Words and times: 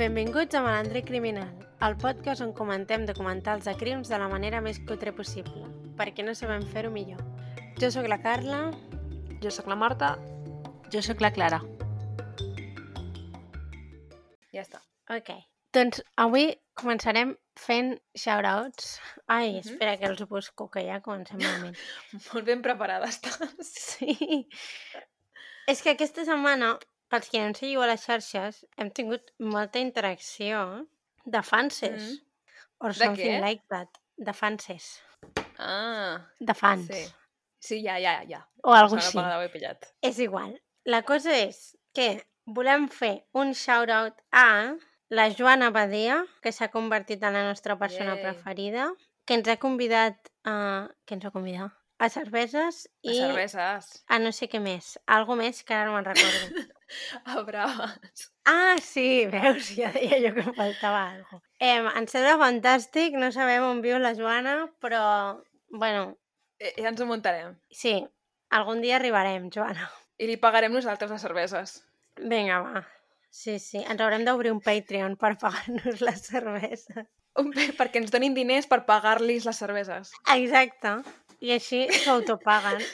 Benvinguts 0.00 0.54
a 0.54 0.62
Malandre 0.62 1.02
Criminal, 1.04 1.50
el 1.84 1.94
podcast 2.00 2.40
on 2.40 2.54
comentem 2.56 3.02
documentals 3.04 3.66
de 3.68 3.74
crims 3.76 4.08
de 4.08 4.16
la 4.16 4.30
manera 4.32 4.62
més 4.64 4.78
cutre 4.88 5.12
possible, 5.12 5.66
perquè 5.98 6.24
no 6.24 6.32
sabem 6.32 6.62
fer-ho 6.70 6.88
millor. 6.94 7.20
Jo 7.76 7.90
sóc 7.92 8.08
la 8.08 8.16
Carla. 8.24 8.62
Jo 9.44 9.52
sóc 9.52 9.68
la 9.68 9.76
Marta. 9.76 10.14
Jo 10.88 11.02
sóc 11.04 11.20
la 11.20 11.28
Clara. 11.36 11.60
Ja 14.56 14.64
està. 14.64 14.80
Ok. 15.12 15.34
Doncs 15.76 16.00
avui 16.16 16.48
començarem 16.80 17.34
fent 17.60 17.98
shoutouts. 18.16 18.94
Ai, 19.26 19.52
Mhm. 19.52 19.58
espera 19.66 19.98
que 19.98 20.06
els 20.06 20.24
busco, 20.28 20.70
que 20.70 20.80
ja 20.88 21.02
comencem 21.02 21.36
malament. 21.44 21.76
Molt 22.32 22.46
ben 22.46 22.62
preparada 22.62 23.04
estàs. 23.04 23.52
Sí. 23.68 24.48
És 25.68 25.82
que 25.82 25.90
aquesta 25.90 26.24
setmana, 26.24 26.78
pels 27.10 27.28
que 27.30 27.40
no 27.42 27.50
ens 27.50 27.58
seguiu 27.60 27.82
a 27.82 27.88
les 27.90 28.04
xarxes, 28.06 28.64
hem 28.78 28.90
tingut 28.94 29.32
molta 29.38 29.80
interacció 29.82 30.86
de 31.26 31.42
fanses. 31.42 32.02
Mhm. 32.02 32.18
Or 32.80 32.94
De 32.94 32.98
something 33.04 33.34
què? 33.36 33.40
like 33.42 33.64
that. 33.68 33.88
De 34.16 34.32
fanses. 34.32 35.00
Ah, 35.58 36.26
De 36.40 36.54
fans. 36.54 36.86
sí. 36.86 37.02
Sí, 37.60 37.82
ja, 37.84 37.98
ja, 38.00 38.22
ja. 38.24 38.46
O 38.64 38.72
algo 38.72 38.96
La 38.96 39.02
així. 39.02 39.18
És 40.00 40.18
igual. 40.18 40.54
La 40.86 41.02
cosa 41.02 41.34
és 41.36 41.76
que 41.92 42.24
volem 42.46 42.88
fer 42.88 43.26
un 43.34 43.52
shout-out 43.52 44.16
a 44.32 44.76
la 45.10 45.26
Joana 45.34 45.68
Badia, 45.70 46.24
que 46.40 46.52
s'ha 46.52 46.70
convertit 46.70 47.22
en 47.22 47.34
la 47.34 47.44
nostra 47.44 47.76
persona 47.76 48.14
Yay. 48.14 48.22
preferida, 48.22 48.88
que 49.26 49.34
ens 49.34 49.48
ha 49.48 49.58
convidat 49.58 50.30
a... 50.44 50.88
que 51.04 51.14
ens 51.14 51.24
ha 51.26 51.30
convidat? 51.30 51.72
A 51.98 52.08
cerveses 52.08 52.86
I... 53.02 53.10
i 53.12 53.18
cerveses. 53.20 54.04
a 54.08 54.18
no 54.18 54.32
sé 54.32 54.48
què 54.48 54.58
més. 54.58 54.94
Algo 55.06 55.36
més 55.36 55.62
que 55.62 55.74
ara 55.74 55.90
no 55.90 55.98
me'n 55.98 56.04
recordo. 56.08 56.64
A 57.24 57.42
braves. 57.46 58.30
ah, 58.44 58.76
sí, 58.82 59.26
veus? 59.30 59.68
Ja 59.76 59.92
deia 59.94 60.18
jo 60.24 60.34
que 60.34 60.44
em 60.46 60.54
faltava 60.56 61.02
alguna 61.10 61.28
cosa. 61.30 61.46
Eh, 61.60 61.76
em 62.00 62.06
sembla 62.10 62.36
fantàstic, 62.40 63.14
no 63.20 63.30
sabem 63.32 63.62
on 63.66 63.82
viu 63.84 63.98
la 64.02 64.14
Joana, 64.18 64.56
però, 64.82 65.02
bueno, 65.70 66.16
Eh, 66.60 66.74
ja 66.76 66.88
ens 66.90 67.00
ho 67.00 67.06
muntarem. 67.08 67.54
sí, 67.72 67.94
algun 68.50 68.82
dia 68.82 68.96
arribarem, 68.96 69.46
Joana. 69.54 69.86
I 70.20 70.26
li 70.28 70.36
pagarem 70.36 70.72
nosaltres 70.74 71.10
les 71.10 71.22
cerveses. 71.22 71.78
Vinga, 72.20 72.58
va. 72.60 72.82
Sí, 73.30 73.58
sí. 73.62 73.78
Ens 73.88 74.00
haurem 74.02 74.24
d'obrir 74.26 74.50
un 74.52 74.60
Patreon 74.60 75.14
per 75.16 75.36
pagar-nos 75.38 76.00
les 76.06 76.20
cerveses. 76.26 77.06
Un 77.38 77.52
pe- 77.54 77.70
Perquè 77.78 78.02
ens 78.02 78.10
donin 78.12 78.34
diners 78.34 78.66
per 78.68 78.82
pagar-los 78.84 79.46
les 79.46 79.56
cerveses. 79.56 80.10
Exacte. 80.34 80.96
I 81.40 81.52
així 81.56 81.86
s'autopaguen. 82.02 82.82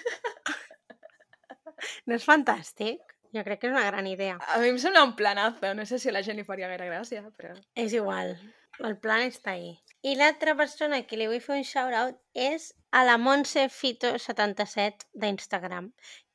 No 2.06 2.14
és 2.16 2.24
fantàstic? 2.24 3.02
Jo 3.36 3.44
crec 3.44 3.60
que 3.62 3.68
és 3.68 3.74
una 3.74 3.86
gran 3.86 4.06
idea. 4.08 4.36
A 4.40 4.60
mi 4.62 4.70
em 4.72 4.78
sembla 4.80 5.04
un 5.04 5.16
planazo. 5.18 5.74
No 5.76 5.84
sé 5.88 5.98
si 6.00 6.08
a 6.08 6.14
la 6.16 6.22
gent 6.24 6.38
li 6.40 6.46
faria 6.48 6.70
gaire 6.72 6.88
gràcia, 6.88 7.24
però... 7.36 7.52
És 7.76 7.96
igual. 7.96 8.36
El 8.84 8.96
plan 9.00 9.24
està 9.26 9.54
ahí. 9.54 9.74
I 10.06 10.14
l'altra 10.16 10.54
persona 10.56 11.02
que 11.08 11.18
li 11.20 11.26
vull 11.28 11.42
fer 11.44 11.58
un 11.58 11.66
shout-out 11.66 12.16
és 12.46 12.70
a 12.96 13.02
la 13.08 13.16
Montse 13.20 13.66
Fito77 13.72 15.08
d'Instagram, 15.22 15.90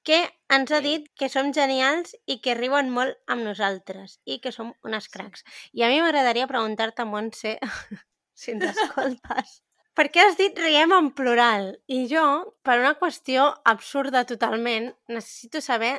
que 0.05 0.19
ens 0.57 0.73
ha 0.73 0.81
dit 0.81 1.07
que 1.17 1.29
som 1.29 1.51
genials 1.57 2.15
i 2.25 2.39
que 2.45 2.57
riuen 2.57 2.89
molt 2.93 3.17
amb 3.31 3.45
nosaltres 3.45 4.17
i 4.25 4.39
que 4.43 4.53
som 4.53 4.73
unes 4.87 5.09
cracs. 5.13 5.45
I 5.77 5.85
a 5.85 5.91
mi 5.93 6.01
m'agradaria 6.01 6.49
preguntar-te, 6.49 7.05
Montse, 7.05 7.57
si 8.41 8.55
ens 8.55 8.69
escoltes, 8.73 9.59
per 9.97 10.07
què 10.09 10.23
has 10.23 10.37
dit 10.39 10.57
riem 10.57 10.93
en 10.95 11.09
plural? 11.15 11.73
I 11.91 12.05
jo, 12.11 12.25
per 12.65 12.79
una 12.79 12.95
qüestió 12.99 13.49
absurda 13.67 14.23
totalment, 14.29 14.87
necessito 15.11 15.61
saber 15.61 15.97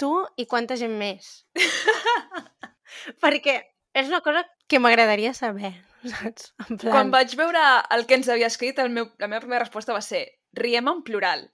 tu 0.00 0.10
i 0.40 0.46
quanta 0.50 0.76
gent 0.80 0.94
més. 0.98 1.44
Perquè 3.22 3.56
és 3.94 4.10
una 4.10 4.20
cosa 4.24 4.44
que 4.68 4.80
m'agradaria 4.82 5.34
saber, 5.36 5.72
saps? 6.12 6.52
En 6.66 6.78
plan... 6.78 6.92
Quan 6.92 7.12
vaig 7.14 7.34
veure 7.38 7.64
el 7.94 8.06
que 8.08 8.18
ens 8.18 8.30
havia 8.32 8.50
escrit, 8.50 8.78
el 8.82 8.92
meu, 8.94 9.10
la 9.22 9.30
meva 9.30 9.44
primera 9.44 9.64
resposta 9.64 9.96
va 9.96 10.02
ser 10.04 10.26
riem 10.58 10.90
en 10.90 11.02
plural. 11.06 11.48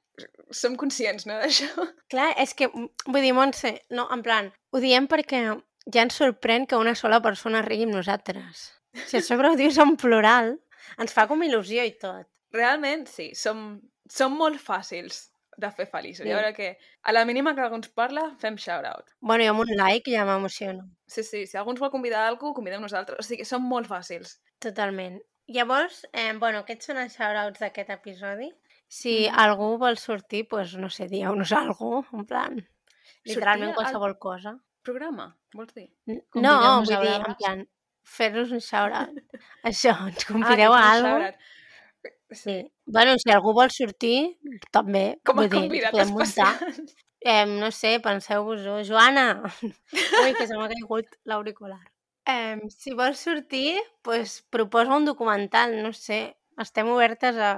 Som 0.53 0.77
conscients, 0.81 1.27
no, 1.29 1.39
d'això? 1.41 1.87
Clar, 2.13 2.33
és 2.43 2.55
que, 2.57 2.69
mm, 2.69 3.07
vull 3.09 3.25
dir, 3.25 3.35
Montse, 3.37 3.77
no, 3.97 4.09
en 4.13 4.25
plan, 4.27 4.51
ho 4.73 4.83
diem 4.83 5.09
perquè 5.11 5.45
ja 5.91 6.05
ens 6.05 6.19
sorprèn 6.21 6.67
que 6.69 6.81
una 6.81 6.97
sola 6.99 7.23
persona 7.25 7.65
rigui 7.67 7.89
amb 7.89 7.97
nosaltres. 7.97 8.67
Si 9.07 9.21
a 9.21 9.23
sobre 9.25 9.49
ho 9.49 9.57
dius 9.59 9.79
en 9.81 9.95
plural, 10.01 10.57
ens 11.01 11.15
fa 11.15 11.29
com 11.31 11.43
il·lusió 11.47 11.87
i 11.87 11.95
tot. 12.01 12.27
Realment, 12.53 13.07
sí, 13.07 13.31
som, 13.39 13.79
som 14.11 14.35
molt 14.37 14.59
fàcils 14.61 15.30
de 15.61 15.71
fer 15.77 15.87
feliços. 15.87 16.25
Sí. 16.25 16.31
I 16.31 16.35
veure 16.35 16.53
que 16.57 16.71
a 17.03 17.13
la 17.13 17.25
mínima 17.29 17.55
que 17.55 17.61
algú 17.65 17.77
ens 17.79 17.89
parla, 17.95 18.25
fem 18.41 18.57
shout-out. 18.57 19.13
Bueno, 19.21 19.45
jo 19.45 19.51
amb 19.55 19.61
un 19.67 19.75
like 19.77 20.11
ja 20.15 20.25
m'emociono. 20.29 20.87
Sí, 21.07 21.23
sí, 21.23 21.47
si 21.47 21.57
algú 21.61 21.71
ens 21.75 21.81
vol 21.81 21.91
convidar 21.93 22.25
a 22.25 22.29
algú, 22.33 22.55
convidem 22.57 22.81
nosaltres. 22.83 23.19
O 23.21 23.23
sigui, 23.27 23.45
som 23.49 23.63
molt 23.63 23.87
fàcils. 23.91 24.39
Totalment. 24.59 25.21
Llavors, 25.51 26.05
eh, 26.13 26.33
bueno, 26.39 26.61
aquests 26.65 26.87
són 26.91 26.99
els 27.03 27.17
shoutouts 27.19 27.59
d'aquest 27.61 27.91
episodi. 27.91 28.51
Si 28.89 29.29
Mhm. 29.29 29.37
algú 29.39 29.77
vol 29.79 29.97
sortir, 29.99 30.47
doncs, 30.51 30.75
no 30.77 30.89
sé, 30.91 31.07
dieu-nos 31.09 31.53
alguna 31.53 31.75
cosa, 32.03 32.17
en 32.17 32.25
plan, 32.27 32.69
literalment 33.25 33.71
al- 33.71 33.75
qualsevol 33.77 34.19
cosa. 34.19 34.57
Programa, 34.83 35.37
vols 35.55 35.75
dir? 35.75 35.89
No, 36.07 36.83
vull 36.83 36.87
dir, 36.87 37.15
en 37.21 37.35
plan, 37.37 37.67
fer-nos 38.03 38.51
un 38.51 38.61
shout-out. 38.61 39.19
Això, 39.65 39.93
ens 40.09 40.25
convideu 40.25 40.73
que 40.73 40.79
a 40.79 40.93
alguna 40.93 41.31
cosa. 41.33 41.39
Sí. 42.33 42.73
Bueno, 42.87 43.17
si 43.19 43.33
algú 43.35 43.53
vol 43.57 43.71
sortir, 43.75 44.39
també. 44.71 45.21
Com 45.27 45.41
a 45.43 45.47
dir, 45.49 45.65
convidat 45.67 45.95
muntar. 46.11 46.55
especial. 46.55 46.91
Eh, 47.21 47.45
no 47.45 47.71
sé, 47.71 47.99
penseu-vos-ho. 48.01 48.79
Joana! 48.89 49.43
Ui, 50.23 50.33
que 50.39 50.47
se 50.47 50.57
m'ha 50.57 50.71
caigut 50.71 51.19
l'auricular. 51.29 51.83
Eh, 52.31 52.57
si 52.73 52.95
vols 52.97 53.21
sortir, 53.21 53.77
pues, 54.03 54.41
proposa 54.49 54.97
un 54.97 55.05
documental, 55.05 55.77
no 55.83 55.93
sé. 55.93 56.37
Estem 56.61 56.89
obertes 56.93 57.37
a, 57.37 57.53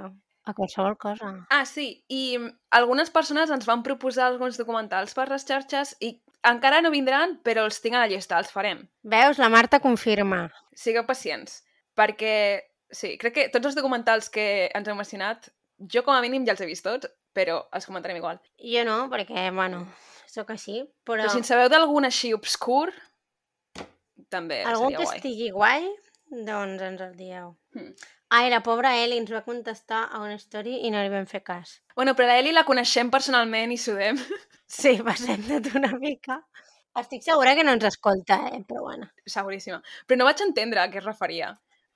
a 0.45 0.55
qualsevol 0.55 0.97
cosa. 0.99 1.31
Ah, 1.51 1.65
sí, 1.67 2.05
i 2.09 2.39
mm, 2.39 2.51
algunes 2.79 3.11
persones 3.15 3.51
ens 3.55 3.67
van 3.69 3.85
proposar 3.87 4.27
alguns 4.27 4.59
documentals 4.59 5.15
per 5.15 5.29
les 5.31 5.47
xarxes 5.47 5.97
i 6.01 6.17
encara 6.49 6.83
no 6.83 6.91
vindran, 6.95 7.37
però 7.47 7.67
els 7.69 7.79
tinc 7.83 7.95
a 7.95 8.03
la 8.03 8.11
llista, 8.11 8.39
els 8.43 8.51
farem. 8.51 8.83
Veus? 9.03 9.39
La 9.39 9.51
Marta 9.53 9.79
confirma. 9.83 10.49
Sigueu 10.75 11.07
pacients, 11.07 11.61
perquè, 11.99 12.35
sí, 12.93 13.17
crec 13.19 13.35
que 13.35 13.49
tots 13.55 13.73
els 13.73 13.79
documentals 13.79 14.31
que 14.33 14.47
ens 14.77 14.89
heu 14.89 14.99
mencionat, 14.99 15.51
jo 15.93 16.05
com 16.07 16.15
a 16.15 16.23
mínim 16.25 16.47
ja 16.47 16.55
els 16.55 16.63
he 16.63 16.69
vist 16.69 16.87
tots, 16.87 17.11
però 17.35 17.63
els 17.73 17.89
comentarem 17.89 18.21
igual. 18.21 18.41
Jo 18.61 18.85
no, 18.89 18.99
perquè, 19.13 19.49
bueno, 19.57 19.87
sóc 20.31 20.53
així, 20.55 20.83
però, 21.05 21.25
Però 21.25 21.33
si 21.33 21.43
en 21.43 21.49
sabeu 21.49 21.71
d'algun 21.73 22.07
així 22.09 22.33
obscur, 22.37 22.93
també 24.33 24.63
algú 24.69 24.89
seria 24.89 24.99
que 24.99 25.05
guai. 25.05 25.17
estigui 25.19 25.51
guai, 25.53 25.89
doncs 26.49 26.83
ens 26.89 27.05
el 27.05 27.17
dieu. 27.17 27.55
Hmm. 27.77 27.95
Ai, 28.33 28.49
la 28.49 28.63
pobra 28.65 28.95
Eli 28.97 29.19
ens 29.21 29.29
va 29.33 29.43
contestar 29.45 30.07
a 30.09 30.23
una 30.25 30.39
story 30.41 30.79
i 30.87 30.91
no 30.93 31.03
li 31.05 31.11
vam 31.13 31.27
fer 31.29 31.43
cas. 31.45 31.75
Bueno, 31.97 32.15
però 32.17 32.31
l'Eli 32.31 32.55
la 32.57 32.65
coneixem 32.65 33.11
personalment 33.13 33.75
i 33.75 33.81
sudem. 33.81 34.17
Sí, 34.73 34.95
passem 35.05 35.43
de 35.51 35.59
una 35.77 35.91
mica. 36.01 36.39
Estic 36.97 37.21
segura 37.27 37.53
que 37.53 37.61
no 37.61 37.75
ens 37.77 37.85
escolta, 37.85 38.39
eh? 38.49 38.63
però 38.65 38.87
bueno. 38.87 39.11
Seguríssima. 39.29 39.83
Però 40.09 40.17
no 40.17 40.25
vaig 40.25 40.41
entendre 40.41 40.81
a 40.81 40.87
què 40.89 40.97
es 41.03 41.05
referia. 41.05 41.51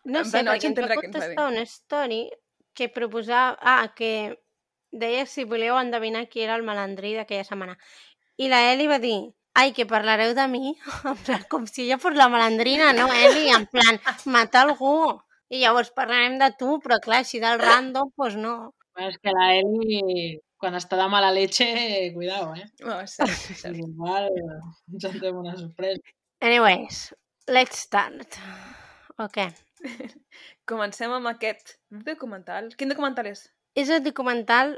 No 0.07 0.25
sé, 0.25 0.43
no 0.43 0.55
vaig 0.55 0.63
perquè 0.63 0.73
entendre 0.73 0.99
què 0.99 1.09
ens 1.09 1.17
va 1.17 1.29
dir. 1.29 1.37
contestar 1.37 1.49
una 1.53 1.65
story 1.67 2.21
que 2.77 2.91
proposava... 2.93 3.57
Ah, 3.61 3.93
que 3.97 4.13
deia 4.97 5.27
si 5.29 5.45
voleu 5.45 5.77
endevinar 5.77 6.29
qui 6.31 6.45
era 6.45 6.55
el 6.57 6.65
malandrí 6.65 7.13
d'aquella 7.17 7.45
setmana. 7.45 7.75
I 8.41 8.49
la 8.53 8.63
Eli 8.73 8.87
va 8.89 9.01
dir 9.03 9.19
ai, 9.57 9.73
que 9.73 9.87
parlareu 9.89 10.35
de 10.37 10.47
mi? 10.53 10.75
En 11.11 11.17
plan, 11.25 11.45
com 11.53 11.67
si 11.67 11.89
jo 11.91 11.99
fos 11.99 12.17
la 12.17 12.29
malandrina, 12.33 12.93
no, 12.97 13.09
Eli? 13.13 13.49
En 13.57 13.67
plan, 13.73 14.01
matar 14.33 14.67
algú. 14.67 15.17
I 15.49 15.63
llavors 15.63 15.93
parlarem 15.97 16.37
de 16.41 16.51
tu, 16.61 16.77
però 16.83 16.99
clar, 17.03 17.23
així 17.23 17.41
del 17.43 17.61
random, 17.63 18.11
doncs 18.11 18.17
pues 18.19 18.37
no. 18.37 18.57
Bueno, 18.97 19.13
és 19.13 19.21
que 19.23 19.33
la 19.33 19.49
Eli, 19.61 20.01
quan 20.61 20.77
està 20.79 20.99
de 21.01 21.07
mala 21.13 21.31
leche, 21.33 21.69
cuidao, 22.17 22.55
eh? 22.59 22.67
No, 22.85 22.99
sí, 23.07 23.29
sí, 23.33 23.55
sí. 23.63 23.73
Igual 23.85 24.29
ens 24.35 25.09
entrem 25.13 25.39
una 25.45 25.55
sorpresa. 25.57 26.03
Anyways, 26.45 27.15
let's 27.49 27.87
start. 27.87 28.41
Ok. 29.17 29.41
Comencem 30.71 31.13
amb 31.13 31.31
aquest 31.31 31.77
documental. 31.91 32.73
Quin 32.79 32.93
documental 32.93 33.31
és? 33.31 33.47
És 33.77 33.93
el 33.93 34.03
documental 34.05 34.77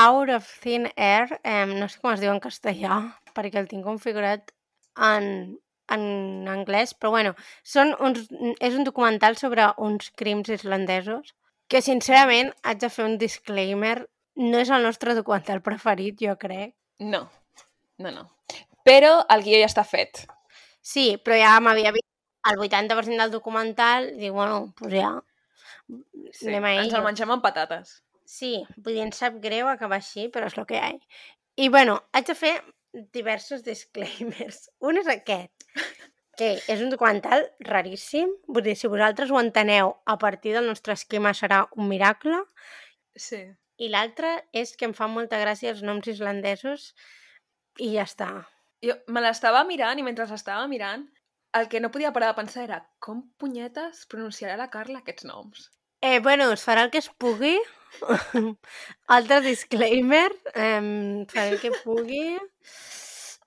Out 0.00 0.30
of 0.34 0.46
Thin 0.62 0.88
Air, 0.96 1.40
eh, 1.42 1.66
no 1.66 1.88
sé 1.88 2.00
com 2.00 2.12
es 2.14 2.22
diu 2.22 2.32
en 2.32 2.40
castellà, 2.42 3.00
perquè 3.36 3.60
el 3.60 3.68
tinc 3.70 3.84
configurat 3.86 4.52
en, 4.96 5.58
en 5.92 6.04
anglès, 6.50 6.94
però 6.94 7.12
bueno, 7.16 7.34
són 7.66 7.92
uns, 8.00 8.26
és 8.58 8.78
un 8.78 8.86
documental 8.86 9.36
sobre 9.40 9.68
uns 9.78 10.10
crims 10.16 10.50
islandesos 10.56 11.34
que 11.70 11.82
sincerament 11.84 12.52
haig 12.66 12.80
de 12.82 12.90
fer 12.90 13.06
un 13.06 13.16
disclaimer, 13.20 13.96
no 14.40 14.58
és 14.62 14.70
el 14.74 14.86
nostre 14.86 15.14
documental 15.14 15.62
preferit, 15.62 16.18
jo 16.22 16.34
crec. 16.40 16.74
No. 16.98 17.26
No, 18.00 18.10
no. 18.10 18.26
Però 18.86 19.20
el 19.30 19.44
guió 19.44 19.60
ja 19.60 19.68
està 19.68 19.84
fet. 19.86 20.24
Sí, 20.80 21.12
però 21.22 21.36
ja 21.36 21.58
m'havia 21.60 21.92
vist 21.94 22.09
el 22.48 22.56
80% 22.56 23.20
del 23.20 23.34
documental 23.34 24.12
i 24.14 24.16
dic, 24.22 24.32
bueno, 24.32 24.70
doncs 24.80 24.96
ja, 24.96 25.10
Sí. 26.32 26.48
Anem 26.48 26.66
a 26.66 26.72
Ens 26.84 26.94
el 26.94 27.04
mengem 27.04 27.32
amb 27.34 27.42
patates. 27.44 27.98
Sí, 28.30 28.52
vull 28.76 28.94
dir, 28.94 29.04
em 29.08 29.12
sap 29.14 29.40
greu 29.42 29.68
acabar 29.70 29.98
així, 29.98 30.28
però 30.30 30.46
és 30.50 30.56
el 30.58 30.66
que 30.68 30.78
hi 30.78 30.82
ha. 30.84 30.90
I 31.58 31.68
bueno, 31.74 31.96
haig 32.14 32.28
de 32.28 32.36
fer 32.38 32.52
diversos 33.16 33.64
disclaimers. 33.66 34.68
Un 34.86 35.00
és 35.00 35.10
aquest, 35.10 35.66
que 36.38 36.52
és 36.72 36.84
un 36.84 36.92
documental 36.94 37.48
raríssim. 37.66 38.30
Vull 38.48 38.68
dir, 38.68 38.76
si 38.78 38.90
vosaltres 38.92 39.32
ho 39.32 39.40
enteneu 39.40 39.96
a 40.06 40.16
partir 40.18 40.54
del 40.56 40.70
nostre 40.70 40.94
esquema 40.96 41.34
serà 41.36 41.64
un 41.76 41.90
miracle. 41.90 42.38
Sí. 43.18 43.42
I 43.80 43.90
l'altre 43.90 44.36
és 44.56 44.76
que 44.76 44.86
em 44.86 44.94
fan 44.94 45.12
molta 45.12 45.40
gràcia 45.40 45.74
els 45.74 45.82
noms 45.82 46.06
islandesos 46.12 46.92
i 47.80 47.94
ja 47.96 48.06
està. 48.06 48.30
Jo 48.84 48.94
me 49.12 49.20
l'estava 49.24 49.64
mirant 49.68 49.98
i 49.98 50.04
mentre 50.06 50.28
l'estava 50.30 50.68
mirant, 50.70 51.08
el 51.52 51.68
que 51.68 51.80
no 51.80 51.90
podia 51.90 52.12
parar 52.12 52.30
de 52.30 52.38
pensar 52.38 52.64
era 52.64 52.80
com 52.98 53.22
punyetes 53.40 54.06
pronunciarà 54.10 54.56
la 54.60 54.70
Carla 54.70 55.00
aquests 55.00 55.26
noms? 55.28 55.68
Eh, 56.00 56.20
bueno, 56.20 56.50
es 56.52 56.64
farà 56.64 56.86
el 56.86 56.90
que 56.90 57.02
es 57.02 57.10
pugui. 57.10 57.58
Altre 59.16 59.40
disclaimer, 59.44 60.30
eh, 60.54 61.26
faré 61.32 61.48
el 61.56 61.60
que 61.60 61.72
pugui. 61.82 62.38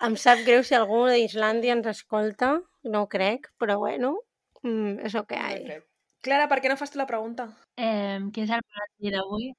Em 0.03 0.15
sap 0.19 0.43
greu 0.43 0.65
si 0.67 0.75
algú 0.75 1.05
d'Islàndia 1.07 1.73
ens 1.77 1.87
escolta, 1.93 2.57
no 2.83 3.03
ho 3.03 3.09
crec, 3.09 3.47
però 3.61 3.77
bueno, 3.79 4.17
mm, 4.61 5.07
és 5.07 5.15
el 5.15 5.25
que 5.29 5.39
hi 5.39 5.59
ha. 5.71 5.79
Clara, 6.23 6.47
per 6.51 6.59
què 6.63 6.71
no 6.71 6.77
fas 6.79 6.91
tu 6.91 6.99
la 6.99 7.07
pregunta? 7.07 7.47
Eh, 7.75 8.19
què 8.35 8.43
és 8.43 8.51
el 8.51 8.63
malandrí 8.63 9.15
d'avui? 9.15 9.53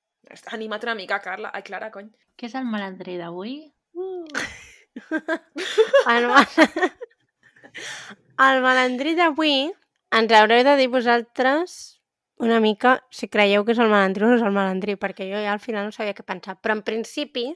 Anima't 0.57 0.87
una 0.87 0.95
mica, 1.01 1.21
Carla. 1.25 1.51
Ai, 1.53 1.65
Clara, 1.65 1.91
cony. 1.93 2.13
Què 2.37 2.49
és 2.49 2.55
el 2.61 2.69
malandrí 2.69 3.17
d'avui? 3.21 3.57
Uh. 3.93 4.25
El, 6.13 6.29
mal... 6.31 6.47
el 8.43 8.63
malandrí 8.65 9.15
d'avui 9.19 9.71
ens 10.15 10.33
haureu 10.33 10.63
de 10.67 10.77
dir 10.79 10.89
vosaltres 10.91 12.01
una 12.39 12.61
mica 12.61 12.97
si 13.11 13.29
creieu 13.31 13.65
que 13.65 13.75
és 13.75 13.81
el 13.83 13.91
malandrí 13.93 14.27
o 14.27 14.33
no 14.33 14.39
és 14.39 14.43
el 14.47 14.55
malandrí, 14.55 14.97
perquè 14.99 15.29
jo 15.31 15.41
ja 15.43 15.53
al 15.55 15.63
final 15.63 15.87
no 15.87 15.95
sabia 15.95 16.15
què 16.15 16.27
pensar. 16.27 16.57
Però 16.63 16.75
en 16.75 16.83
principi 16.87 17.47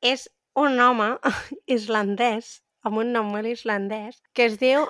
és 0.00 0.28
un 0.58 0.78
home 0.80 1.12
islandès, 1.76 2.60
amb 2.86 3.02
un 3.02 3.12
nom 3.12 3.30
molt 3.34 3.50
islandès, 3.50 4.22
que 4.34 4.46
es 4.46 4.58
diu 4.62 4.86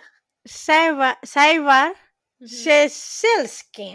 Saibar, 0.47 1.19
Saibar 1.25 1.93
Shesilski. 2.41 3.95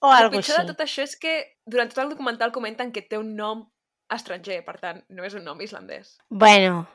O 0.00 0.10
El 0.14 0.30
pitjor 0.30 0.58
així. 0.58 0.62
de 0.62 0.72
tot 0.72 0.80
això 0.82 1.02
és 1.02 1.14
que 1.18 1.34
durant 1.66 1.90
tot 1.90 2.04
el 2.04 2.12
documental 2.14 2.54
comenten 2.54 2.92
que 2.94 3.02
té 3.02 3.18
un 3.18 3.34
nom 3.38 3.66
estranger, 4.14 4.62
per 4.66 4.78
tant, 4.78 5.02
no 5.10 5.26
és 5.26 5.34
un 5.34 5.44
nom 5.46 5.58
islandès. 5.60 6.16
Bueno, 6.30 6.86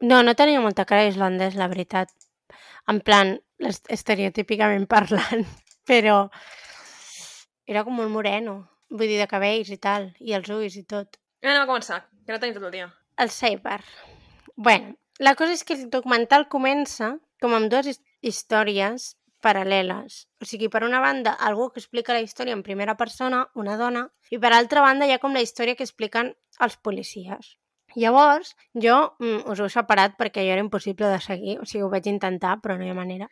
no, 0.00 0.22
no 0.22 0.34
tenia 0.36 0.60
molta 0.60 0.84
cara 0.88 1.08
islandès, 1.08 1.56
la 1.56 1.68
veritat. 1.72 2.12
En 2.90 3.00
plan, 3.04 3.36
estereotípicament 3.88 4.86
parlant, 4.90 5.44
però 5.88 6.22
era 7.70 7.84
com 7.86 7.94
molt 8.00 8.10
moreno, 8.10 8.54
vull 8.90 9.06
dir, 9.10 9.18
de 9.20 9.28
cabells 9.30 9.70
i 9.70 9.78
tal, 9.78 10.10
i 10.18 10.34
els 10.36 10.48
ulls 10.50 10.76
i 10.80 10.84
tot. 10.88 11.20
Ja 11.42 11.52
anem 11.52 11.64
a 11.64 11.68
començar, 11.70 12.00
que 12.26 12.32
no 12.34 12.40
tenim 12.42 12.56
tot 12.58 12.66
el 12.68 12.74
dia. 12.74 12.88
El 13.20 13.30
Saber. 13.30 13.80
Bueno, 14.56 14.94
la 15.20 15.34
cosa 15.38 15.54
és 15.54 15.64
que 15.64 15.76
el 15.76 15.88
documental 15.92 16.48
comença 16.52 17.14
com 17.40 17.54
amb 17.56 17.70
dues 17.72 17.86
his- 17.94 18.02
històries 18.20 19.14
paral·leles. 19.40 20.26
O 20.40 20.44
sigui, 20.44 20.68
per 20.68 20.82
una 20.84 21.00
banda, 21.00 21.32
algú 21.32 21.70
que 21.72 21.80
explica 21.80 22.12
la 22.12 22.20
història 22.20 22.52
en 22.52 22.62
primera 22.62 22.96
persona, 23.00 23.46
una 23.54 23.78
dona, 23.80 24.08
i 24.30 24.38
per 24.38 24.50
altra 24.52 24.82
banda 24.84 25.06
hi 25.08 25.14
ha 25.14 25.18
com 25.22 25.32
la 25.32 25.40
història 25.40 25.76
que 25.76 25.86
expliquen 25.86 26.34
els 26.60 26.76
policies. 26.76 27.54
Llavors, 27.96 28.54
jo 28.74 28.96
mm, 29.18 29.46
us 29.50 29.60
ho 29.60 29.66
he 29.66 29.72
separat 29.72 30.16
perquè 30.18 30.44
jo 30.46 30.54
era 30.54 30.64
impossible 30.64 31.10
de 31.10 31.20
seguir, 31.24 31.58
o 31.60 31.66
sigui, 31.66 31.84
ho 31.86 31.90
vaig 31.92 32.06
intentar, 32.10 32.58
però 32.62 32.76
no 32.78 32.86
hi 32.86 32.92
ha 32.92 32.98
manera. 32.98 33.30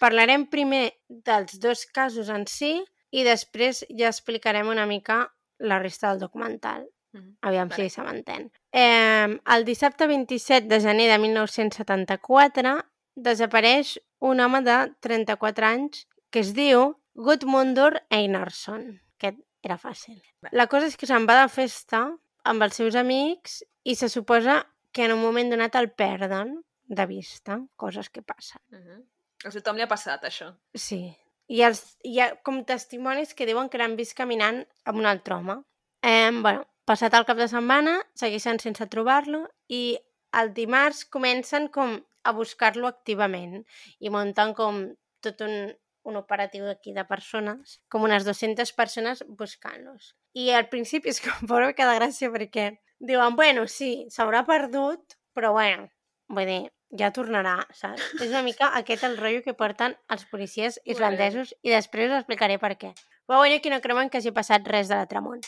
Parlarem 0.00 0.48
primer 0.50 0.98
dels 1.08 1.60
dos 1.62 1.86
casos 1.86 2.28
en 2.32 2.46
si 2.50 2.74
i 3.12 3.22
després 3.24 3.84
ja 3.90 4.10
explicarem 4.10 4.68
una 4.72 4.86
mica 4.88 5.26
la 5.62 5.78
resta 5.78 6.10
del 6.10 6.24
documental. 6.24 6.88
Mhm. 7.12 7.36
Aviam 7.42 7.68
Vale. 7.68 7.84
si 7.84 7.90
se 7.90 8.02
m'entén. 8.02 8.50
Eh, 8.72 9.38
el 9.54 9.64
dissabte 9.64 10.06
27 10.06 10.66
de 10.66 10.80
gener 10.80 11.10
de 11.10 11.18
1974 11.18 12.82
desapareix 13.14 13.98
un 14.18 14.40
home 14.40 14.62
de 14.62 14.94
34 15.00 15.66
anys 15.66 16.06
que 16.30 16.40
es 16.40 16.54
diu 16.54 16.96
Gudmundur 17.14 18.00
Einarsson. 18.08 19.00
Aquest 19.18 19.38
era 19.62 19.76
fàcil. 19.78 20.22
La 20.50 20.66
cosa 20.66 20.86
és 20.86 20.96
que 20.96 21.06
se'n 21.06 21.26
va 21.28 21.42
de 21.42 21.48
festa 21.52 22.06
amb 22.48 22.62
els 22.66 22.78
seus 22.78 22.96
amics 22.98 23.62
i 23.84 23.94
se 23.98 24.08
suposa 24.08 24.62
que 24.92 25.06
en 25.06 25.14
un 25.14 25.22
moment 25.22 25.50
donat 25.50 25.76
el 25.80 25.90
perden 25.90 26.58
de 26.92 27.06
vista, 27.06 27.58
coses 27.76 28.10
que 28.10 28.22
passen. 28.22 28.60
Uh 28.70 28.78
-huh. 28.78 29.00
A 29.44 29.50
tothom 29.50 29.76
li 29.76 29.82
ha 29.82 29.88
passat, 29.88 30.22
això. 30.24 30.54
Sí. 30.74 31.16
I 31.48 31.62
els, 31.62 31.96
hi 32.04 32.20
ha 32.20 32.36
com 32.42 32.64
testimonis 32.64 33.34
que 33.34 33.46
diuen 33.46 33.68
que 33.68 33.78
l'han 33.78 33.96
vist 33.96 34.14
caminant 34.16 34.66
amb 34.84 34.98
un 34.98 35.06
altre 35.06 35.34
home. 35.34 35.62
Eh, 36.02 36.30
bueno, 36.30 36.66
passat 36.84 37.14
el 37.14 37.24
cap 37.24 37.36
de 37.36 37.48
setmana, 37.48 37.98
segueixen 38.14 38.58
sense 38.58 38.86
trobar-lo 38.86 39.48
i 39.68 39.98
el 40.32 40.52
dimarts 40.54 41.04
comencen 41.04 41.68
com 41.68 42.04
a 42.22 42.32
buscar-lo 42.32 42.86
activament 42.86 43.64
i 43.98 44.10
munten 44.10 44.54
com 44.54 44.94
tot 45.20 45.40
un, 45.40 45.74
un 46.08 46.18
operatiu 46.18 46.66
aquí 46.70 46.92
de 46.96 47.04
persones, 47.08 47.78
com 47.88 48.04
unes 48.06 48.26
200 48.26 48.72
persones 48.78 49.24
buscant-los. 49.28 50.12
I 50.34 50.50
al 50.56 50.68
principi 50.72 51.12
és 51.12 51.20
com 51.24 51.48
pobre 51.48 51.72
que 51.78 51.88
de 51.88 51.96
gràcia 51.98 52.30
perquè 52.34 52.70
diuen, 53.02 53.36
bueno, 53.36 53.66
sí, 53.66 54.06
s'haurà 54.10 54.44
perdut, 54.48 55.18
però 55.34 55.52
bueno, 55.56 55.88
vull 56.32 56.48
dir, 56.48 56.62
ja 56.98 57.10
tornarà, 57.14 57.56
saps? 57.74 58.02
És 58.22 58.28
una 58.30 58.44
mica 58.46 58.72
aquest 58.78 59.04
el 59.08 59.16
rotllo 59.20 59.42
que 59.46 59.56
porten 59.58 59.96
els 60.12 60.26
policies 60.30 60.78
islandesos 60.84 61.54
i 61.62 61.72
després 61.72 62.10
us 62.10 62.20
explicaré 62.20 62.58
per 62.62 62.76
què. 62.76 62.92
Però 63.26 63.40
bueno, 63.40 63.56
aquí 63.56 63.70
no 63.70 63.80
creuen 63.80 64.10
que 64.10 64.20
hagi 64.20 64.34
passat 64.34 64.66
res 64.68 64.90
de 64.90 64.98
l'altre 64.98 65.22
món. 65.24 65.40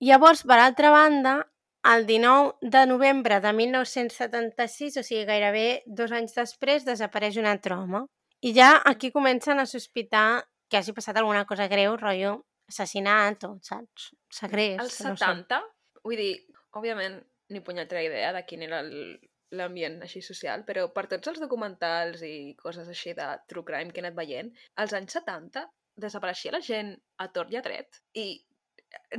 Llavors, 0.00 0.42
per 0.44 0.58
altra 0.60 0.90
banda, 0.92 1.38
el 1.86 2.06
19 2.06 2.56
de 2.74 2.84
novembre 2.86 3.40
de 3.40 3.52
1976, 3.52 4.98
o 5.00 5.04
sigui, 5.06 5.24
gairebé 5.28 5.66
dos 5.86 6.12
anys 6.12 6.34
després, 6.36 6.84
desapareix 6.84 7.38
un 7.40 7.48
altre 7.48 7.76
home. 7.76 8.04
I 8.42 8.52
ja 8.54 8.82
aquí 8.84 9.10
comencen 9.12 9.58
a 9.60 9.66
sospitar 9.66 10.44
que 10.68 10.76
hagi 10.76 10.92
passat 10.92 11.16
alguna 11.16 11.44
cosa 11.46 11.68
greu, 11.68 11.96
rotllo 11.96 12.44
assassinat 12.68 13.44
o, 13.46 13.58
saps, 13.62 14.10
segrest. 14.30 14.80
No 15.06 15.14
sé. 15.16 15.24
70, 15.24 15.60
vull 16.04 16.16
dir, 16.18 16.32
òbviament, 16.74 17.20
ni 17.54 17.60
punyetera 17.62 18.02
idea 18.02 18.32
de 18.34 18.42
quin 18.46 18.62
era 18.66 18.80
el- 18.80 19.20
l'ambient 19.54 20.00
així 20.02 20.20
social, 20.26 20.64
però 20.66 20.88
per 20.92 21.06
tots 21.06 21.28
els 21.30 21.38
documentals 21.40 22.20
i 22.26 22.56
coses 22.58 22.88
així 22.90 23.14
de 23.14 23.28
true 23.46 23.62
crime 23.64 23.92
que 23.94 24.00
he 24.00 24.04
anat 24.04 24.16
veient, 24.18 24.50
als 24.76 24.92
anys 24.92 25.12
70 25.14 25.62
desapareixia 25.96 26.50
la 26.52 26.60
gent 26.60 26.96
a 27.22 27.28
tort 27.32 27.52
i 27.54 27.56
a 27.56 27.62
dret 27.62 28.02
i 28.18 28.26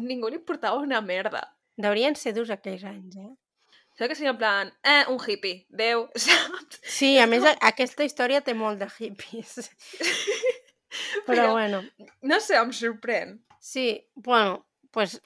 ningú 0.03 0.27
li 0.29 0.35
importava 0.35 0.77
una 0.83 0.99
merda. 1.01 1.41
Deurien 1.77 2.15
ser 2.19 2.33
durs 2.35 2.49
aquells 2.51 2.83
anys, 2.83 3.15
eh? 3.17 3.31
Saps 3.97 4.09
que 4.11 4.15
seria 4.15 4.31
en 4.35 4.37
plan, 4.37 4.69
eh, 4.85 5.03
un 5.09 5.17
hippie, 5.17 5.65
Déu, 5.73 6.05
saps? 6.15 6.79
Sí, 6.85 7.15
a 7.19 7.25
més, 7.29 7.43
aquesta 7.65 8.05
història 8.05 8.43
té 8.45 8.53
molt 8.53 8.77
de 8.79 8.87
hippies. 8.99 9.71
Però 11.27 11.51
bueno, 11.51 11.81
No 12.21 12.39
sé, 12.39 12.55
em 12.57 12.71
sorprèn. 12.73 13.39
sí, 13.59 14.07
bueno, 14.15 14.65
pues, 14.91 15.17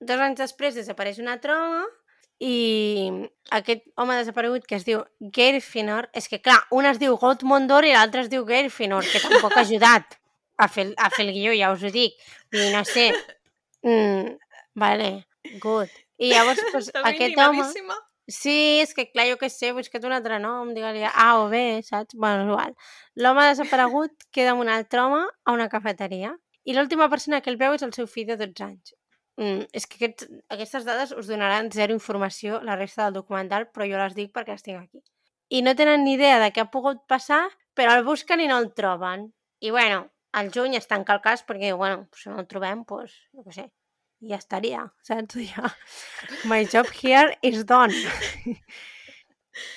dos 0.00 0.20
anys 0.20 0.40
després 0.40 0.74
desapareix 0.74 1.20
un 1.22 1.28
altre 1.28 1.54
home 1.54 1.84
i 2.42 3.12
aquest 3.54 3.84
home 3.96 4.16
desaparegut 4.18 4.66
que 4.66 4.74
es 4.76 4.84
diu 4.84 5.04
Geirfinnur, 5.36 6.08
és 6.12 6.26
que 6.28 6.40
clar, 6.42 6.58
un 6.74 6.84
es 6.90 6.98
diu 6.98 7.14
Gottmundor 7.16 7.86
i 7.86 7.92
l'altre 7.94 8.24
es 8.24 8.28
diu 8.32 8.44
Geirfinnur, 8.48 9.04
que 9.06 9.20
tampoc 9.22 9.54
ha 9.56 9.62
ajudat 9.68 10.18
a 10.58 10.66
fer, 10.68 10.88
a 10.98 11.08
fer 11.14 11.28
el 11.28 11.32
guió, 11.36 11.54
ja 11.56 11.70
us 11.72 11.84
ho 11.86 11.92
dic. 11.94 12.18
Dir, 12.52 12.66
no 12.74 12.82
sé. 12.84 13.12
Mm, 13.86 14.34
vale, 14.74 15.12
good. 15.62 15.88
I 16.18 16.32
llavors, 16.34 16.60
pues, 16.72 16.90
aquest 16.94 17.38
home... 17.38 17.62
Sí, 18.26 18.80
és 18.80 18.94
que 18.96 19.04
clar, 19.10 19.26
jo 19.28 19.36
què 19.36 19.50
sé, 19.52 19.74
buscat 19.76 20.04
un 20.08 20.14
altre 20.16 20.38
nom, 20.40 20.70
digue-li 20.72 21.02
A 21.04 21.26
o 21.42 21.48
B, 21.52 21.82
saps? 21.84 22.16
Bueno, 22.16 22.46
igual. 22.48 22.72
L'home 23.20 23.44
desaparegut 23.50 24.24
queda 24.32 24.54
amb 24.54 24.64
un 24.64 24.70
altre 24.72 25.02
home 25.02 25.20
a 25.44 25.52
una 25.52 25.68
cafeteria 25.68 26.32
i 26.64 26.72
l'última 26.72 27.10
persona 27.12 27.42
que 27.44 27.52
el 27.52 27.58
veu 27.60 27.76
és 27.76 27.84
el 27.84 27.92
seu 27.92 28.08
fill 28.08 28.30
de 28.30 28.38
12 28.40 28.64
anys. 28.64 28.94
Mm, 29.36 29.66
és 29.76 29.86
que 29.90 29.98
aquests, 29.98 30.30
aquestes 30.56 30.88
dades 30.88 31.12
us 31.12 31.28
donaran 31.28 31.68
zero 31.74 31.92
informació 31.92 32.62
la 32.64 32.78
resta 32.80 33.04
del 33.04 33.20
documental, 33.20 33.68
però 33.74 33.90
jo 33.92 34.00
les 34.00 34.16
dic 34.16 34.32
perquè 34.32 34.56
estic 34.56 34.80
aquí. 34.80 35.04
I 35.52 35.60
no 35.66 35.76
tenen 35.76 36.04
ni 36.08 36.16
idea 36.16 36.40
de 36.40 36.48
què 36.54 36.64
ha 36.64 36.70
pogut 36.72 37.04
passar, 37.10 37.44
però 37.76 37.92
el 37.98 38.08
busquen 38.08 38.40
i 38.40 38.48
no 38.48 38.56
el 38.62 38.72
troben. 38.72 39.32
I 39.60 39.70
bueno, 39.74 40.06
al 40.32 40.48
juny 40.54 40.80
es 40.80 40.88
tanca 40.88 41.12
el 41.12 41.20
cas 41.20 41.44
perquè, 41.44 41.76
bueno, 41.76 42.08
si 42.16 42.30
no 42.30 42.40
el 42.40 42.48
trobem, 42.48 42.88
doncs, 42.88 43.20
jo 43.36 43.44
què 43.44 43.68
sé, 44.24 44.30
ja 44.32 44.40
estaria, 44.40 44.84
saps? 45.06 45.36
Ja. 45.54 45.70
My 46.48 46.64
job 46.66 46.86
here 47.02 47.36
is 47.42 47.64
done. 47.64 47.92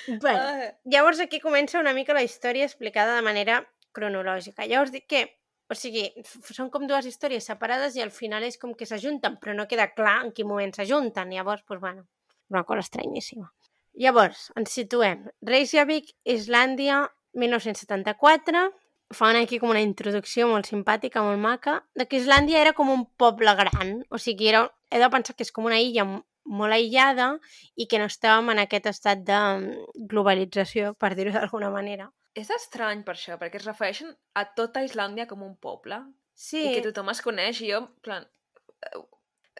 bueno, 0.08 0.40
Ah, 0.40 0.74
llavors 0.86 1.20
aquí 1.20 1.40
comença 1.40 1.80
una 1.80 1.94
mica 1.94 2.14
la 2.14 2.24
història 2.24 2.66
explicada 2.66 3.16
de 3.16 3.22
manera 3.22 3.60
cronològica. 3.94 4.66
Ja 4.70 4.82
us 4.82 4.92
dic 4.92 5.06
que, 5.08 5.22
o 5.70 5.76
sigui, 5.76 6.08
són 6.54 6.70
com 6.74 6.88
dues 6.88 7.06
històries 7.06 7.46
separades 7.46 7.96
i 7.98 8.02
al 8.02 8.12
final 8.12 8.44
és 8.48 8.58
com 8.58 8.74
que 8.74 8.88
s'ajunten, 8.88 9.38
però 9.42 9.54
no 9.54 9.68
queda 9.68 9.92
clar 9.94 10.24
en 10.26 10.32
quin 10.32 10.48
moment 10.48 10.74
s'ajunten. 10.74 11.30
Llavors, 11.36 11.64
doncs, 11.68 11.82
bueno, 11.82 12.08
una 12.50 12.64
cosa 12.64 12.86
estranyíssima. 12.86 13.52
Llavors, 13.98 14.52
ens 14.56 14.72
situem. 14.72 15.26
Reykjavik, 15.42 16.14
Islàndia, 16.24 17.04
1974. 17.34 18.68
Fan 19.16 19.38
aquí 19.40 19.60
com 19.60 19.72
una 19.72 19.84
introducció 19.84 20.50
molt 20.50 20.68
simpàtica, 20.68 21.24
molt 21.24 21.40
maca, 21.40 21.78
de 21.96 22.08
que 22.08 22.20
Islàndia 22.20 22.60
era 22.60 22.74
com 22.76 22.90
un 22.92 23.06
poble 23.20 23.54
gran. 23.56 24.02
O 24.12 24.20
sigui, 24.20 24.50
era, 24.52 24.66
he 24.92 25.00
de 25.00 25.10
pensar 25.14 25.36
que 25.36 25.48
és 25.48 25.54
com 25.56 25.70
una 25.70 25.80
illa 25.80 26.04
molt 26.48 26.76
aïllada 26.76 27.30
i 27.76 27.88
que 27.88 28.00
no 28.00 28.08
estàvem 28.12 28.54
en 28.54 28.64
aquest 28.64 28.88
estat 28.92 29.24
de 29.28 29.38
mm, 29.38 30.08
globalització, 30.12 30.94
per 31.00 31.14
dir-ho 31.16 31.36
d'alguna 31.36 31.72
manera. 31.72 32.10
És 32.38 32.52
estrany 32.54 33.04
per 33.04 33.16
això, 33.16 33.40
perquè 33.40 33.60
es 33.62 33.68
refereixen 33.68 34.12
a 34.36 34.44
tota 34.60 34.84
Islàndia 34.86 35.28
com 35.28 35.44
un 35.44 35.56
poble 35.56 36.04
Sí, 36.38 36.60
i 36.68 36.74
que 36.76 36.84
tothom 36.86 37.10
es 37.10 37.24
coneix 37.26 37.64
i 37.66 37.72
jo, 37.72 37.80
plan, 38.06 38.28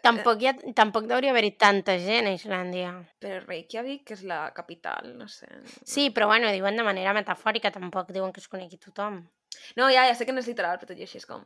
tampoc, 0.02 0.42
hi 0.42 0.46
ha, 0.46 0.52
tampoc 0.78 1.08
hauria 1.10 1.32
haver-hi 1.34 1.50
tanta 1.58 1.96
gent 1.98 2.28
a 2.30 2.34
Islàndia. 2.36 2.92
però 3.18 3.40
Reykjavik, 3.42 4.04
que 4.06 4.14
és 4.14 4.22
la 4.22 4.52
capital, 4.54 5.10
no 5.18 5.26
sé. 5.26 5.48
Sí, 5.82 6.10
però 6.14 6.28
bueno, 6.30 6.52
diuen 6.54 6.78
de 6.78 6.86
manera 6.86 7.16
metafòrica, 7.16 7.72
tampoc 7.74 8.12
diuen 8.14 8.32
que 8.32 8.40
es 8.44 8.46
conegui 8.48 8.78
tothom. 8.78 9.24
No, 9.76 9.88
ja, 9.90 10.06
ja 10.08 10.14
sé 10.14 10.26
que 10.26 10.34
no 10.34 10.42
és 10.42 10.48
literal, 10.50 10.78
però 10.78 10.90
tot 10.90 10.98
i 10.98 11.06
així 11.06 11.20
és 11.20 11.26
com... 11.28 11.44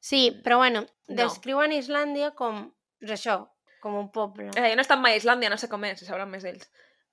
Sí, 0.00 0.28
però 0.44 0.58
bueno, 0.60 0.84
No. 1.08 1.16
descriuen 1.22 1.72
Islàndia 1.74 2.32
com, 2.38 2.66
això, 3.02 3.38
com 3.82 3.96
un 3.98 4.10
poble. 4.14 4.50
Eh, 4.54 4.68
jo 4.70 4.76
no 4.76 4.82
he 4.82 4.86
estat 4.86 5.00
mai 5.00 5.16
a 5.16 5.20
Islàndia, 5.20 5.50
no 5.50 5.58
sé 5.58 5.68
com 5.68 5.84
és, 5.88 5.98
si 5.98 6.06
sabran 6.06 6.30
més 6.30 6.44
ells. 6.46 6.68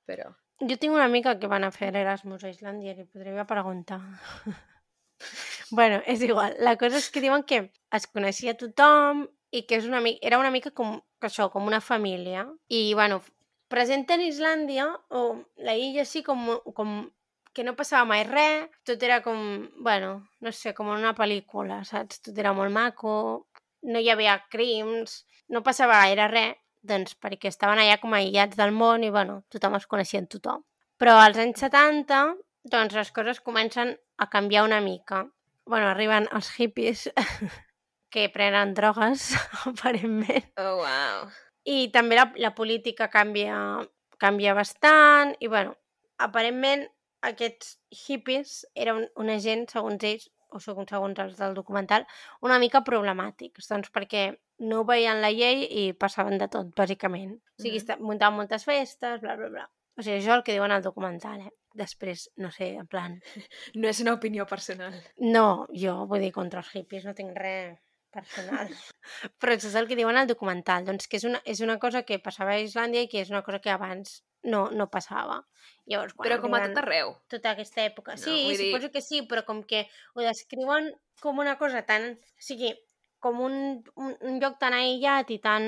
Però... 0.06 0.30
Jo 0.62 0.78
tinc 0.80 0.94
una 0.94 1.08
amiga 1.10 1.34
que 1.40 1.50
van 1.52 1.66
a 1.68 1.72
fer 1.76 1.90
Erasmus 1.96 2.46
a 2.46 2.52
Islàndia, 2.54 2.94
li 2.96 3.04
podria 3.10 3.44
preguntar. 3.50 4.00
bueno, 5.72 6.02
és 6.06 6.22
igual. 6.22 6.56
La 6.60 6.76
cosa 6.78 7.02
és 7.02 7.10
que 7.12 7.24
diuen 7.24 7.44
que 7.44 7.66
es 7.92 8.08
coneixia 8.08 8.56
tothom 8.60 9.26
i 9.52 9.66
que 9.68 9.80
és 9.80 9.88
una 9.90 10.00
mica, 10.04 10.22
era 10.28 10.40
una 10.40 10.52
mica 10.54 10.72
com, 10.72 11.00
que 11.20 11.28
això, 11.28 11.50
com 11.52 11.68
una 11.68 11.82
família. 11.82 12.46
I, 12.70 12.94
bueno, 12.94 13.22
presenten 13.72 14.22
Islàndia 14.22 14.88
o 15.10 15.26
la 15.58 15.76
illa 15.76 16.06
així 16.06 16.24
com, 16.24 16.46
com 16.78 16.96
que 17.56 17.64
no 17.64 17.74
passava 17.80 18.04
mai 18.10 18.26
res, 18.28 18.68
tot 18.84 19.02
era 19.08 19.22
com, 19.24 19.40
bueno, 19.80 20.28
no 20.44 20.52
sé, 20.52 20.74
com 20.76 20.92
en 20.92 21.00
una 21.00 21.16
pel·lícula, 21.16 21.80
saps? 21.88 22.20
Tot 22.28 22.38
era 22.42 22.52
molt 22.54 22.74
maco, 22.76 23.16
no 23.88 24.02
hi 24.02 24.10
havia 24.12 24.36
crims, 24.52 25.22
no 25.50 25.64
passava 25.64 26.02
gaire 26.04 26.28
res, 26.32 26.58
doncs 26.86 27.16
perquè 27.18 27.50
estaven 27.50 27.80
allà 27.82 27.96
com 28.02 28.14
aïllats 28.14 28.60
del 28.60 28.74
món 28.76 29.06
i, 29.08 29.12
bueno, 29.14 29.40
tothom 29.50 29.80
es 29.80 29.88
coneixia 29.90 30.20
en 30.22 30.28
tothom. 30.30 30.66
Però 31.02 31.16
als 31.20 31.40
anys 31.42 31.64
70, 31.64 32.20
doncs 32.76 32.98
les 32.98 33.12
coses 33.16 33.42
comencen 33.42 33.96
a 34.18 34.30
canviar 34.30 34.66
una 34.68 34.82
mica. 34.82 35.26
bueno, 35.66 35.88
arriben 35.90 36.28
els 36.32 36.52
hippies 36.60 37.08
que 38.14 38.28
prenen 38.30 38.76
drogues, 38.78 39.32
aparentment. 39.72 40.46
Oh, 40.62 40.84
wow. 40.84 41.26
I 41.66 41.90
també 41.90 42.20
la, 42.20 42.28
la 42.38 42.54
política 42.54 43.08
canvia, 43.10 43.58
canvia 44.22 44.54
bastant 44.54 45.34
i, 45.40 45.48
bueno, 45.48 45.74
aparentment 46.22 46.86
aquests 47.30 47.76
hippies 48.06 48.64
eren 48.76 49.06
una 49.22 49.38
gent, 49.44 49.66
segons 49.72 50.04
ells, 50.08 50.30
o 50.56 50.62
segons, 50.64 50.90
segons 50.92 51.20
els 51.20 51.38
del 51.40 51.56
documental, 51.58 52.06
una 52.46 52.60
mica 52.62 52.84
problemàtics, 52.88 53.70
doncs 53.72 53.92
perquè 53.96 54.28
no 54.72 54.84
veien 54.88 55.22
la 55.24 55.32
llei 55.36 55.66
i 55.66 55.86
passaven 56.00 56.40
de 56.42 56.48
tot, 56.52 56.72
bàsicament. 56.78 57.36
O 57.58 57.64
sigui, 57.64 57.82
mm 57.82 58.06
muntaven 58.06 58.38
moltes 58.40 58.64
festes, 58.68 59.22
bla, 59.22 59.36
bla, 59.36 59.50
bla. 59.50 59.66
O 59.96 60.04
sigui, 60.04 60.20
això 60.20 60.32
és 60.32 60.38
el 60.38 60.44
que 60.48 60.56
diuen 60.56 60.72
al 60.72 60.84
documental, 60.84 61.42
eh? 61.48 61.54
Després, 61.76 62.30
no 62.40 62.52
sé, 62.56 62.74
en 62.80 62.88
plan... 62.88 63.18
No 63.82 63.90
és 63.92 64.00
una 64.04 64.16
opinió 64.16 64.46
personal. 64.48 64.96
No, 65.20 65.68
jo 65.84 65.98
vull 66.08 66.24
dir, 66.24 66.32
contra 66.36 66.64
els 66.64 66.72
hippies 66.76 67.08
no 67.08 67.16
tinc 67.18 67.36
res 67.40 67.76
personal. 68.16 68.72
Però 69.40 69.56
això 69.56 69.72
és 69.72 69.76
el 69.80 69.90
que 69.90 70.00
diuen 70.00 70.20
al 70.20 70.30
documental, 70.32 70.88
doncs 70.88 71.10
que 71.12 71.20
és 71.20 71.28
una, 71.28 71.42
és 71.44 71.64
una 71.66 71.78
cosa 71.80 72.06
que 72.08 72.22
passava 72.24 72.56
a 72.56 72.64
Islàndia 72.64 73.04
i 73.04 73.12
que 73.12 73.24
és 73.24 73.32
una 73.34 73.44
cosa 73.44 73.60
que 73.64 73.74
abans 73.74 74.22
no, 74.46 74.70
no 74.72 74.88
passava. 74.94 75.42
Llavors, 75.90 76.14
quan 76.18 76.28
Però 76.30 76.40
com 76.42 76.54
a 76.58 76.62
tot 76.68 76.78
arreu. 76.82 77.16
tota 77.30 77.52
aquesta 77.56 77.84
època. 77.86 78.16
No, 78.16 78.22
sí, 78.22 78.36
dir- 78.58 78.72
suposo 78.72 78.92
que 78.94 79.02
sí, 79.02 79.24
però 79.30 79.44
com 79.46 79.64
que 79.64 79.88
ho 80.16 80.22
descriuen 80.26 80.92
com 81.22 81.40
una 81.42 81.58
cosa 81.58 81.84
tan... 81.86 82.14
O 82.16 82.42
sigui, 82.48 82.72
com 83.20 83.40
un, 83.42 83.56
un, 83.96 84.16
un 84.22 84.40
lloc 84.42 84.60
tan 84.62 84.74
aïllat 84.78 85.32
i 85.34 85.40
tan, 85.42 85.64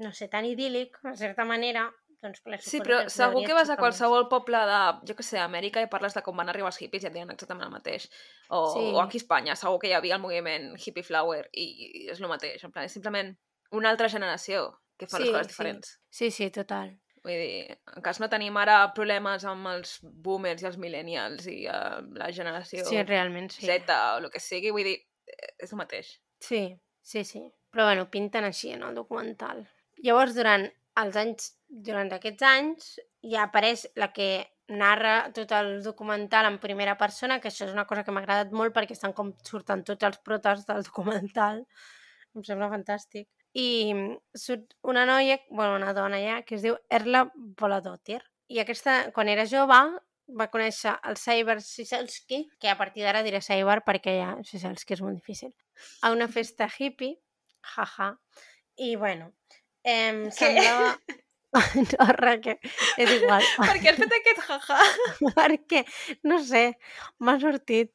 no 0.00 0.12
sé, 0.16 0.28
tan 0.32 0.44
idíl·lic, 0.48 0.96
de 1.04 1.16
certa 1.16 1.44
manera, 1.44 1.90
doncs 2.24 2.40
clar, 2.40 2.56
Sí, 2.64 2.80
però 2.80 3.02
que 3.04 3.10
segur 3.12 3.42
que 3.44 3.52
vas 3.52 3.68
a 3.68 3.74
xocat 3.74 3.76
més. 3.76 3.82
qualsevol 3.84 4.28
poble 4.32 4.62
de, 4.70 4.78
jo 5.10 5.16
que 5.18 5.22
sé, 5.26 5.36
Amèrica 5.42 5.82
i 5.84 5.90
parles 5.92 6.16
de 6.16 6.22
com 6.24 6.36
van 6.40 6.48
arribar 6.48 6.70
els 6.72 6.80
hippies 6.80 7.04
i 7.04 7.10
et 7.10 7.12
diuen 7.12 7.30
exactament 7.34 7.68
el 7.68 7.74
mateix. 7.74 8.08
O, 8.48 8.62
Sí. 8.72 8.86
o 8.94 9.00
aquí 9.02 9.18
a 9.20 9.22
Espanya, 9.24 9.56
segur 9.60 9.78
que 9.82 9.90
hi 9.90 9.96
havia 9.98 10.16
el 10.16 10.22
moviment 10.24 10.72
hippie 10.80 11.04
flower 11.04 11.44
i, 11.52 11.66
i 12.06 12.08
és 12.10 12.20
el 12.20 12.28
mateix. 12.32 12.64
En 12.64 12.72
plan, 12.72 12.88
és 12.88 12.92
simplement 12.96 13.34
una 13.76 13.90
altra 13.92 14.08
generació 14.08 14.70
que 14.96 15.06
fa 15.06 15.18
les 15.20 15.28
Sí, 15.28 15.32
coses 15.34 15.46
sí. 15.46 15.52
diferents. 15.52 15.98
Sí, 16.08 16.30
sí, 16.30 16.50
total. 16.50 16.96
Vull 17.26 17.40
dir, 17.42 17.76
en 17.96 18.04
cas 18.06 18.20
no 18.22 18.28
tenim 18.30 18.54
ara 18.60 18.78
problemes 18.94 19.44
amb 19.50 19.66
els 19.72 19.96
boomers 20.04 20.62
i 20.62 20.68
els 20.68 20.76
millennials 20.78 21.48
i 21.50 21.56
uh, 21.66 21.98
la 22.14 22.30
generació 22.34 22.84
Sí, 22.86 23.00
realment 23.02 23.50
sí. 23.50 23.66
Z 23.66 23.90
o 23.90 24.20
el 24.20 24.28
que 24.30 24.42
sigui, 24.42 24.70
vull 24.74 24.86
dir, 24.86 25.00
eh, 25.26 25.52
és 25.66 25.72
el 25.74 25.80
mateix. 25.80 26.12
Sí, 26.38 26.60
sí, 27.02 27.24
sí. 27.26 27.42
Però 27.74 27.88
bueno, 27.88 28.06
pinten 28.12 28.46
així 28.46 28.70
en 28.76 28.84
el 28.86 28.94
documental. 28.94 29.64
Llavors, 30.06 30.36
durant 30.38 30.68
els 31.02 31.18
anys, 31.18 31.50
durant 31.88 32.12
aquests 32.14 32.46
anys, 32.46 32.92
ja 33.26 33.48
apareix 33.48 33.88
la 33.98 34.12
que 34.14 34.30
narra 34.68 35.32
tot 35.34 35.52
el 35.58 35.82
documental 35.82 36.46
en 36.46 36.60
primera 36.62 36.96
persona, 36.98 37.40
que 37.40 37.50
això 37.50 37.66
és 37.66 37.74
una 37.74 37.86
cosa 37.90 38.02
que 38.04 38.14
m'ha 38.14 38.22
agradat 38.22 38.54
molt 38.54 38.74
perquè 38.74 38.94
estan 38.96 39.14
com 39.18 39.32
surten 39.46 39.84
tots 39.86 40.06
els 40.08 40.22
protes 40.26 40.66
del 40.70 40.86
documental. 40.88 41.64
Em 42.36 42.46
sembla 42.46 42.70
fantàstic. 42.72 43.28
I 43.56 43.68
surt 44.36 44.74
una 44.84 45.06
noia, 45.08 45.38
bueno, 45.48 45.76
una 45.76 45.94
dona 45.96 46.18
ja, 46.20 46.40
que 46.44 46.58
es 46.58 46.64
diu 46.64 46.76
Erla 46.92 47.26
Voladotir. 47.34 48.20
I 48.52 48.60
aquesta, 48.62 48.98
quan 49.16 49.30
era 49.32 49.46
jove, 49.48 49.78
va 50.36 50.48
conèixer 50.52 50.96
el 51.08 51.16
Cyber 51.16 51.60
Siselski, 51.62 52.42
que 52.60 52.68
a 52.68 52.76
partir 52.76 53.06
d'ara 53.06 53.22
diré 53.24 53.40
Cyber 53.40 53.80
perquè 53.86 54.18
ja 54.18 54.34
Siselski 54.44 54.96
és 54.98 55.02
molt 55.04 55.16
difícil, 55.16 55.54
a 56.02 56.12
una 56.12 56.28
festa 56.36 56.68
hippie, 56.68 57.16
jaja, 57.74 58.12
i 58.76 58.94
bueno, 58.96 59.32
em 59.84 60.26
semblava... 60.30 60.96
no, 61.56 62.36
que 62.42 62.58
és 63.00 63.12
igual. 63.14 63.44
Per 63.56 63.76
què 63.80 63.92
has 63.92 64.00
fet 64.00 64.14
aquest 64.18 64.40
jaja? 64.44 64.80
perquè, 65.38 65.84
no 66.28 66.40
sé, 66.44 66.64
m'ha 67.24 67.38
sortit. 67.40 67.92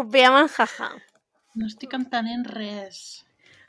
Obviam 0.00 0.38
el 0.40 0.48
jaja. 0.54 0.94
No 1.54 1.66
estic 1.70 1.94
entenent 1.96 2.46
res. 2.50 3.00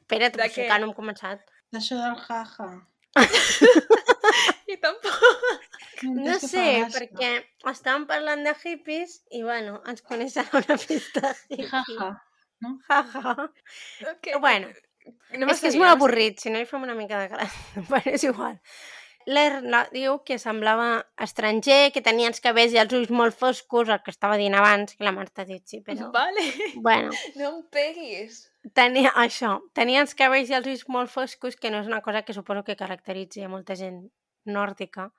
Espera't, 0.01 0.33
De 0.33 0.39
però 0.39 0.47
si 0.49 0.59
què? 0.59 0.65
encara 0.65 0.81
no 0.83 0.89
hem 0.91 0.95
començat. 0.97 1.41
D'això 1.73 1.97
del 2.01 2.17
jaja. 2.25 2.69
I 4.73 4.77
tampoc. 4.81 5.21
No 6.05 6.35
sé, 6.41 6.63
gràcia. 6.63 6.87
perquè 6.95 7.29
estàvem 7.71 8.05
parlant 8.09 8.43
de 8.45 8.53
hippies 8.63 9.19
i, 9.31 9.43
bueno, 9.45 9.77
ens 9.89 10.01
coneixen 10.05 10.47
a 10.51 10.61
una 10.63 10.77
festa 10.81 11.31
hippie. 11.49 11.69
Jaja. 11.69 12.09
Jaja. 12.89 13.35
Okay. 14.15 14.39
Bueno, 14.41 14.71
no 15.37 15.47
és 15.53 15.61
que 15.61 15.69
és 15.71 15.77
molt 15.79 15.93
avorrit, 15.93 16.41
si 16.41 16.51
no 16.53 16.59
hi 16.59 16.67
fem 16.69 16.83
una 16.87 16.97
mica 16.97 17.21
de 17.21 17.29
gran. 17.31 17.51
bueno, 17.91 18.11
és 18.17 18.25
igual. 18.27 18.57
L'Erna 19.25 19.79
diu 19.91 20.19
que 20.23 20.37
semblava 20.37 21.05
estranger, 21.25 21.91
que 21.93 22.01
tenia 22.05 22.27
els 22.29 22.41
cabells 22.43 22.75
i 22.75 22.77
els 22.81 22.93
ulls 22.93 23.09
molt 23.09 23.33
foscos, 23.33 23.89
el 23.89 24.01
que 24.05 24.13
estava 24.13 24.37
dient 24.37 24.53
abans, 24.53 24.93
que 24.93 25.03
la 25.07 25.11
Marta 25.15 25.41
ha 25.41 25.49
dit 25.49 25.63
sí, 25.65 25.79
però... 25.81 26.11
Vale. 26.19 26.43
Bueno, 26.75 27.09
No 27.39 27.49
em 27.55 27.63
peguis. 27.73 28.43
tenia 28.73 29.11
això, 29.23 29.55
tenia 29.73 30.01
els 30.05 30.13
cabells 30.13 30.49
i 30.49 30.57
els 30.59 30.67
ulls 30.69 30.85
molt 30.87 31.09
foscos, 31.09 31.55
que 31.57 31.71
no 31.73 31.81
és 31.81 31.87
una 31.89 32.01
cosa 32.05 32.21
que 32.21 32.33
suposo 32.37 32.63
que 32.63 32.75
caracteritzi 32.77 33.41
a 33.41 33.49
molta 33.49 33.75
gent 33.75 34.03
nòrdica. 34.45 35.09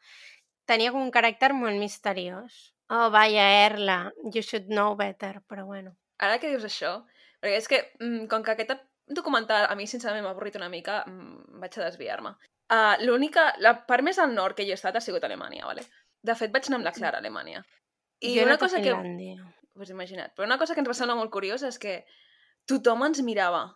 Tenia 0.66 0.92
com 0.94 1.02
un 1.02 1.12
caràcter 1.14 1.52
molt 1.54 1.78
misteriós. 1.78 2.72
Oh, 2.90 3.10
vaya, 3.10 3.44
Erla, 3.66 4.12
you 4.32 4.42
should 4.42 4.66
know 4.70 4.94
better, 4.94 5.40
però 5.50 5.64
bueno. 5.66 5.96
Ara 6.22 6.38
que 6.38 6.50
dius 6.52 6.64
això, 6.66 7.00
perquè 7.42 7.56
és 7.58 7.66
que, 7.66 7.80
mm, 8.00 8.26
com 8.30 8.42
que 8.46 8.54
aquest 8.54 8.76
documental 9.06 9.66
a 9.70 9.74
mi 9.74 9.86
sincerament 9.86 10.22
m'ha 10.24 10.30
avorrit 10.34 10.54
una 10.58 10.68
mica, 10.70 11.02
mm, 11.06 11.58
vaig 11.62 11.78
a 11.78 11.84
desviar-me. 11.90 12.34
Uh, 12.66 12.96
L'única, 13.06 13.52
la 13.62 13.76
part 13.86 14.02
més 14.02 14.18
al 14.18 14.32
nord 14.34 14.56
que 14.58 14.66
jo 14.66 14.74
he 14.74 14.78
estat 14.78 14.96
ha 14.98 15.02
sigut 15.04 15.24
Alemanya, 15.24 15.66
vale? 15.68 15.84
De 16.26 16.34
fet, 16.34 16.50
vaig 16.54 16.66
anar 16.66 16.80
amb 16.80 16.88
la 16.88 16.94
Clara 16.96 17.20
a 17.20 17.22
Alemanya. 17.22 17.62
I 18.20 18.34
jo 18.38 18.46
una 18.46 18.58
cosa 18.58 18.80
que... 18.82 18.94
Pues 19.76 19.90
imagina't. 19.92 20.32
Però 20.34 20.46
una 20.48 20.56
cosa 20.58 20.74
que 20.74 20.80
ens 20.80 20.88
va 20.88 20.96
semblar 20.96 21.18
molt 21.18 21.30
curiosa 21.30 21.68
és 21.68 21.76
que 21.78 21.98
tothom 22.66 23.04
ens 23.06 23.20
mirava, 23.22 23.66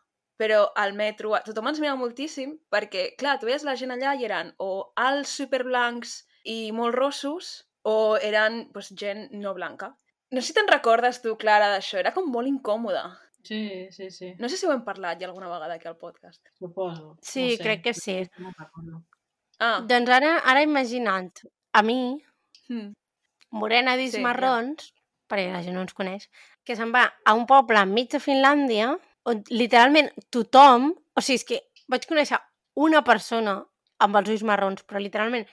però 0.41 0.63
al 0.81 0.95
metro, 0.97 1.35
tothom 1.45 1.69
ens 1.69 1.81
mirava 1.83 2.01
moltíssim 2.01 2.55
perquè, 2.73 3.11
clar, 3.21 3.37
tu 3.39 3.51
veies 3.51 3.67
la 3.69 3.77
gent 3.77 3.93
allà 3.93 4.15
i 4.17 4.25
eren 4.25 4.55
o 4.59 4.71
alts 4.97 5.35
superblancs 5.43 6.23
i 6.49 6.73
molt 6.73 6.97
rossos 6.97 7.51
o 7.85 8.17
eren 8.17 8.63
pues, 8.73 8.89
gent 8.97 9.29
no 9.37 9.53
blanca. 9.55 9.93
No 10.33 10.41
sé 10.41 10.51
si 10.51 10.57
te'n 10.57 10.71
recordes 10.71 11.21
tu, 11.21 11.35
Clara, 11.37 11.69
d'això. 11.75 11.99
Era 12.01 12.15
com 12.17 12.31
molt 12.33 12.49
incòmode. 12.49 13.03
Sí, 13.43 13.89
sí, 13.91 14.11
sí. 14.11 14.35
No 14.39 14.49
sé 14.49 14.57
si 14.57 14.67
ho 14.67 14.73
hem 14.73 14.85
parlat 14.85 15.21
ja 15.21 15.27
alguna 15.29 15.49
vegada 15.49 15.75
aquí 15.75 15.89
al 15.89 15.97
podcast. 15.97 16.43
Suposo. 16.59 17.17
Sí, 17.23 17.51
no 17.51 17.57
sé. 17.57 17.63
crec 17.63 17.83
que 17.83 17.95
sí. 17.95 18.17
No. 18.39 19.05
Ah, 19.61 19.81
Doncs 19.85 20.11
ara, 20.11 20.39
ara 20.45 20.63
imagina't, 20.65 21.43
a 21.73 21.83
mi, 21.83 22.17
mm. 22.69 22.93
morena 23.51 23.97
dits 23.97 24.15
Sí, 24.15 24.17
sí, 24.19 24.23
ja. 24.23 24.29
marrons, 24.29 24.93
perquè 25.29 25.51
la 25.53 25.63
gent 25.63 25.77
no 25.77 25.85
ens 25.85 25.97
coneix, 25.97 26.29
que 26.65 26.77
se'n 26.77 26.93
va 26.95 27.05
a 27.25 27.35
un 27.37 27.45
poble 27.47 27.81
enmig 27.81 28.09
de 28.13 28.21
Finlàndia 28.25 28.95
on 29.29 29.43
literalment 29.53 30.09
tothom, 30.33 30.95
o 31.17 31.21
sigui, 31.21 31.37
és 31.41 31.45
que 31.45 31.61
vaig 31.93 32.07
conèixer 32.09 32.41
una 32.81 33.05
persona 33.05 33.59
amb 34.01 34.17
els 34.17 34.33
ulls 34.33 34.47
marrons, 34.49 34.83
però 34.89 35.03
literalment 35.03 35.45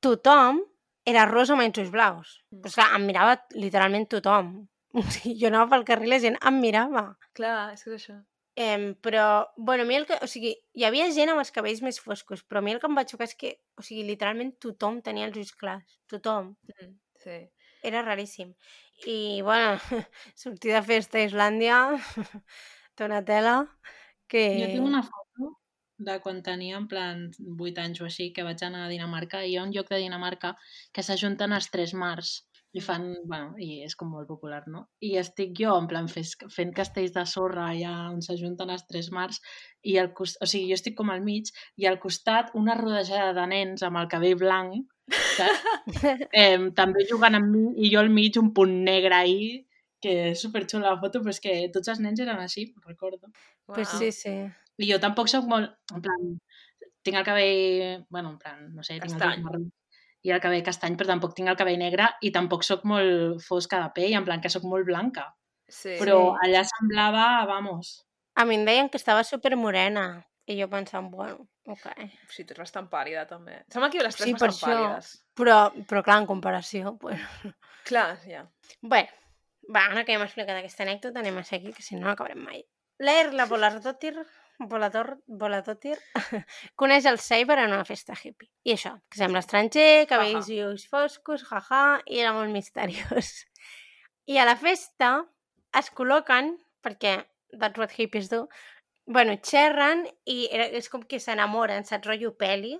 tothom 0.00 0.62
era 1.04 1.26
rosa 1.28 1.52
amb 1.54 1.66
els 1.66 1.80
ulls 1.82 1.92
blaus. 1.92 2.38
Mm. 2.50 2.62
Però 2.62 2.72
esclar, 2.72 2.88
em 2.96 3.06
mirava 3.08 3.36
literalment 3.56 4.08
tothom. 4.08 4.54
O 4.98 5.04
sigui, 5.06 5.36
jo 5.38 5.46
anava 5.50 5.70
pel 5.70 5.86
carrer 5.86 6.08
i 6.08 6.10
la 6.10 6.18
gent 6.22 6.36
em 6.50 6.56
mirava. 6.58 7.04
Clar, 7.38 7.70
és 7.74 7.84
que 7.84 7.92
és 7.92 8.00
això. 8.00 8.16
Em, 8.60 8.90
però, 9.00 9.26
bueno, 9.56 9.84
a 9.84 9.86
mi 9.86 9.94
el 9.96 10.06
que... 10.08 10.18
O 10.24 10.28
sigui, 10.28 10.50
hi 10.74 10.84
havia 10.84 11.06
gent 11.14 11.30
amb 11.32 11.40
els 11.42 11.52
cabells 11.54 11.80
més 11.86 12.00
foscos, 12.02 12.42
però 12.42 12.60
a 12.60 12.64
mi 12.66 12.74
el 12.74 12.80
que 12.82 12.90
em 12.90 12.98
va 12.98 13.06
xocar 13.08 13.28
és 13.30 13.36
que, 13.38 13.54
o 13.78 13.84
sigui, 13.86 14.02
literalment 14.08 14.50
tothom 14.64 14.98
tenia 15.06 15.28
els 15.28 15.38
ulls 15.38 15.54
clars. 15.60 15.96
Tothom. 16.10 16.56
Mm. 16.74 16.92
Sí. 17.22 17.38
era 17.82 18.02
raríssim. 18.02 18.54
I, 19.06 19.40
bueno, 19.42 19.78
sortir 20.36 20.74
de 20.74 20.82
festa 20.82 21.18
a 21.18 21.24
Islàndia, 21.24 21.78
Donatella, 22.98 23.56
que... 24.28 24.44
Jo 24.60 24.68
tinc 24.74 24.90
una 24.90 25.02
foto 25.06 25.54
de 26.00 26.16
quan 26.24 26.42
tenia 26.42 26.78
en 26.80 26.86
plan 26.88 27.26
8 27.38 27.82
anys 27.84 28.00
o 28.00 28.06
així, 28.08 28.30
que 28.36 28.44
vaig 28.44 28.62
anar 28.64 28.86
a 28.86 28.92
Dinamarca, 28.92 29.42
i 29.44 29.52
hi 29.52 29.56
ha 29.60 29.64
un 29.66 29.72
lloc 29.76 29.90
de 29.92 30.00
Dinamarca 30.00 30.54
que 30.96 31.04
s'ajunten 31.04 31.52
els 31.56 31.68
tres 31.72 31.92
mars 31.92 32.38
i 32.72 32.80
fan, 32.84 33.08
bueno, 33.26 33.56
i 33.58 33.80
és 33.82 33.96
com 33.98 34.12
molt 34.14 34.28
popular, 34.30 34.60
no? 34.70 34.84
I 35.02 35.16
estic 35.18 35.56
jo, 35.58 35.72
en 35.74 35.88
plan, 35.90 36.06
fes, 36.10 36.36
fent 36.54 36.70
castells 36.76 37.10
de 37.16 37.24
sorra 37.26 37.66
allà 37.72 37.94
on 38.12 38.20
s'ajunten 38.22 38.70
els 38.70 38.84
tres 38.86 39.10
mars 39.14 39.40
i 39.82 39.96
al 39.98 40.12
costat, 40.14 40.44
o 40.44 40.50
sigui, 40.50 40.68
jo 40.70 40.78
estic 40.78 40.94
com 40.98 41.10
al 41.10 41.24
mig 41.24 41.50
i 41.80 41.88
al 41.90 41.98
costat 42.02 42.54
una 42.60 42.76
rodejada 42.78 43.32
de 43.40 43.46
nens 43.50 43.82
amb 43.86 43.98
el 43.98 44.06
cabell 44.12 44.38
blanc 44.38 44.86
saps? 45.10 45.64
eh, 46.42 46.70
també 46.78 47.06
jugant 47.10 47.40
amb 47.40 47.50
mi 47.50 47.64
i 47.82 47.90
jo 47.90 48.04
al 48.04 48.12
mig 48.14 48.38
un 48.38 48.52
punt 48.54 48.76
negre 48.86 49.18
ahí 49.18 49.50
que 50.00 50.14
és 50.30 50.40
superxula 50.40 50.94
la 50.94 51.00
foto, 51.02 51.20
però 51.20 51.34
és 51.34 51.42
que 51.44 51.56
tots 51.74 51.90
els 51.92 51.98
nens 52.00 52.22
eren 52.22 52.38
així, 52.40 52.70
recordo. 52.86 53.28
Pues 53.68 53.90
Uau. 53.90 53.98
sí, 53.98 54.08
sí. 54.16 54.32
I 54.80 54.88
jo 54.88 54.96
tampoc 55.02 55.28
sóc 55.28 55.44
molt, 55.50 55.74
en 55.92 56.00
plan, 56.06 56.30
tinc 57.04 57.18
el 57.20 57.26
cabell, 57.26 58.06
bueno, 58.08 58.30
en 58.32 58.38
plan, 58.40 58.62
no 58.72 58.86
sé, 58.86 58.96
tinc 58.96 59.18
Castany. 59.18 59.42
el 59.42 59.44
marró 59.44 59.60
i 60.22 60.34
el 60.34 60.40
cabell 60.42 60.64
castany, 60.66 60.96
però 60.98 61.12
tampoc 61.12 61.34
tinc 61.36 61.48
el 61.48 61.56
cabell 61.56 61.80
negre 61.80 62.10
i 62.20 62.32
tampoc 62.34 62.66
sóc 62.66 62.84
molt 62.88 63.40
fosca 63.44 63.80
de 63.84 63.92
pell, 63.96 64.14
en 64.18 64.26
plan 64.26 64.40
que 64.40 64.52
sóc 64.52 64.66
molt 64.68 64.84
blanca. 64.88 65.30
Sí. 65.70 65.96
Però 66.00 66.34
allà 66.44 66.64
semblava, 66.66 67.46
vamos, 67.46 68.00
A 68.40 68.44
mi 68.46 68.56
em 68.56 68.64
deien 68.64 68.88
que 68.88 68.96
estava 68.96 69.24
super 69.26 69.56
morena 69.58 70.04
i 70.48 70.56
jo 70.58 70.68
pensava, 70.70 71.06
bueno, 71.12 71.46
ok. 71.68 71.86
Sí, 72.32 72.44
tu 72.44 72.54
ets 72.54 72.62
bastant 72.62 72.88
pàl·lida, 72.90 73.26
també. 73.28 73.58
Sembla 73.72 73.90
que 73.92 74.02
les 74.02 74.16
tres 74.16 74.30
Sí, 74.30 74.34
per 74.38 74.48
bastant 74.48 74.84
això. 74.86 75.18
Però, 75.36 75.56
però 75.90 76.02
clar, 76.06 76.20
en 76.22 76.28
comparació, 76.30 76.94
pues... 77.02 77.20
Clar, 77.90 78.16
ja. 78.24 78.44
Bé, 78.80 79.02
va, 79.68 79.84
ara 79.90 80.04
que 80.04 80.14
ja 80.14 80.20
hem 80.20 80.24
explicat 80.26 80.56
aquesta 80.56 80.86
anècdota, 80.86 81.20
anem 81.20 81.40
a 81.40 81.44
seguir, 81.46 81.74
que 81.76 81.84
si 81.84 81.98
no 81.98 82.06
no 82.06 82.14
acabarem 82.14 82.40
mai. 82.44 82.62
L'Erla 83.04 83.46
Voladotir, 84.60 85.16
Volator, 85.26 85.96
Voladotir 86.20 86.44
coneix 86.76 87.06
el 87.08 87.18
Saber 87.18 87.58
en 87.58 87.72
una 87.72 87.84
festa 87.88 88.12
hippie. 88.12 88.50
I 88.64 88.74
això, 88.74 88.92
que 89.08 89.20
sembla 89.20 89.40
estranger, 89.40 90.06
cabells 90.10 90.50
i 90.52 90.60
ulls 90.66 90.84
foscos, 90.90 91.46
jaja, 91.48 92.00
i 92.06 92.20
era 92.20 92.34
molt 92.36 92.52
misteriós. 92.58 93.46
I 94.28 94.36
a 94.38 94.44
la 94.44 94.56
festa 94.60 95.14
es 95.80 95.88
col·loquen, 95.96 96.54
perquè 96.84 97.16
that's 97.56 97.80
what 97.80 97.94
hippies 97.96 98.28
do, 98.28 98.44
bueno, 99.06 99.34
xerren 99.42 100.04
i 100.28 100.44
era, 100.52 100.68
és 100.76 100.88
com 100.92 101.02
que 101.02 101.18
s'enamoren, 101.18 101.86
saps, 101.88 102.06
rotllo 102.06 102.36
peli. 102.38 102.76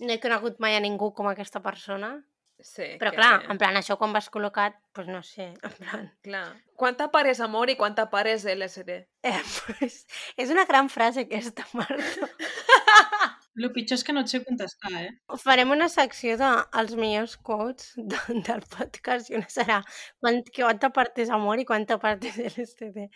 No 0.00 0.12
he 0.12 0.20
conegut 0.22 0.60
mai 0.62 0.76
a 0.76 0.80
ningú 0.84 1.10
com 1.16 1.28
aquesta 1.28 1.60
persona, 1.64 2.14
Sí, 2.60 2.86
però 3.00 3.12
que... 3.12 3.18
clar, 3.20 3.44
en 3.52 3.58
plan, 3.60 3.76
això 3.76 3.98
quan 4.00 4.14
vas 4.16 4.30
col·locat, 4.32 4.78
doncs 4.96 5.12
no 5.12 5.22
sé, 5.26 5.50
en 5.52 5.74
plan... 5.76 6.06
Clar. 6.24 6.46
Quanta 6.76 7.08
part 7.12 7.28
és 7.28 7.40
amor 7.44 7.70
i 7.72 7.76
quanta 7.76 8.06
part 8.12 8.30
és 8.32 8.46
LSD? 8.48 8.96
Eh, 9.28 9.40
pues, 9.66 10.04
és 10.40 10.52
una 10.52 10.64
gran 10.68 10.88
frase 10.92 11.26
aquesta, 11.26 11.66
Marta. 11.76 12.28
el 13.56 13.70
pitjor 13.72 13.96
és 13.96 14.04
que 14.04 14.12
no 14.12 14.22
et 14.24 14.32
sé 14.32 14.40
contestar, 14.44 14.92
eh? 15.00 15.10
Farem 15.40 15.72
una 15.72 15.88
secció 15.92 16.36
dels 16.40 16.94
millors 17.00 17.36
quotes 17.44 17.94
de, 17.96 18.20
del 18.48 18.64
podcast 18.72 19.30
i 19.32 19.36
una 19.38 19.48
serà 19.52 19.80
quant, 20.20 20.42
quanta 20.56 20.90
part 20.96 21.20
és 21.24 21.32
amor 21.32 21.60
i 21.60 21.66
quanta 21.68 21.98
part 22.02 22.24
és 22.28 22.38
LSD. 22.50 23.08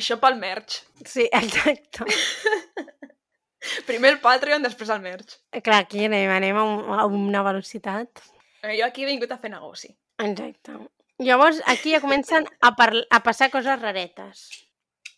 Això 0.00 0.16
pel 0.20 0.40
merch. 0.40 0.82
Sí, 1.04 1.28
exacte. 1.28 2.08
Primer 3.88 4.14
el 4.14 4.20
Patreon, 4.24 4.64
després 4.64 4.88
el 4.92 5.02
merch. 5.04 5.36
Clar, 5.60 5.82
aquí 5.84 6.06
anem, 6.08 6.30
anem 6.32 6.56
a, 6.56 6.64
un, 6.64 6.84
a 6.96 7.06
una 7.08 7.44
velocitat. 7.44 8.24
Eh, 8.62 8.76
Jo 8.78 8.86
aquí 8.86 9.02
he 9.04 9.06
vingut 9.06 9.30
a 9.32 9.38
fer 9.38 9.50
negoci. 9.50 9.92
Exacte. 10.18 10.72
Llavors, 11.18 11.60
aquí 11.66 11.92
ja 11.92 12.00
comencen 12.00 12.46
a, 12.60 12.72
a 13.10 13.20
passar 13.22 13.50
coses 13.50 13.80
raretes. 13.80 14.48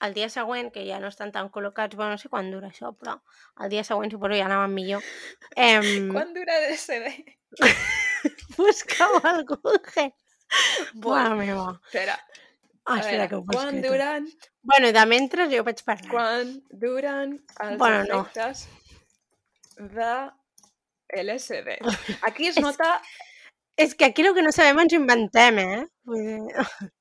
El 0.03 0.15
dia 0.15 0.29
següent, 0.29 0.73
que 0.75 0.83
ja 0.87 0.99
no 0.99 1.07
estan 1.13 1.31
tan 1.31 1.49
col·locats, 1.55 1.95
bueno, 1.95 2.17
no 2.17 2.19
sé 2.19 2.29
quan 2.29 2.51
dura 2.51 2.69
això, 2.73 2.91
però 2.99 3.21
el 3.63 3.71
dia 3.71 3.85
següent 3.87 4.11
suposo 4.11 4.35
ja 4.35 4.47
anaven 4.49 4.75
millor. 4.75 5.03
Eh, 5.55 5.79
Quant 6.11 6.33
dura 6.35 6.57
LSD? 6.59 7.13
Busca-ho 8.57 9.21
al 9.29 9.45
Google. 9.45 10.09
Mare 11.05 11.35
meva. 11.39 11.81
espera. 11.87 12.19
Ah, 12.85 12.99
espera, 12.99 13.13
veure, 13.13 13.29
que 13.29 13.37
ho 13.37 13.45
quan 13.47 13.69
escrit. 13.77 13.87
duran, 13.93 14.27
Bueno, 14.63 14.91
de 14.93 15.07
mentre 15.07 15.47
jo 15.55 15.63
vaig 15.65 15.85
parlar. 15.87 16.11
quan 16.11 16.51
duran 16.71 17.37
els 17.63 17.79
Bueno, 17.79 18.03
no. 18.11 18.21
efectes 18.23 18.69
de 19.77 21.23
LSD? 21.23 21.79
Aquí 22.27 22.49
es 22.49 22.59
nota... 22.59 23.01
És 23.83 23.95
que 23.99 24.07
aquí 24.07 24.23
el 24.25 24.35
que 24.37 24.43
no 24.45 24.53
sabem 24.55 24.79
ens 24.85 24.95
inventem, 24.97 25.59
eh? 25.59 25.85
Vull 26.09 26.27
dir... 26.27 26.67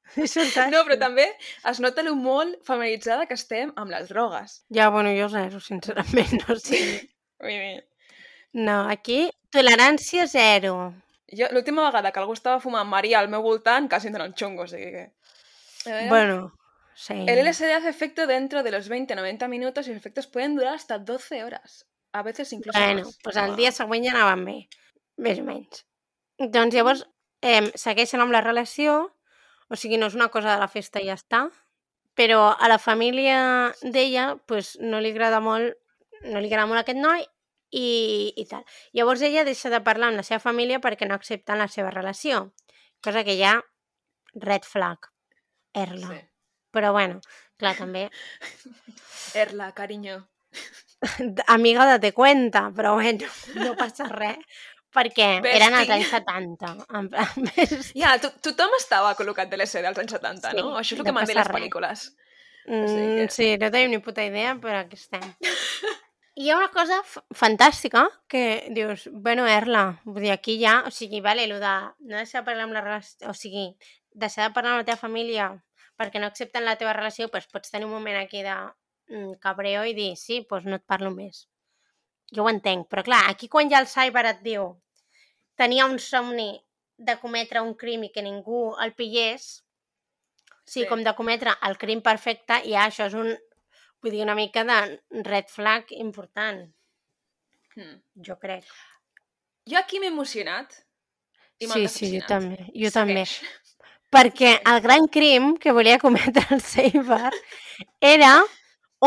No, 0.74 0.82
però 0.84 0.98
també 1.00 1.24
es 1.70 1.78
nota 1.80 2.04
lo 2.04 2.18
molt 2.20 2.58
familiaritzada 2.68 3.30
que 3.30 3.38
estem 3.40 3.70
amb 3.80 3.94
les 3.94 4.10
drogues. 4.10 4.58
Ja, 4.76 4.90
bueno, 4.92 5.14
jo 5.16 5.30
zero, 5.32 5.62
sincerament, 5.64 6.34
no 6.50 6.58
sé. 6.60 6.82
Dir, 7.40 7.86
No, 8.54 8.90
aquí 8.92 9.30
tolerància 9.56 10.26
zero. 10.28 10.92
jo 11.32 11.48
l'última 11.56 11.86
vegada 11.86 12.12
que 12.12 12.20
algú 12.20 12.34
estava 12.36 12.60
fumant 12.60 12.90
Maria 12.92 13.22
al 13.22 13.30
meu 13.32 13.40
voltant 13.42 13.88
quasi 13.88 14.10
em 14.10 14.14
dona 14.18 14.26
un 14.28 14.34
xungo, 14.36 14.64
o 14.64 14.68
sigui 14.68 14.90
que... 14.92 15.06
Bueno, 16.10 16.52
sí. 16.94 17.14
El 17.26 17.40
LSD 17.48 17.72
hace 17.78 17.88
efecto 17.90 18.28
dentro 18.28 18.64
de 18.64 18.72
los 18.72 18.90
20-90 18.92 19.48
minutos 19.48 19.88
y 19.88 19.92
los 19.92 19.98
efectos 19.98 20.28
pueden 20.28 20.58
durar 20.58 20.76
hasta 20.76 21.00
12 21.00 21.46
horas. 21.46 21.86
A 22.12 22.22
veces 22.22 22.52
incluso 22.52 22.78
Bueno, 22.78 23.06
más. 23.06 23.18
doncs 23.24 23.38
el 23.38 23.56
dia 23.56 23.72
següent 23.72 24.04
ja 24.04 24.12
anaven 24.12 24.44
bé, 24.44 24.58
més 25.16 25.40
o 25.40 25.48
menys. 25.48 25.86
Doncs 26.42 26.74
llavors 26.74 27.04
eh, 27.42 27.70
segueixen 27.78 28.22
amb 28.24 28.34
la 28.34 28.42
relació, 28.42 29.12
o 29.70 29.78
sigui, 29.78 30.00
no 30.02 30.10
és 30.10 30.18
una 30.18 30.32
cosa 30.34 30.54
de 30.54 30.60
la 30.62 30.70
festa 30.72 31.02
i 31.02 31.10
ja 31.10 31.18
està, 31.20 31.46
però 32.18 32.50
a 32.52 32.68
la 32.68 32.80
família 32.82 33.38
d'ella 33.82 34.34
pues, 34.50 34.74
no 34.82 35.00
li 35.00 35.14
agrada 35.14 35.40
molt 35.40 35.78
no 36.22 36.42
li 36.42 36.50
agrada 36.52 36.68
molt 36.70 36.82
aquest 36.82 37.00
noi 37.02 37.24
i, 37.72 38.34
i 38.38 38.46
tal. 38.50 38.66
Llavors 38.94 39.24
ella 39.26 39.46
deixa 39.48 39.72
de 39.74 39.82
parlar 39.82 40.12
amb 40.12 40.22
la 40.22 40.26
seva 40.28 40.42
família 40.44 40.82
perquè 40.84 41.08
no 41.08 41.18
accepten 41.18 41.62
la 41.62 41.70
seva 41.72 41.94
relació, 41.94 42.52
cosa 43.04 43.24
que 43.26 43.38
ja 43.40 43.56
red 44.36 44.68
flag, 44.68 45.10
erla. 45.74 46.12
Sí. 46.12 46.20
Però 46.72 46.92
bueno, 46.96 47.20
clar, 47.60 47.74
també 47.80 48.08
Erla, 49.42 49.72
cariño. 49.76 50.22
amiga 51.48 51.86
date 51.86 52.12
cuenta, 52.14 52.72
però 52.76 52.94
bueno, 52.94 53.28
no 53.56 53.76
passa 53.76 54.08
res, 54.08 54.38
perquè 54.94 55.28
Bestie. 55.44 55.60
eren 55.62 55.78
als 55.80 55.90
anys 55.96 56.10
70. 56.12 56.72
En 57.00 57.10
plan, 57.10 57.52
Ja, 58.02 58.18
to 58.22 58.32
tothom 58.44 58.74
estava 58.80 59.14
col·locat 59.20 59.50
de 59.52 59.58
l'LSD 59.60 59.86
als 59.88 60.02
anys 60.04 60.16
70, 60.18 60.52
Sí, 60.52 60.58
no? 60.58 60.76
Això 60.80 60.94
és 60.96 61.00
el 61.00 61.04
no 61.04 61.08
que 61.10 61.16
m'han 61.18 61.30
dit 61.30 61.40
les 61.40 61.48
pel·lícules. 61.56 62.06
Mm, 62.68 62.86
que- 63.22 63.30
sí, 63.34 63.48
no 63.58 63.72
tenim 63.74 63.96
ni 63.96 64.00
puta 64.06 64.24
idea, 64.26 64.54
però 64.62 64.84
aquí 64.84 65.00
estem. 65.00 65.24
I 65.42 66.44
hi 66.46 66.50
ha 66.52 66.58
una 66.60 66.70
cosa 66.74 67.00
fantàstica 67.34 68.06
que 68.30 68.68
dius, 68.76 69.08
bueno, 69.12 69.48
Erla, 69.48 70.00
vull 70.06 70.22
dir, 70.28 70.32
aquí 70.36 70.60
ja, 70.62 70.84
o 70.88 70.92
sigui, 70.92 71.22
vale, 71.22 71.44
el 71.50 71.58
de 71.60 71.74
no 72.00 72.18
deixar 72.18 72.42
de 72.44 72.46
parlar 72.52 72.68
amb 72.68 72.74
la 72.78 72.82
relació, 72.86 73.30
o 73.30 73.34
sigui, 73.34 73.66
deixar 74.14 74.48
de 74.50 74.54
parlar 74.54 74.76
amb 74.76 74.84
la 74.84 74.88
teva 74.92 75.02
família 75.02 75.50
perquè 76.02 76.20
no 76.20 76.26
accepten 76.32 76.66
la 76.66 76.78
teva 76.80 76.94
relació, 76.98 77.28
doncs 77.30 77.48
pots 77.52 77.70
tenir 77.70 77.86
un 77.86 77.92
moment 77.94 78.18
aquí 78.18 78.42
de 78.42 78.54
mm, 79.12 79.34
cabreo 79.42 79.84
i 79.86 79.94
dir, 79.94 80.16
sí, 80.18 80.40
doncs 80.50 80.66
no 80.66 80.80
et 80.80 80.86
parlo 80.88 81.12
més. 81.14 81.48
Jo 82.34 82.46
ho 82.46 82.50
entenc, 82.50 82.88
però 82.90 83.04
clar, 83.04 83.26
aquí 83.30 83.50
quan 83.52 83.70
ja 83.70 83.82
el 83.84 83.90
cyber 83.92 84.24
et 84.30 84.40
diu 84.42 84.81
tenia 85.62 85.86
un 85.86 86.00
somni 86.02 86.50
de 86.98 87.16
cometre 87.22 87.62
un 87.62 87.76
crim 87.78 88.04
i 88.08 88.12
que 88.14 88.24
ningú 88.26 88.72
el 88.82 88.94
pillés, 88.98 89.48
sí, 90.66 90.82
Sí. 90.82 90.88
com 90.90 91.04
de 91.06 91.14
cometre 91.18 91.54
el 91.68 91.78
crim 91.78 92.02
perfecte, 92.02 92.60
i 92.66 92.74
ja 92.76 92.88
això 92.90 93.06
és 93.10 93.14
un, 93.18 93.32
vull 94.02 94.12
dir, 94.14 94.22
una 94.26 94.36
mica 94.38 94.64
de 94.66 94.78
red 95.30 95.48
flag 95.50 95.92
important, 95.98 96.68
Hmm. 97.76 98.02
jo 98.28 98.36
crec. 98.40 98.66
Jo 99.70 99.78
aquí 99.80 100.00
m'he 100.00 100.08
emocionat. 100.12 100.74
I 101.62 101.68
Sí, 101.68 101.88
sí, 101.88 102.08
jo 102.20 102.26
també, 102.28 102.58
jo 102.76 102.90
també. 102.92 103.24
Segueix. 103.26 103.42
Perquè 104.12 104.58
el 104.68 104.82
gran 104.84 105.06
crim 105.08 105.54
que 105.58 105.72
volia 105.72 106.00
cometre 106.02 106.44
el 106.52 106.60
Saber 106.60 107.32
era 108.02 108.34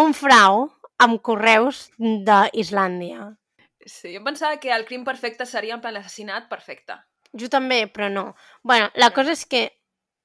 un 0.00 0.14
frau 0.14 0.70
amb 0.98 1.20
correus 1.20 1.90
d'Islàndia. 1.98 3.34
Sí, 3.86 4.14
jo 4.16 4.22
pensava 4.24 4.58
que 4.60 4.72
el 4.72 4.86
crim 4.88 5.04
perfecte 5.04 5.46
seria 5.46 5.74
en 5.76 5.82
plan 5.84 5.94
l'assassinat 5.96 6.48
perfecte. 6.48 6.96
Jo 7.36 7.48
també, 7.50 7.84
però 7.90 8.08
no. 8.10 8.34
bueno, 8.62 8.90
la 8.94 9.10
cosa 9.12 9.32
és 9.34 9.44
que, 9.46 9.64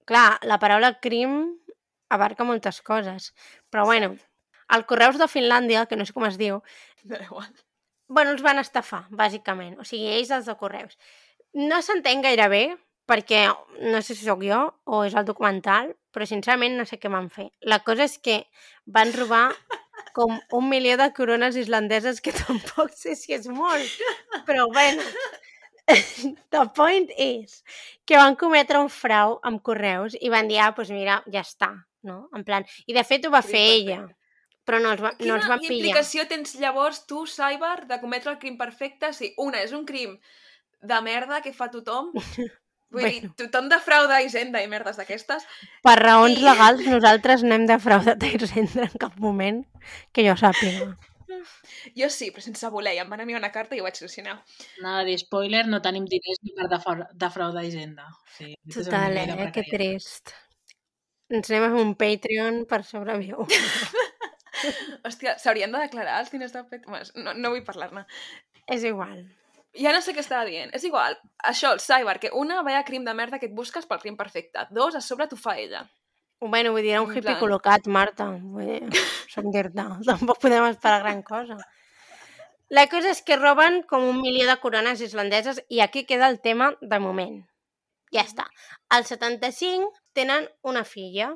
clar, 0.06 0.40
la 0.46 0.60
paraula 0.62 0.94
crim 1.02 1.58
abarca 2.10 2.46
moltes 2.46 2.82
coses. 2.82 3.34
Però 3.70 3.86
bueno, 3.86 4.16
el 4.70 4.86
correus 4.86 5.18
de 5.18 5.28
Finlàndia, 5.28 5.88
que 5.88 5.98
no 5.98 6.06
sé 6.06 6.14
com 6.14 6.26
es 6.30 6.38
diu, 6.38 6.62
Però 7.10 7.24
igual. 7.24 7.50
bueno, 8.08 8.32
els 8.32 8.42
van 8.46 8.60
estafar, 8.60 9.06
bàsicament. 9.10 9.80
O 9.80 9.84
sigui, 9.88 10.08
ells 10.18 10.32
els 10.32 10.46
de 10.50 10.56
correus. 10.60 10.98
No 11.54 11.82
s'entén 11.82 12.22
gaire 12.22 12.48
bé, 12.50 12.64
perquè 13.10 13.48
no 13.90 14.02
sé 14.06 14.14
si 14.16 14.26
sóc 14.26 14.44
jo 14.46 14.60
o 14.86 15.04
és 15.08 15.16
el 15.18 15.26
documental, 15.26 15.96
però 16.14 16.26
sincerament 16.30 16.78
no 16.78 16.86
sé 16.86 17.00
què 17.02 17.10
van 17.10 17.30
fer. 17.34 17.50
La 17.62 17.80
cosa 17.86 18.06
és 18.06 18.18
que 18.22 18.44
van 18.86 19.14
robar 19.16 19.48
com 20.14 20.36
un 20.56 20.70
milió 20.70 20.98
de 20.98 21.10
corones 21.14 21.58
islandeses, 21.60 22.22
que 22.22 22.34
tampoc 22.44 22.94
sé 22.96 23.16
si 23.20 23.36
és 23.38 23.48
molt, 23.52 24.00
però 24.48 24.68
bueno. 24.74 25.04
the 26.54 26.64
point 26.76 27.10
is 27.18 27.64
que 28.06 28.18
van 28.18 28.36
cometre 28.38 28.78
un 28.78 28.92
frau 28.94 29.40
amb 29.44 29.62
correus 29.66 30.14
i 30.22 30.30
van 30.30 30.50
dir, 30.50 30.60
ah, 30.62 30.70
doncs 30.78 30.92
mira, 30.94 31.20
ja 31.34 31.42
està, 31.42 31.72
no? 32.06 32.28
En 32.36 32.46
plan, 32.46 32.66
i 32.86 32.94
de 32.94 33.04
fet 33.04 33.26
ho 33.26 33.34
va 33.34 33.42
fer 33.46 33.64
ella, 33.74 34.04
però 34.70 34.78
no 34.84 34.92
els, 34.94 35.02
va, 35.02 35.16
no 35.18 35.24
Quina 35.24 35.40
els 35.40 35.50
van 35.50 35.64
pillar. 35.64 35.80
implicació 35.80 36.28
tens 36.30 36.54
llavors 36.62 37.04
tu, 37.10 37.26
Cyber, 37.26 37.88
de 37.90 37.98
cometre 38.04 38.36
el 38.36 38.40
crim 38.42 38.58
perfecte 38.60 39.10
si 39.18 39.34
una 39.42 39.64
és 39.66 39.74
un 39.74 39.86
crim 39.90 40.14
de 40.80 41.00
merda 41.04 41.42
que 41.42 41.54
fa 41.56 41.72
tothom 41.74 42.14
Vull 42.90 43.04
dir, 43.06 43.20
Bueno. 43.22 43.34
tothom 43.38 43.68
defrauda 43.70 44.22
Hisenda 44.24 44.64
i 44.64 44.68
merdes 44.68 44.98
d'aquestes. 44.98 45.44
Per 45.86 45.96
raons 46.00 46.40
I- 46.40 46.44
legals, 46.44 46.86
nosaltres 46.88 47.44
no 47.44 47.54
hem 47.56 47.68
defraudat 47.70 48.24
Hisenda 48.24 48.88
en 48.88 48.98
cap 48.98 49.16
moment, 49.18 49.64
que 50.12 50.26
jo 50.28 50.34
sàpiga. 50.40 50.96
Jo 51.96 52.10
sí, 52.10 52.32
però 52.34 52.42
sense 52.42 52.68
voler. 52.74 52.96
I 52.96 53.00
em 53.04 53.10
van 53.10 53.22
enviar 53.22 53.38
una 53.40 53.52
carta 53.54 53.76
i 53.78 53.80
ho 53.80 53.86
vaig 53.86 53.96
solucionar. 53.96 54.40
A 54.84 55.04
dir, 55.06 55.20
spoiler, 55.22 55.68
no 55.70 55.80
tenim 55.86 56.06
diners 56.10 56.40
ni 56.42 56.52
per 56.58 56.66
defra- 56.72 57.08
defraudar 57.14 57.64
Hisenda. 57.64 58.08
Sí, 58.38 58.56
Total, 58.74 59.14
de 59.14 59.44
eh? 59.46 59.52
Que 59.54 59.64
trist. 59.70 60.34
Ens 61.30 61.50
anem 61.52 61.68
a 61.70 61.82
un 61.84 61.94
Patreon 61.96 62.64
per 62.66 62.82
sobreviure. 62.84 63.46
Hòstia, 65.06 65.38
s'haurien 65.40 65.72
de 65.72 65.80
declarar 65.86 66.18
els 66.24 66.32
diners 66.34 66.52
del 66.56 66.66
fet... 66.68 66.84
Bueno, 66.90 67.06
no, 67.24 67.34
no 67.38 67.52
vull 67.54 67.64
parlar-ne. 67.64 68.04
És 68.68 68.84
igual. 68.84 69.22
Ja 69.78 69.92
no 69.94 70.02
sé 70.02 70.14
què 70.16 70.24
estava 70.24 70.46
dient. 70.48 70.72
És 70.74 70.84
igual. 70.88 71.18
Això, 71.46 71.74
el 71.76 71.80
cyber, 71.84 72.18
que 72.20 72.32
una, 72.34 72.62
vaya 72.66 72.84
crim 72.88 73.06
de 73.06 73.14
merda 73.14 73.40
que 73.40 73.46
et 73.50 73.54
busques 73.56 73.86
pel 73.86 74.00
crim 74.02 74.18
perfecte. 74.18 74.66
Dos, 74.72 74.96
a 74.98 75.02
sobre 75.02 75.28
t'ho 75.30 75.38
fa 75.38 75.58
ella. 75.62 75.84
Bueno, 76.42 76.72
vull 76.72 76.82
dir, 76.82 76.94
era 76.96 77.02
un 77.04 77.12
hippie 77.12 77.22
plan- 77.28 77.40
col·locat, 77.42 77.88
Marta. 77.88 78.30
Vull 78.40 78.66
dir, 78.66 79.04
som 79.34 79.52
dir-te. 79.52 79.86
Tampoc 80.08 80.40
podem 80.42 80.66
esperar 80.72 81.02
gran 81.04 81.22
cosa. 81.24 81.58
La 82.70 82.86
cosa 82.88 83.10
és 83.10 83.22
que 83.26 83.36
roben 83.38 83.82
com 83.90 84.04
un 84.06 84.20
milió 84.22 84.46
de 84.48 84.56
corones 84.62 85.02
islandeses 85.02 85.62
i 85.70 85.80
aquí 85.82 86.06
queda 86.06 86.28
el 86.30 86.40
tema 86.42 86.72
de 86.82 87.00
moment. 87.02 87.40
Ja 88.14 88.22
està. 88.26 88.46
Al 88.90 89.06
75 89.06 89.90
tenen 90.14 90.48
una 90.62 90.84
filla, 90.86 91.32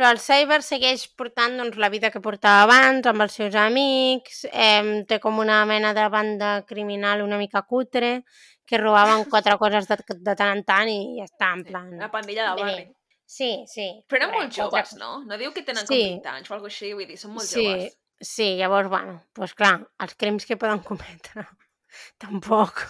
però 0.00 0.14
el 0.14 0.20
Cyber 0.24 0.62
segueix 0.64 1.02
portant 1.12 1.58
doncs, 1.60 1.74
la 1.76 1.90
vida 1.92 2.08
que 2.08 2.22
portava 2.24 2.62
abans, 2.64 3.04
amb 3.04 3.20
els 3.20 3.34
seus 3.36 3.56
amics, 3.60 4.46
eh, 4.48 5.02
té 5.04 5.18
com 5.20 5.42
una 5.42 5.58
mena 5.68 5.90
de 5.92 6.06
banda 6.08 6.52
criminal 6.64 7.20
una 7.20 7.36
mica 7.36 7.60
cutre, 7.68 8.22
que 8.64 8.80
robaven 8.80 9.26
quatre 9.34 9.58
coses 9.60 9.90
de, 9.90 9.98
de 10.24 10.34
tant 10.38 10.54
en 10.54 10.64
tant 10.64 10.88
i 10.88 11.18
ja 11.18 11.26
està, 11.28 11.50
en 11.52 11.66
plan... 11.68 11.92
Una 11.98 12.08
pandilla 12.08 12.48
de 12.48 12.54
bé. 12.56 12.64
barri. 12.64 12.86
Sí, 13.28 13.50
sí. 13.68 13.90
Però 14.08 14.24
eren 14.24 14.32
molt 14.38 14.56
joves, 14.56 14.96
no? 14.96 15.18
No 15.28 15.36
diu 15.36 15.52
que 15.52 15.66
tenen 15.68 15.84
Sí. 15.84 16.00
com 16.00 16.16
20 16.16 16.32
anys 16.32 16.48
o 16.48 16.56
alguna 16.56 16.72
així, 16.72 16.94
vull 16.96 17.12
dir, 17.12 17.20
són 17.20 17.36
molt 17.36 17.52
sí, 17.52 17.60
joves. 17.60 18.00
Sí, 18.32 18.48
llavors, 18.56 18.88
bueno, 18.96 19.20
doncs 19.36 19.52
clar, 19.60 19.74
els 20.00 20.16
crims 20.16 20.48
que 20.48 20.56
poden 20.64 20.80
cometre, 20.88 21.44
tampoc. 22.24 22.86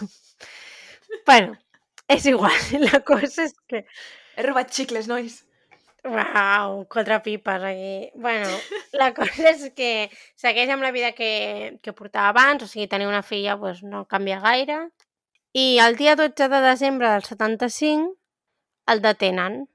bueno, 1.27 1.59
és 2.07 2.31
igual, 2.31 2.55
la 2.87 3.03
cosa 3.03 3.51
és 3.51 3.59
que... 3.67 3.83
He 4.39 4.47
robat 4.47 4.71
xicles, 4.71 5.11
nois. 5.11 5.43
Uau, 6.05 6.87
quatre 6.89 7.21
pipes 7.21 7.63
aquí. 7.63 8.11
Bueno, 8.15 8.49
la 8.93 9.13
cosa 9.19 9.51
és 9.51 9.67
que 9.77 10.09
segueix 10.39 10.71
amb 10.73 10.85
la 10.87 10.93
vida 10.97 11.13
que, 11.13 11.79
que 11.83 11.93
portava 11.93 12.31
abans, 12.33 12.65
o 12.65 12.69
sigui, 12.71 12.89
tenir 12.89 13.09
una 13.09 13.23
filla 13.27 13.59
doncs, 13.61 13.83
no 13.85 14.07
canvia 14.09 14.41
gaire. 14.41 14.79
I 15.53 15.81
el 15.85 15.99
dia 15.99 16.17
12 16.17 16.49
de 16.49 16.61
desembre 16.65 17.11
del 17.11 17.27
75 17.27 18.17
el 18.95 19.03
detenen. 19.05 19.67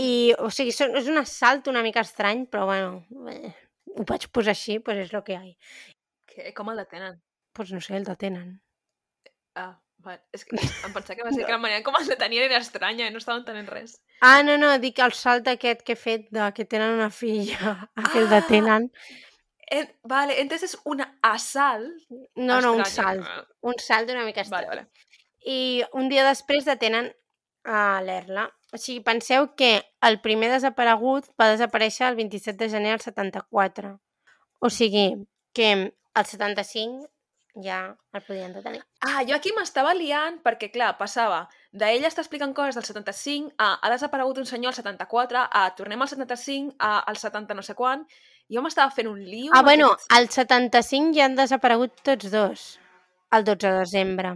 I, 0.00 0.32
o 0.38 0.48
sigui, 0.54 0.72
és 0.72 1.10
un 1.10 1.20
assalt 1.20 1.68
una 1.68 1.82
mica 1.84 2.00
estrany, 2.06 2.46
però 2.48 2.64
bueno, 2.70 3.04
eh, 3.28 3.52
ho 3.98 4.06
vaig 4.08 4.30
posar 4.32 4.54
així, 4.54 4.78
doncs 4.78 5.04
és 5.08 5.12
el 5.12 5.24
que 5.26 5.36
hi 5.36 5.52
ha. 5.52 6.52
Com 6.56 6.70
el 6.72 6.80
detenen? 6.80 7.20
Doncs 7.58 7.74
no 7.74 7.82
sé, 7.84 7.98
el 7.98 8.06
detenen. 8.08 8.54
Ah, 9.58 9.74
vale. 10.04 10.20
És 10.36 10.44
que 10.44 10.56
em 10.86 10.92
pensava 10.94 11.16
que 11.18 11.26
va 11.26 11.32
ser 11.34 11.46
que 11.46 11.52
la 11.52 11.62
manera 11.62 11.84
com 11.86 11.96
el 11.98 12.08
detenien 12.08 12.48
era 12.48 12.60
estranya 12.64 13.08
i 13.08 13.14
no 13.14 13.20
estava 13.22 13.40
entenent 13.40 13.70
res. 13.72 13.98
Ah, 14.20 14.42
no, 14.46 14.56
no, 14.60 14.72
dic 14.82 15.00
el 15.04 15.14
salt 15.16 15.48
aquest 15.52 15.84
que 15.86 15.96
he 15.96 16.00
fet 16.00 16.28
de 16.34 16.50
que 16.56 16.64
tenen 16.64 16.96
una 16.98 17.10
filla, 17.10 17.76
a 17.94 18.06
que 18.12 18.22
el 18.24 18.28
Ah! 18.28 18.40
detenen. 18.40 18.90
En, 19.70 19.86
vale, 20.02 20.40
entonces 20.42 20.74
és 20.74 20.80
un 20.84 21.04
assalt. 21.22 22.08
No, 22.34 22.60
no, 22.60 22.74
un 22.74 22.84
salt. 22.84 23.26
Un 23.62 23.78
salt 23.78 24.10
una 24.10 24.24
mica 24.26 24.42
estrany. 24.42 24.66
Vale, 24.66 24.88
vale. 24.88 25.10
I 25.46 25.84
un 25.96 26.10
dia 26.10 26.24
després 26.26 26.66
detenen 26.66 27.12
a 27.64 28.00
l'Erla. 28.02 28.48
O 28.74 28.78
sigui, 28.78 29.00
penseu 29.06 29.52
que 29.58 29.70
el 30.06 30.20
primer 30.24 30.50
desaparegut 30.50 31.30
va 31.40 31.50
desaparèixer 31.52 32.08
el 32.08 32.18
27 32.18 32.58
de 32.58 32.70
gener 32.72 32.96
del 32.96 33.04
74. 33.04 33.94
O 34.60 34.70
sigui, 34.70 35.06
que 35.54 35.70
el 35.72 36.26
75 36.26 37.08
ja 37.54 37.96
el 38.12 38.22
podien 38.22 38.52
detenir. 38.52 38.82
Ah, 39.00 39.22
jo 39.26 39.34
aquí 39.34 39.50
m'estava 39.56 39.94
liant 39.94 40.40
perquè, 40.42 40.70
clar, 40.70 40.96
passava 40.98 41.48
d'ella 41.72 42.08
està 42.08 42.20
explicant 42.22 42.52
coses 42.54 42.74
del 42.74 42.84
75 42.84 43.54
a 43.58 43.78
ha 43.82 43.90
desaparegut 43.90 44.38
un 44.38 44.46
senyor 44.46 44.70
al 44.70 44.76
74 44.78 45.46
a 45.50 45.64
tornem 45.74 46.00
al 46.02 46.08
75 46.08 46.76
a 46.78 46.98
al 47.00 47.16
70 47.16 47.54
no 47.54 47.62
sé 47.62 47.74
quan. 47.74 48.06
Jo 48.50 48.62
m'estava 48.62 48.90
fent 48.90 49.06
un 49.08 49.18
lío. 49.24 49.52
Ah, 49.54 49.62
bueno, 49.62 49.92
aquests- 49.92 50.06
al 50.16 50.28
75 50.28 51.14
ja 51.14 51.24
han 51.26 51.36
desaparegut 51.36 52.00
tots 52.02 52.30
dos, 52.30 52.80
el 53.30 53.44
12 53.44 53.66
de 53.70 53.78
desembre. 53.78 54.32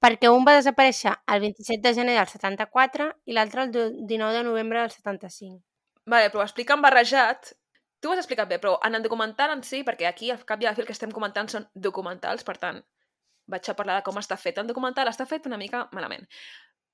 Perquè 0.00 0.30
un 0.32 0.46
va 0.48 0.54
desaparèixer 0.56 1.12
el 1.28 1.40
27 1.40 1.82
de 1.88 1.94
gener 1.94 2.14
del 2.16 2.26
74 2.28 3.10
i 3.26 3.34
l'altre 3.36 3.62
el 3.66 3.70
do- 3.72 3.90
19 3.92 4.32
de 4.38 4.44
novembre 4.44 4.80
del 4.80 4.90
75. 4.90 5.60
Vale, 6.06 6.30
però 6.30 6.40
ho 6.40 6.46
expliquen 6.46 6.80
barrejat. 6.80 7.52
Tu 8.00 8.08
ho 8.08 8.14
has 8.14 8.22
explicat 8.22 8.48
bé, 8.48 8.58
però 8.60 8.78
en 8.86 8.96
el 8.96 9.04
documental 9.04 9.52
en 9.52 9.62
si, 9.66 9.82
perquè 9.84 10.08
aquí 10.08 10.30
al 10.32 10.44
cap 10.48 10.62
i 10.62 10.66
a 10.66 10.70
la 10.70 10.76
fi 10.76 10.84
el 10.84 10.88
que 10.88 10.96
estem 10.96 11.12
comentant 11.12 11.50
són 11.52 11.66
documentals, 11.74 12.44
per 12.48 12.56
tant, 12.62 12.80
vaig 13.50 13.68
a 13.68 13.76
parlar 13.76 13.98
de 13.98 14.06
com 14.06 14.20
està 14.20 14.38
fet. 14.40 14.58
El 14.62 14.70
documental 14.70 15.10
està 15.10 15.26
fet 15.28 15.48
una 15.50 15.58
mica 15.60 15.84
malament. 15.96 16.24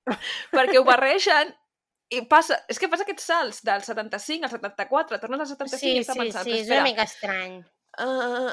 perquè 0.56 0.80
ho 0.80 0.84
barregen 0.86 1.54
i 2.14 2.22
passa... 2.30 2.58
És 2.70 2.78
que 2.78 2.90
passa 2.90 3.06
aquests 3.06 3.30
salts 3.30 3.62
del 3.66 3.82
75 3.86 4.46
al 4.46 4.54
74, 4.54 5.20
tornes 5.22 5.42
al 5.42 5.50
75 5.52 5.80
Sí, 5.82 5.94
i 5.94 6.02
està 6.04 6.14
sí, 6.14 6.22
pensant, 6.24 6.46
sí, 6.46 6.52
però 6.52 6.62
és 6.62 6.74
una 6.74 6.86
mica 6.86 7.06
estrany. 7.06 7.56
uh, 8.02 8.52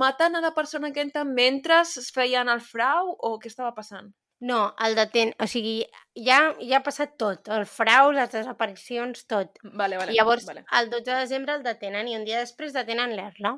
maten 0.00 0.38
a 0.38 0.44
la 0.44 0.52
persona 0.56 0.92
aquesta 0.92 1.24
mentre 1.28 1.82
es 1.84 2.10
feien 2.14 2.48
el 2.52 2.62
frau 2.64 3.12
o 3.12 3.36
què 3.40 3.52
estava 3.52 3.74
passant? 3.76 4.12
No, 4.40 4.74
el 4.84 4.94
detent... 4.98 5.32
O 5.40 5.46
sigui, 5.48 5.78
ja, 6.12 6.40
ja 6.60 6.80
ha 6.80 6.84
passat 6.84 7.14
tot. 7.20 7.48
El 7.52 7.64
frau, 7.70 8.10
les 8.12 8.32
desaparicions, 8.34 9.24
tot. 9.30 9.56
Vale, 9.64 9.96
vale. 9.96 10.12
I 10.12 10.18
llavors, 10.18 10.44
vale. 10.48 10.66
el 10.78 10.90
12 10.92 11.08
de 11.08 11.18
desembre 11.22 11.56
el 11.56 11.64
detenen 11.64 12.10
i 12.10 12.16
un 12.18 12.26
dia 12.28 12.42
després 12.42 12.76
detenen 12.76 13.16
l'Erla. 13.16 13.56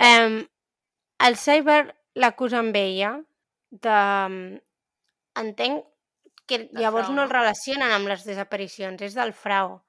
Vale. 0.00 0.26
Um, 0.26 0.38
el 1.28 1.36
Cyber 1.36 1.82
l'acusa 2.16 2.62
amb 2.64 2.76
ella 2.80 3.18
de... 3.70 3.98
Entenc 5.34 5.82
que 6.46 6.60
De 6.70 6.80
llavors 6.80 7.08
frau, 7.08 7.16
no 7.16 7.24
el 7.24 7.28
no? 7.28 7.34
relacionen 7.34 7.92
amb 7.92 8.08
les 8.08 8.24
desaparicions, 8.24 9.02
és 9.02 9.16
del 9.16 9.32
frau. 9.36 9.80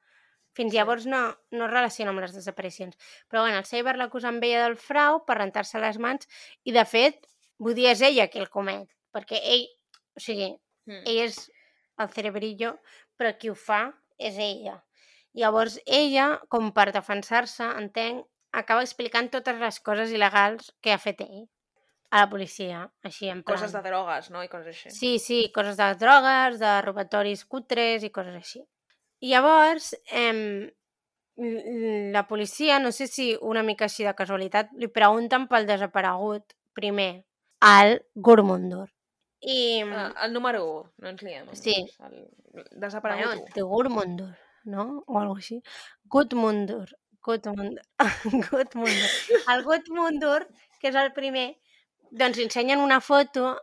Fins 0.56 0.74
llavors 0.74 1.06
no, 1.12 1.22
no 1.52 1.66
es 1.68 1.72
relaciona 1.72 2.14
amb 2.14 2.24
les 2.24 2.36
desaparicions. 2.36 2.96
Però 3.30 3.44
bueno, 3.44 3.60
el 3.60 3.68
Cyber 3.68 3.98
l'acusa 4.00 4.32
amb 4.32 4.44
ella 4.48 4.64
del 4.64 4.78
frau 4.80 5.22
per 5.28 5.40
rentar-se 5.42 5.82
les 5.84 6.00
mans 6.00 6.28
i, 6.64 6.72
de 6.72 6.86
fet, 6.88 7.28
vull 7.60 7.76
dir, 7.76 7.90
és 7.92 8.04
ella 8.08 8.30
qui 8.32 8.40
el 8.40 8.52
comet. 8.54 8.88
Perquè 9.16 9.42
ell, 9.52 9.68
o 10.16 10.24
sigui, 10.24 10.54
Mm. 10.86 11.02
ell 11.10 11.20
és 11.26 11.38
el 11.98 12.10
cerebrillo, 12.14 12.76
però 13.18 13.32
qui 13.40 13.50
ho 13.50 13.56
fa 13.56 13.88
és 14.18 14.38
ella. 14.38 14.84
Llavors, 15.34 15.80
ella, 15.86 16.40
com 16.48 16.72
per 16.72 16.92
defensar-se, 16.94 17.66
entenc, 17.82 18.26
acaba 18.54 18.86
explicant 18.86 19.32
totes 19.34 19.58
les 19.60 19.80
coses 19.84 20.14
il·legals 20.16 20.72
que 20.82 20.94
ha 20.94 21.02
fet 21.02 21.26
ell 21.26 21.48
a 22.12 22.22
la 22.22 22.30
policia, 22.30 22.86
així 23.04 23.28
en 23.28 23.42
plan... 23.44 23.58
Coses 23.58 23.74
de 23.74 23.82
drogues, 23.84 24.30
no? 24.32 24.44
I 24.46 24.48
coses 24.48 24.72
així. 24.72 24.94
Sí, 24.94 25.18
sí, 25.20 25.52
coses 25.52 25.76
de 25.76 25.90
drogues, 26.00 26.60
de 26.62 26.82
robatoris 26.86 27.44
cutres 27.50 28.06
i 28.06 28.12
coses 28.14 28.38
així. 28.38 28.62
I 29.20 29.34
llavors, 29.34 29.96
eh, 30.12 30.72
la 31.36 32.28
policia, 32.30 32.80
no 32.80 32.94
sé 32.96 33.08
si 33.08 33.34
una 33.42 33.64
mica 33.64 33.90
així 33.90 34.06
de 34.08 34.16
casualitat, 34.16 34.72
li 34.80 34.88
pregunten 34.88 35.50
pel 35.52 35.68
desaparegut 35.68 36.56
primer, 36.78 37.26
al 37.60 38.06
Gurmundur. 38.16 38.95
I, 39.46 39.84
Ah, 39.94 40.14
el 40.26 40.34
número 40.34 40.66
1, 40.66 40.94
no 40.98 41.10
ens 41.10 41.22
liem. 41.22 41.50
Sí. 41.54 41.76
El 42.02 42.66
desaparegut 42.82 43.28
bueno, 43.28 43.46
de 43.54 43.62
Gurmundur, 43.62 44.32
no? 44.66 45.04
O 45.06 45.20
alguna 45.20 45.42
així. 45.44 45.60
Gudmundur. 46.10 46.90
Gudmundur. 47.22 47.84
Gudmundur. 48.50 49.12
El 49.54 49.64
Gudmundur, 49.68 50.48
que 50.82 50.90
és 50.90 50.98
el 50.98 51.12
primer, 51.14 51.48
doncs 52.10 52.42
ensenyen 52.42 52.82
una 52.82 53.00
foto 53.02 53.54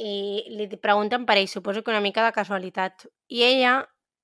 i 0.00 0.46
li 0.56 0.66
pregunten 0.80 1.26
per 1.28 1.36
ell, 1.38 1.48
suposo 1.50 1.84
que 1.84 1.92
una 1.92 2.02
mica 2.02 2.24
de 2.26 2.34
casualitat. 2.34 3.06
I 3.28 3.44
ella 3.46 3.74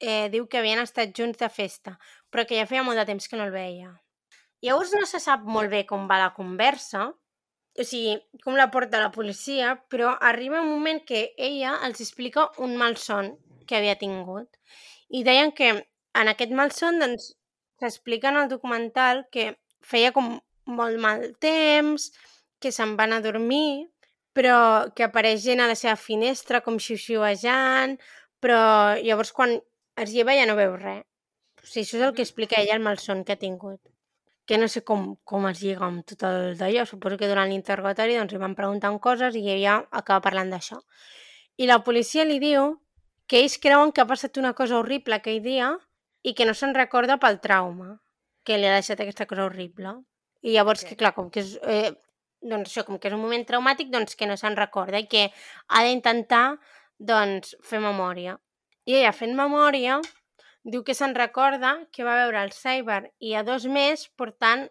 eh, 0.01 0.27
diu 0.33 0.49
que 0.49 0.59
havien 0.59 0.81
estat 0.83 1.15
junts 1.15 1.39
de 1.39 1.51
festa, 1.53 1.97
però 2.31 2.47
que 2.49 2.59
ja 2.59 2.67
feia 2.67 2.85
molt 2.87 2.99
de 2.99 3.07
temps 3.09 3.29
que 3.29 3.39
no 3.39 3.47
el 3.47 3.55
veia. 3.55 3.93
Llavors 4.65 4.95
no 4.97 5.07
se 5.07 5.21
sap 5.21 5.45
molt 5.45 5.71
bé 5.71 5.85
com 5.87 6.09
va 6.11 6.19
la 6.23 6.33
conversa, 6.35 7.11
o 7.79 7.85
sigui, 7.85 8.17
com 8.45 8.57
la 8.57 8.71
porta 8.73 9.01
la 9.03 9.13
policia, 9.15 9.75
però 9.93 10.15
arriba 10.21 10.63
un 10.63 10.71
moment 10.73 11.03
que 11.09 11.31
ella 11.37 11.77
els 11.87 12.01
explica 12.05 12.49
un 12.63 12.77
malson 12.81 13.35
que 13.67 13.77
havia 13.79 13.99
tingut. 14.01 14.49
I 15.09 15.23
deien 15.27 15.53
que 15.53 15.71
en 15.77 16.33
aquest 16.33 16.53
malson, 16.57 17.01
doncs, 17.03 17.35
s'explica 17.81 18.31
en 18.33 18.41
el 18.43 18.49
documental 18.49 19.27
que 19.33 19.57
feia 19.85 20.13
com 20.17 20.39
molt 20.67 20.99
mal 21.03 21.27
temps, 21.43 22.11
que 22.61 22.73
se'n 22.73 22.97
van 22.99 23.13
a 23.13 23.21
dormir, 23.25 23.87
però 24.37 24.93
que 24.97 25.07
apareix 25.07 25.45
gent 25.45 25.63
a 25.63 25.69
la 25.71 25.77
seva 25.79 25.97
finestra 25.97 26.63
com 26.65 26.81
xiu-xiuejant, 26.87 27.97
però 28.41 28.63
llavors 29.03 29.33
quan 29.37 29.59
es 30.03 30.13
lleva 30.13 30.37
ja 30.37 30.49
no 30.49 30.57
veu 30.59 30.77
res. 30.81 31.05
O 31.63 31.67
sigui, 31.67 31.85
això 31.85 32.01
és 32.01 32.09
el 32.09 32.17
que 32.17 32.25
explica 32.27 32.61
ella 32.61 32.77
el 32.77 32.85
malson 32.85 33.25
que 33.25 33.37
ha 33.37 33.45
tingut. 33.45 33.81
Que 34.47 34.59
no 34.59 34.69
sé 34.71 34.85
com, 34.87 35.17
com 35.27 35.47
es 35.51 35.61
lliga 35.61 35.87
amb 35.89 36.05
tot 36.07 36.23
el 36.29 36.57
d'allò. 36.59 36.85
Suposo 36.87 37.19
que 37.19 37.29
durant 37.29 37.51
l'interrogatori 37.51 38.15
doncs, 38.17 38.33
li 38.33 38.39
van 38.43 38.55
preguntant 38.55 38.99
coses 39.03 39.35
i 39.35 39.43
ella 39.51 39.81
acaba 39.91 40.23
parlant 40.29 40.53
d'això. 40.55 40.79
I 41.59 41.67
la 41.67 41.81
policia 41.83 42.25
li 42.25 42.39
diu 42.39 42.77
que 43.27 43.41
ells 43.43 43.59
creuen 43.59 43.93
que 43.93 44.05
ha 44.05 44.07
passat 44.07 44.39
una 44.39 44.55
cosa 44.55 44.79
horrible 44.79 45.19
aquell 45.19 45.43
dia 45.43 45.73
i 46.23 46.35
que 46.35 46.47
no 46.47 46.55
se'n 46.55 46.75
recorda 46.75 47.19
pel 47.23 47.41
trauma 47.43 47.97
que 48.47 48.59
li 48.59 48.69
ha 48.69 48.77
deixat 48.79 49.03
aquesta 49.03 49.27
cosa 49.27 49.49
horrible. 49.49 49.97
I 50.47 50.53
llavors, 50.55 50.85
Ok. 50.85 50.91
que 50.91 50.97
clar, 50.97 51.15
com 51.15 51.31
que 51.31 51.41
és, 51.41 51.59
eh, 51.63 51.91
doncs 52.41 52.71
això, 52.71 52.85
com 52.87 52.99
que 52.99 53.09
és 53.09 53.15
un 53.15 53.21
moment 53.21 53.45
traumàtic, 53.45 53.91
doncs 53.91 54.15
que 54.15 54.27
no 54.27 54.37
se'n 54.37 54.55
recorda 54.55 55.01
i 55.01 55.09
que 55.11 55.33
ha 55.67 55.83
d'intentar, 55.83 56.59
doncs, 56.99 57.57
fer 57.63 57.81
memòria. 57.81 58.39
I 58.87 59.01
ella, 59.01 59.13
fent 59.13 59.35
memòria, 59.35 60.01
diu 60.67 60.83
que 60.87 60.97
se'n 60.99 61.15
recorda 61.15 61.77
que 61.95 62.07
va 62.07 62.17
veure 62.25 62.43
el 62.43 62.53
Cyber 62.55 63.03
i 63.23 63.37
a 63.39 63.45
dos 63.47 63.67
més 63.71 64.09
portant 64.19 64.67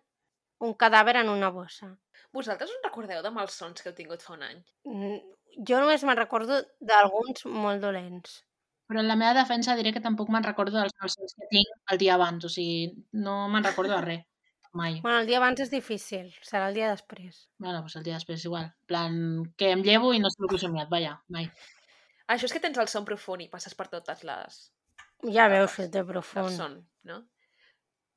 un 0.65 0.73
cadàver 0.81 1.15
en 1.21 1.31
una 1.31 1.51
bossa. 1.55 1.93
Vosaltres 2.35 2.71
us 2.73 2.83
recordeu 2.83 3.21
de 3.23 3.31
malsons 3.31 3.81
que 3.81 3.91
heu 3.91 3.95
tingut 3.95 4.23
fa 4.25 4.35
un 4.35 4.43
any? 4.43 4.59
Mm, 4.91 5.21
Jo 5.67 5.79
només 5.79 6.03
me'n 6.03 6.17
recordo 6.19 6.57
d'alguns 6.83 7.45
molt 7.47 7.79
dolents. 7.79 8.41
Però 8.89 8.99
en 8.99 9.07
la 9.07 9.15
meva 9.15 9.33
defensa 9.37 9.75
diré 9.79 9.93
que 9.95 10.03
tampoc 10.03 10.29
me'n 10.29 10.43
recordo 10.43 10.75
dels 10.77 10.93
malsons 10.99 11.35
que 11.39 11.47
tinc 11.53 11.93
el 11.93 12.01
dia 12.01 12.17
abans, 12.17 12.43
o 12.43 12.51
sigui, 12.51 12.91
no 13.25 13.37
me'n 13.53 13.63
recordo 13.63 13.95
de 13.95 14.01
res, 14.03 14.25
mai. 14.75 14.99
Bueno, 15.01 15.21
el 15.23 15.31
dia 15.31 15.39
abans 15.39 15.63
és 15.63 15.71
difícil, 15.71 16.27
serà 16.43 16.67
el 16.69 16.75
dia 16.75 16.91
després. 16.91 17.45
Bueno, 17.57 17.79
doncs 17.79 17.95
el 17.95 18.03
dia 18.03 18.19
després 18.19 18.43
igual. 18.45 18.67
Plan, 18.85 19.17
que 19.55 19.71
em 19.71 19.81
llevo 19.87 20.11
i 20.13 20.19
no 20.19 20.29
sé 20.29 20.43
el 20.43 20.51
que 20.51 20.59
he 20.59 20.65
somiat, 20.67 20.91
vaja, 20.91 21.15
mai. 21.31 21.47
Això 22.35 22.49
és 22.49 22.53
que 22.53 22.61
tens 22.61 22.77
el 22.83 22.91
son 22.91 23.07
profund 23.07 23.47
i 23.47 23.49
passes 23.49 23.79
per 23.79 23.87
totes 23.87 24.27
les... 24.27 24.59
Ja 25.33 25.47
veus 25.51 25.75
que 25.75 25.87
té 25.89 25.99
El 25.99 26.05
profund. 26.09 26.51
son, 26.55 26.75
no? 27.03 27.23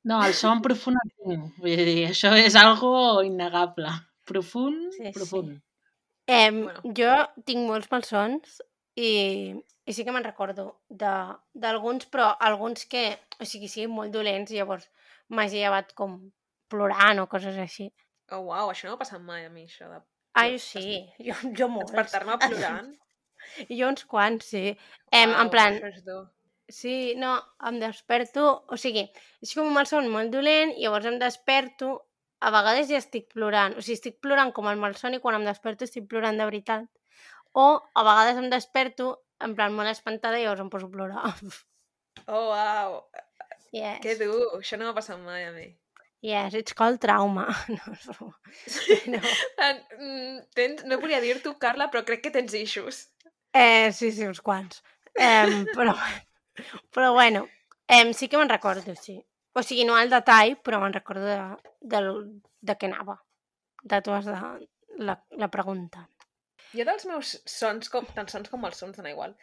No, 0.03 0.23
el 0.25 0.33
son 0.33 0.61
profund 0.65 0.97
el 1.03 1.11
tinc. 1.17 1.57
Vull 1.63 1.75
dir, 1.89 2.05
això 2.09 2.33
és 2.37 2.55
algo 2.55 3.21
innegable. 3.25 3.89
Profund, 4.29 4.91
Sí, 4.93 5.05
sí. 5.07 5.11
profund. 5.17 5.61
Eh, 6.27 6.51
Bueno. 6.51 6.81
Jo 6.95 7.13
tinc 7.45 7.65
molts 7.67 7.89
malsons 7.91 8.59
i, 8.95 9.55
i 9.85 9.93
sí 9.93 10.03
que 10.05 10.11
me'n 10.13 10.23
recordo 10.23 10.81
de- 10.89 11.35
d'alguns, 11.53 12.05
però 12.11 12.35
alguns 12.39 12.85
que, 12.85 13.17
o 13.39 13.45
sigui, 13.45 13.67
siguin 13.67 13.89
molt 13.95 14.11
dolents, 14.13 14.51
llavors 14.53 14.85
m'hagi 15.29 15.57
llevat 15.63 15.93
com 15.97 16.19
plorant 16.69 17.19
o 17.23 17.27
coses 17.27 17.57
així. 17.57 17.89
Oh, 18.31 18.43
uau, 18.51 18.69
això 18.69 18.85
no 18.85 18.93
m'ha 18.93 19.01
passat 19.01 19.21
mai 19.25 19.45
a 19.47 19.49
mi, 19.49 19.65
això 19.65 19.89
de 19.89 19.99
jo 20.51 20.57
sí, 20.61 20.99
jo, 21.27 21.33
jo 21.57 21.67
molts. 21.67 21.91
despertar-me 21.91 22.37
plorant. 22.37 22.93
Jo 23.77 23.87
uns 23.87 24.03
quants, 24.05 24.45
sí. 24.51 24.77
Em, 25.15 25.31
en 25.33 25.49
plan. 25.49 25.79
Sí, 26.69 27.15
no, 27.17 27.31
em 27.69 27.79
desperto... 27.81 28.43
O 28.73 28.77
sigui, 28.83 29.03
és 29.45 29.53
com 29.57 29.67
un 29.69 29.73
malson 29.75 30.09
molt 30.13 30.31
dolent, 30.35 30.75
llavors 30.77 31.07
em 31.09 31.17
desperto, 31.21 31.89
a 32.45 32.51
vegades 32.55 32.89
ja 32.91 32.99
estic 33.01 33.27
plorant. 33.33 33.75
O 33.77 33.81
sigui, 33.81 33.97
estic 33.99 34.19
plorant 34.25 34.53
com 34.55 34.69
el 34.71 34.79
malson 34.83 35.17
i 35.17 35.21
quan 35.23 35.39
em 35.39 35.47
desperto 35.49 35.87
estic 35.87 36.07
plorant 36.11 36.37
de 36.39 36.47
veritat. 36.51 36.85
O 37.53 37.67
a 37.95 38.05
vegades 38.07 38.37
em 38.43 38.49
desperto 38.53 39.09
en 39.47 39.55
plan 39.57 39.73
molt 39.75 39.89
espantada 39.91 40.39
i 40.39 40.45
llavors 40.45 40.61
em 40.65 40.69
poso 40.75 40.87
a 40.91 40.93
plorar. 40.95 41.33
Oh, 42.27 42.49
uau, 42.53 42.95
Yes, 43.73 43.99
que 44.03 44.15
dur, 44.21 44.39
això 44.59 44.77
no 44.79 44.87
m'ha 44.89 44.95
passat 44.97 45.19
mai 45.21 45.45
a 45.47 45.51
mi. 45.53 45.67
yes, 46.21 46.53
it's 46.53 46.73
called 46.73 46.99
trauma. 47.01 47.47
No, 49.07 49.17
no. 49.17 49.19
En- 49.67 49.83
mm, 49.99 50.39
Tens, 50.55 50.83
no 50.85 50.99
volia 51.01 51.21
dir-t'ho, 51.23 51.55
Carla, 51.61 51.89
però 51.93 52.03
crec 52.05 52.23
que 52.25 52.31
tens 52.35 52.53
issues. 52.53 53.05
Eh, 53.53 53.91
sí, 53.93 54.11
sí, 54.11 54.25
uns 54.27 54.41
quants. 54.41 54.83
Eh, 55.17 55.65
però, 55.75 55.95
però 56.93 57.13
bueno, 57.13 57.47
eh, 57.87 58.13
sí 58.13 58.29
que 58.29 58.37
me'n 58.37 58.49
recordo, 58.49 58.95
sí. 58.95 59.19
O 59.53 59.63
sigui, 59.63 59.85
no 59.85 59.95
al 59.97 60.11
detall, 60.11 60.57
però 60.63 60.79
me'n 60.81 60.93
recordo 60.93 61.25
de, 61.25 61.39
de, 61.81 62.01
de 62.61 62.75
què 62.77 62.89
anava. 62.89 63.17
De 63.83 64.01
tu 64.05 64.13
has 64.13 64.27
de 64.27 64.35
la, 64.99 65.15
la 65.31 65.49
pregunta. 65.51 66.07
Jo 66.73 66.85
dels 66.85 67.07
meus 67.09 67.39
sons, 67.49 67.89
com, 67.89 68.05
tant 68.15 68.29
sons 68.29 68.51
com 68.51 68.67
els 68.67 68.77
sons, 68.77 68.97
dona 68.97 69.13
igual, 69.13 69.33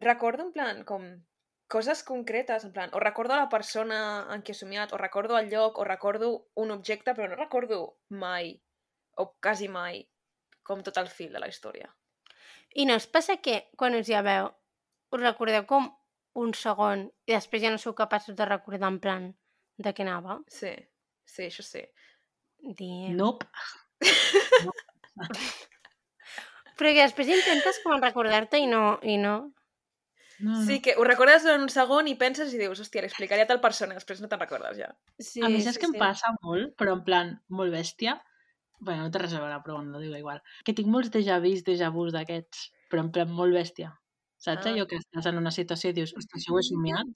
recordo 0.00 0.46
en 0.46 0.52
plan 0.54 0.84
com 0.88 1.04
coses 1.72 2.02
concretes, 2.04 2.64
en 2.64 2.72
plan, 2.72 2.90
o 2.92 3.00
recordo 3.00 3.36
la 3.36 3.48
persona 3.52 3.98
en 4.32 4.42
qui 4.44 4.52
he 4.52 4.56
somiat, 4.56 4.92
o 4.92 5.00
recordo 5.00 5.38
el 5.38 5.48
lloc, 5.48 5.78
o 5.78 5.84
recordo 5.88 6.32
un 6.54 6.70
objecte, 6.70 7.14
però 7.16 7.28
no 7.30 7.38
recordo 7.38 7.96
mai, 8.08 8.54
o 9.16 9.32
quasi 9.40 9.68
mai, 9.72 10.02
com 10.62 10.82
tot 10.84 11.00
el 11.00 11.08
fil 11.08 11.32
de 11.32 11.40
la 11.40 11.48
història. 11.48 11.88
I 12.76 12.86
no 12.88 12.96
us 12.96 13.08
passa 13.08 13.38
que 13.44 13.62
quan 13.76 13.96
us 13.96 14.08
lleveu 14.08 14.50
us 15.12 15.20
recordeu 15.20 15.66
com 15.68 15.90
un 16.38 16.52
segon 16.56 17.06
i 17.28 17.34
després 17.34 17.62
ja 17.64 17.70
no 17.72 17.80
sou 17.80 17.94
capaços 17.98 18.36
de 18.36 18.46
recordar 18.48 18.90
en 18.92 18.98
plan 19.02 19.28
de 19.82 19.92
què 19.92 20.04
anava? 20.06 20.38
Sí, 20.52 20.72
sí, 21.28 21.48
això 21.48 21.64
sí. 21.66 21.82
Diem. 22.62 23.16
Nope. 23.18 23.46
Però 26.78 26.90
que 26.90 27.02
després 27.02 27.28
intentes 27.30 27.82
com 27.84 28.00
recordar-te 28.00 28.58
i 28.62 28.66
no, 28.70 28.98
i 29.02 29.18
no. 29.20 29.36
No, 30.42 30.56
no. 30.56 30.62
Sí, 30.66 30.80
que 30.82 30.96
ho 30.98 31.04
recordes 31.06 31.44
durant 31.44 31.62
un 31.62 31.70
segon 31.70 32.08
i 32.10 32.16
penses 32.18 32.50
i 32.54 32.58
dius, 32.58 32.80
hòstia, 32.82 33.04
li 33.04 33.10
explicaria 33.10 33.44
a 33.46 33.50
tal 33.50 33.60
persona, 33.62 33.94
després 33.94 34.22
no 34.22 34.30
te'n 34.30 34.40
recordes 34.40 34.80
ja. 34.80 34.88
Sí, 35.20 35.42
a 35.44 35.50
mi 35.52 35.60
saps 35.62 35.76
sí, 35.76 35.82
què 35.84 35.90
em 35.90 35.94
sí. 35.94 36.00
passa 36.02 36.32
molt, 36.42 36.72
però 36.80 36.96
en 36.96 37.04
plan 37.06 37.36
molt 37.52 37.70
bèstia? 37.74 38.16
bueno, 38.82 39.04
no 39.04 39.12
té 39.14 39.20
res 39.22 39.34
a 39.36 39.40
veure, 39.40 39.60
però 39.62 39.78
no 39.86 40.00
diu 40.02 40.14
igual. 40.18 40.40
Que 40.66 40.74
tinc 40.74 40.90
molts 40.90 41.12
déjà 41.14 41.38
vus, 41.42 41.62
déjà 41.66 41.90
vus 41.94 42.10
d'aquests, 42.14 42.64
però 42.90 43.04
en 43.06 43.12
plan 43.14 43.30
molt 43.30 43.54
bèstia. 43.54 43.92
Saps 44.44 44.66
Ah. 44.66 44.70
allò 44.72 44.86
que 44.90 44.98
estàs 45.02 45.26
en 45.30 45.38
una 45.40 45.52
situació 45.54 45.90
i 45.90 45.96
dius, 45.98 46.14
ostres, 46.18 46.42
això 46.42 46.54
ho 46.54 46.60
he 46.60 46.66
somiat? 46.68 47.12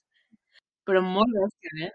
Però 0.86 1.00
molt 1.02 1.32
bèstia, 1.38 1.86
eh? 1.86 1.92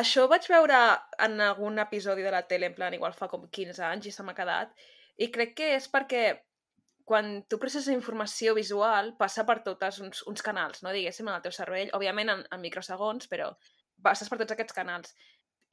Això 0.00 0.24
ho 0.24 0.28
vaig 0.32 0.46
veure 0.52 0.78
en 1.26 1.40
algun 1.40 1.78
episodi 1.84 2.22
de 2.26 2.32
la 2.34 2.42
tele, 2.50 2.66
en 2.70 2.74
plan, 2.74 2.94
igual 2.96 3.14
fa 3.16 3.28
com 3.32 3.46
15 3.58 3.80
anys 3.86 4.06
i 4.10 4.12
se 4.12 4.22
m'ha 4.26 4.34
quedat, 4.40 4.74
i 5.16 5.30
crec 5.32 5.54
que 5.56 5.70
és 5.76 5.88
perquè 5.94 6.24
quan 7.08 7.30
tu 7.48 7.58
processes 7.62 7.94
informació 7.94 8.54
visual 8.58 9.12
passa 9.20 9.44
per 9.48 9.60
totes 9.68 10.00
uns, 10.04 10.22
uns 10.26 10.42
canals, 10.42 10.82
no? 10.82 10.92
diguéssim, 10.92 11.28
en 11.28 11.36
el 11.38 11.42
teu 11.44 11.54
cervell, 11.54 11.92
òbviament 11.96 12.32
en, 12.34 12.44
en 12.50 12.60
microsegons, 12.60 13.28
però 13.30 13.52
passes 14.02 14.28
per 14.28 14.38
tots 14.42 14.52
aquests 14.56 14.74
canals. 14.76 15.14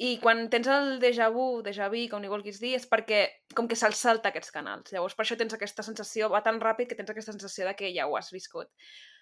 I 0.02 0.18
quan 0.24 0.48
tens 0.50 0.68
el 0.68 0.98
déjà 1.00 1.30
vu, 1.32 1.62
déjà 1.62 1.90
vu, 1.92 2.02
com 2.10 2.22
ni 2.22 2.32
vulguis 2.32 2.60
dir, 2.60 2.74
és 2.76 2.88
perquè 2.90 3.28
com 3.56 3.68
que 3.70 3.78
se'ls 3.78 4.00
salta 4.02 4.32
aquests 4.34 4.52
canals. 4.52 4.92
Llavors, 4.92 5.14
per 5.16 5.26
això 5.26 5.38
tens 5.38 5.54
aquesta 5.54 5.86
sensació, 5.86 6.32
va 6.34 6.42
tan 6.44 6.60
ràpid 6.62 6.90
que 6.90 6.98
tens 6.98 7.14
aquesta 7.14 7.32
sensació 7.36 7.68
de 7.70 7.76
que 7.78 7.94
ja 7.94 8.08
ho 8.10 8.18
has 8.18 8.32
viscut. 8.34 8.72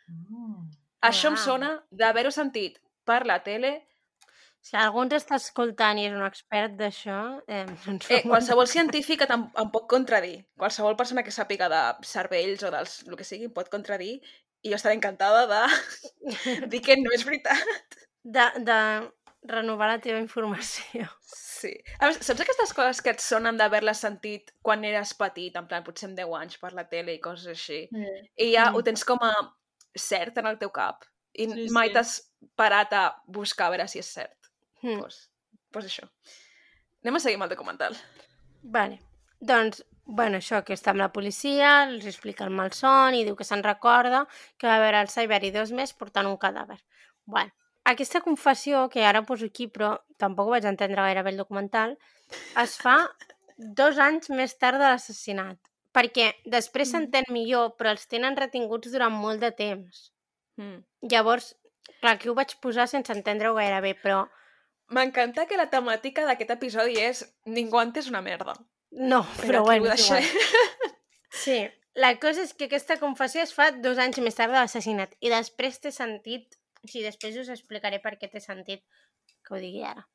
Mm. 0.08 0.70
Això 1.12 1.32
em 1.32 1.36
Uau. 1.36 1.44
sona 1.44 1.72
d'haver-ho 1.92 2.32
sentit 2.32 2.80
per 3.06 3.26
la 3.26 3.42
tele 3.44 3.82
Si 4.62 4.76
algú 4.78 5.02
ens 5.02 5.16
està 5.18 5.40
escoltant 5.42 5.98
i 5.98 6.04
és 6.06 6.14
un 6.14 6.22
expert 6.22 6.76
d'això, 6.78 7.42
eh, 7.50 7.64
Eh, 8.14 8.22
qualsevol 8.28 8.68
científic 8.76 9.24
em, 9.26 9.48
em 9.64 9.72
pot 9.74 9.88
contradir. 9.90 10.36
Qualsevol 10.62 10.96
persona 11.00 11.24
que 11.26 11.34
sàpiga 11.34 11.70
de 11.74 11.82
cervells 12.06 12.62
o 12.68 12.70
dels 12.70 13.00
el 13.08 13.18
que 13.18 13.26
sigui 13.26 13.50
em 13.50 13.56
pot 13.56 13.72
contradir 13.74 14.20
i 14.62 14.70
jo 14.70 14.78
estaré 14.78 14.94
encantada 15.00 15.48
de 15.50 15.64
dir 16.72 16.82
que 16.86 17.00
no 17.02 17.10
és 17.18 17.26
veritat. 17.26 17.98
de, 18.22 18.46
de 18.70 18.78
renovar 19.44 19.88
la 19.90 20.00
teva 20.00 20.20
informació. 20.22 21.08
Sí. 21.62 21.72
A 22.00 22.08
més, 22.10 22.18
saps 22.26 22.42
aquestes 22.42 22.72
coses 22.74 23.02
que 23.06 23.12
et 23.14 23.20
sonen 23.22 23.58
d'haver-les 23.58 24.00
sentit 24.02 24.52
quan 24.66 24.84
eres 24.86 25.14
petit, 25.14 25.56
en 25.56 25.68
plan, 25.70 25.84
potser 25.86 26.08
amb 26.10 26.18
10 26.18 26.34
anys 26.40 26.58
per 26.58 26.72
la 26.74 26.88
tele 26.90 27.14
i 27.14 27.20
coses 27.22 27.48
així, 27.54 27.84
i 28.38 28.52
ja 28.56 28.72
Mm. 28.72 28.76
ho 28.76 28.82
tens 28.84 29.04
com 29.06 29.20
a 29.22 29.34
cert 29.98 30.38
en 30.38 30.48
el 30.48 30.58
teu 30.58 30.70
cap 30.72 31.06
i 31.34 31.46
Sí, 31.48 31.68
mai 31.70 31.90
sí. 31.90 31.94
t'has 31.94 32.16
parat 32.56 32.94
a 32.94 33.04
buscar 33.28 33.68
a 33.68 33.70
veure 33.76 33.88
si 33.88 34.00
és 34.00 34.10
cert. 34.14 34.38
Mm. 34.82 35.00
Doncs 35.02 35.30
pues 35.72 35.86
això. 35.86 36.10
Anem 37.04 37.16
a 37.16 37.20
seguir 37.20 37.36
amb 37.38 37.44
el 37.44 37.50
documental. 37.50 37.96
Vale. 38.64 39.00
Doncs, 39.40 39.84
bueno, 40.06 40.38
això, 40.38 40.64
que 40.66 40.74
està 40.74 40.92
amb 40.92 41.00
la 41.00 41.12
policia, 41.14 41.84
els 41.84 42.06
explica 42.06 42.44
el 42.44 42.50
malson 42.52 43.14
i 43.16 43.24
diu 43.24 43.36
que 43.36 43.44
se'n 43.48 43.64
recorda 43.64 44.26
que 44.58 44.68
va 44.68 44.80
veure 44.80 45.00
el 45.02 45.10
Cyber 45.10 45.44
i 45.44 45.52
dos 45.52 45.72
més 45.72 45.94
portant 45.94 46.26
un 46.28 46.38
cadàver. 46.38 46.80
Bueno, 47.26 47.52
aquesta 47.92 48.22
confessió, 48.26 48.88
que 48.90 49.06
ara 49.06 49.24
poso 49.28 49.48
aquí, 49.50 49.68
però 49.68 49.96
tampoc 50.22 50.48
ho 50.48 50.56
vaig 50.56 50.66
entendre 50.70 51.02
gaire 51.02 51.24
bé 51.24 51.34
el 51.34 51.42
documental, 51.42 51.98
es 52.62 52.78
fa 52.82 52.98
dos 53.58 54.00
anys 54.00 54.30
més 54.34 54.58
tard 54.58 54.80
de 54.82 54.88
l'assassinat. 54.90 55.60
Perquè 55.92 56.30
després 56.48 56.94
s'entén 56.94 57.28
millor, 57.36 57.74
però 57.78 57.92
els 57.92 58.06
tenen 58.08 58.38
retinguts 58.40 58.94
durant 58.94 59.12
molt 59.12 59.42
de 59.44 59.50
temps. 59.52 60.12
Mm. 60.56 60.86
Llavors, 61.12 61.50
clar, 62.00 62.16
aquí 62.16 62.32
ho 62.32 62.36
vaig 62.38 62.56
posar 62.64 62.88
sense 62.88 63.12
entendre-ho 63.12 63.58
gaire 63.58 63.82
bé, 63.84 63.96
però 64.00 64.28
M'encanta 64.92 65.46
que 65.48 65.56
la 65.56 65.70
temàtica 65.72 66.26
d'aquest 66.28 66.50
episodi 66.52 66.98
és 67.00 67.22
ningú 67.48 67.80
ha 67.80 67.86
entès 67.88 68.10
una 68.12 68.20
merda. 68.22 68.58
no, 68.92 69.22
Però 69.38 69.48
però 69.48 69.62
bueno, 69.64 69.94
igual. 69.96 70.24
Sí, 71.32 71.62
la 71.96 72.20
cosa 72.20 72.44
és 72.44 72.54
que 72.54 72.66
aquesta 72.68 72.98
confessió 73.00 73.42
es 73.42 73.54
fa 73.56 73.70
dos 73.72 73.98
anys 73.98 74.20
més 74.20 74.36
tard 74.36 74.52
de 74.52 74.60
l'assassinat 74.60 75.16
i 75.24 75.32
després 75.32 75.80
té 75.80 75.92
sentit, 75.96 76.58
sigui, 76.90 77.04
després 77.06 77.38
us 77.42 77.52
explicaré 77.54 78.02
per 78.04 78.16
què 78.18 78.30
té 78.32 78.42
sentit 78.44 78.84
que 79.46 79.56
ho 79.56 79.62
digui 79.62 79.84
ara. 79.86 80.08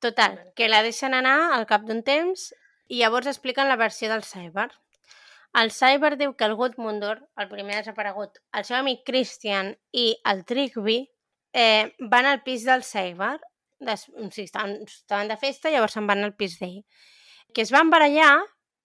Total, 0.00 0.38
que 0.56 0.70
la 0.70 0.80
deixen 0.86 1.14
anar 1.16 1.52
al 1.54 1.66
cap 1.68 1.84
d'un 1.88 2.00
temps 2.06 2.50
i 2.88 3.02
llavors 3.02 3.28
expliquen 3.30 3.68
la 3.68 3.76
versió 3.80 4.08
del 4.08 4.24
cyber. 4.24 4.70
El 5.60 5.72
Cyber 5.74 6.14
diu 6.16 6.36
que 6.38 6.46
el 6.46 6.54
Gudmundur, 6.54 7.16
el 7.42 7.48
primer 7.50 7.80
desaparegut, 7.80 8.38
el 8.54 8.66
seu 8.68 8.76
amic 8.78 9.02
Christian 9.06 9.72
i 9.90 10.12
el 10.30 10.44
Trigby 10.46 11.00
eh, 11.52 11.90
van 12.12 12.28
al 12.30 12.42
pis 12.46 12.64
del 12.68 12.84
Cyber, 12.86 13.34
des, 13.82 14.06
o 14.14 14.28
sigui, 14.30 14.46
estaven, 14.46 14.76
estaven 14.86 15.32
de 15.32 15.38
festa, 15.40 15.72
llavors 15.74 15.96
se'n 15.98 16.06
van 16.06 16.22
al 16.22 16.36
pis 16.38 16.54
d'ell, 16.60 16.78
que 17.54 17.64
es 17.66 17.74
van 17.74 17.90
barallar 17.90 18.36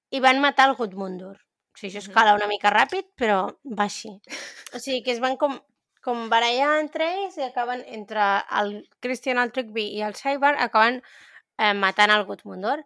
i 0.09 0.23
van 0.25 0.41
matar 0.41 0.71
el 0.71 0.75
Gudmundur. 0.79 1.35
O 1.37 1.77
sigui, 1.77 1.91
això 1.91 2.01
escala 2.07 2.33
una 2.37 2.49
mica 2.49 2.73
ràpid, 2.73 3.13
però 3.19 3.39
va 3.77 3.85
així. 3.85 4.15
O 4.73 4.81
sigui, 4.81 5.03
que 5.05 5.13
es 5.13 5.21
van 5.21 5.37
com, 5.37 5.59
com 6.05 6.27
barallar 6.29 6.75
entre 6.83 7.07
ells 7.17 7.37
i 7.39 7.45
acaben, 7.47 7.81
entre 7.97 8.25
el 8.59 8.75
Christian, 9.01 9.39
el 9.41 9.51
Trigby 9.55 9.87
i 9.97 10.03
el 10.05 10.13
Cyber, 10.19 10.53
acaben 10.61 10.99
eh, 11.01 11.73
matant 11.73 12.13
el 12.13 12.25
Gudmundur. 12.29 12.83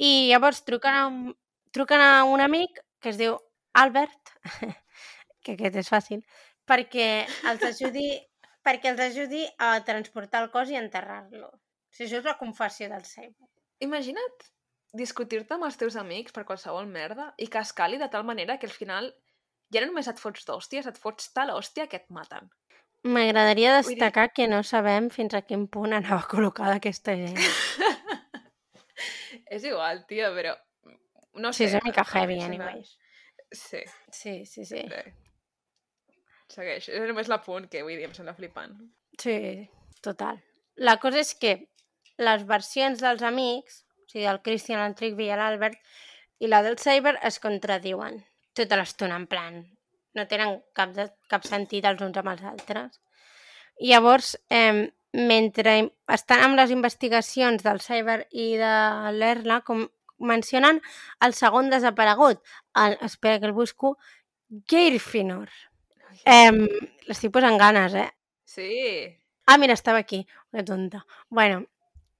I 0.00 0.30
llavors 0.30 0.62
truquen 0.64 0.96
a, 0.96 1.34
truquen 1.76 2.00
a 2.00 2.24
un 2.24 2.40
amic 2.40 2.80
que 3.04 3.12
es 3.12 3.20
diu 3.20 3.36
Albert, 3.76 4.32
que 5.44 5.58
aquest 5.58 5.76
és 5.82 5.92
fàcil, 5.92 6.24
perquè 6.64 7.08
els 7.50 7.66
ajudi, 7.68 8.08
perquè 8.64 8.94
els 8.94 9.04
ajudi 9.10 9.44
a 9.60 9.76
transportar 9.84 10.46
el 10.46 10.50
cos 10.54 10.72
i 10.72 10.80
enterrar-lo. 10.80 11.50
O 11.52 11.92
sigui, 11.92 12.08
això 12.08 12.22
és 12.22 12.30
la 12.30 12.38
confessió 12.40 12.88
del 12.88 13.04
Cyber. 13.04 13.50
Imagina't 13.84 14.48
discutir-te 14.96 15.58
amb 15.58 15.68
els 15.68 15.76
teus 15.76 15.98
amics 16.00 16.32
per 16.32 16.46
qualsevol 16.48 16.88
merda 16.88 17.32
i 17.36 17.50
que 17.50 17.60
escali 17.60 18.00
de 18.00 18.08
tal 18.08 18.24
manera 18.24 18.56
que 18.62 18.70
al 18.70 18.72
final 18.72 19.12
ja 19.74 19.82
no 19.82 19.90
només 19.90 20.06
et 20.10 20.20
fots 20.22 20.46
d'hòsties, 20.46 20.86
et 20.90 20.98
fots 21.02 21.32
tal 21.34 21.50
hòstia 21.54 21.88
que 21.90 21.98
et 22.02 22.06
maten. 22.14 22.46
M'agradaria 23.04 23.74
Vull 23.74 23.82
dir- 23.90 23.98
destacar 23.98 24.30
que 24.32 24.46
no 24.48 24.62
sabem 24.64 25.10
fins 25.12 25.34
a 25.36 25.42
quin 25.42 25.66
punt 25.68 25.92
anava 25.92 26.22
col·locada 26.30 26.78
aquesta 26.78 27.12
gent. 27.18 27.36
és 29.50 29.64
igual, 29.64 30.04
tia, 30.08 30.30
però... 30.34 30.54
No 31.34 31.52
Sí, 31.52 31.64
sé. 31.64 31.66
és 31.66 31.74
una 31.74 31.90
mica 31.90 32.04
heavy, 32.14 32.40
anyways. 32.42 32.96
Sí, 33.52 33.80
Sí, 34.10 34.44
sí, 34.46 34.64
sí. 34.64 34.82
bé. 34.88 35.02
Segueix. 36.54 36.88
És 36.88 37.08
només 37.08 37.28
l'apunt 37.30 37.66
que 37.70 37.82
vull 37.82 37.96
dir, 37.98 38.06
em 38.06 38.14
sembla 38.14 38.34
flipant. 38.38 38.76
Sí, 39.18 39.66
total. 40.02 40.38
La 40.76 40.96
cosa 41.02 41.18
és 41.22 41.32
que 41.34 41.54
les 42.22 42.44
versions 42.46 43.00
dels 43.02 43.22
amics, 43.26 43.80
o 44.04 44.08
sigui, 44.12 44.26
el 44.30 44.40
Christian, 44.46 44.82
el 44.86 44.94
Trigby 44.98 45.26
i 45.30 45.34
l'Albert, 45.38 45.78
i 46.42 46.50
la 46.50 46.62
del 46.66 46.78
Cyber 46.78 47.16
es 47.26 47.40
contradiuen 47.42 48.20
tota 48.54 48.78
l'estona, 48.78 49.18
en 49.20 49.26
plan, 49.30 49.62
no 50.14 50.26
tenen 50.30 50.60
cap, 50.76 50.92
de, 50.96 51.08
cap 51.30 51.46
sentit 51.46 51.86
els 51.88 52.02
uns 52.06 52.18
amb 52.20 52.32
els 52.34 52.44
altres. 52.50 53.00
I 53.82 53.90
llavors, 53.90 54.34
eh, 54.50 54.90
mentre 55.14 55.74
estan 56.14 56.42
amb 56.46 56.58
les 56.58 56.70
investigacions 56.74 57.62
del 57.66 57.82
Cyber 57.82 58.24
i 58.30 58.54
de 58.58 58.74
l'Erla, 59.18 59.60
com 59.66 59.86
mencionen 60.18 60.80
el 61.26 61.34
segon 61.34 61.70
desaparegut, 61.70 62.40
el, 62.78 62.98
espera 63.02 63.40
que 63.40 63.50
el 63.50 63.56
busco, 63.56 63.96
Geirfinor. 64.70 65.50
Eh, 66.24 66.52
L'estic 67.08 67.32
posant 67.34 67.58
ganes, 67.58 67.94
eh? 67.98 68.10
Sí. 68.44 68.70
Ah, 69.46 69.58
mira, 69.58 69.74
estava 69.74 69.98
aquí. 69.98 70.26
Que 70.52 70.62
tonta. 70.62 71.04
Bueno, 71.28 71.66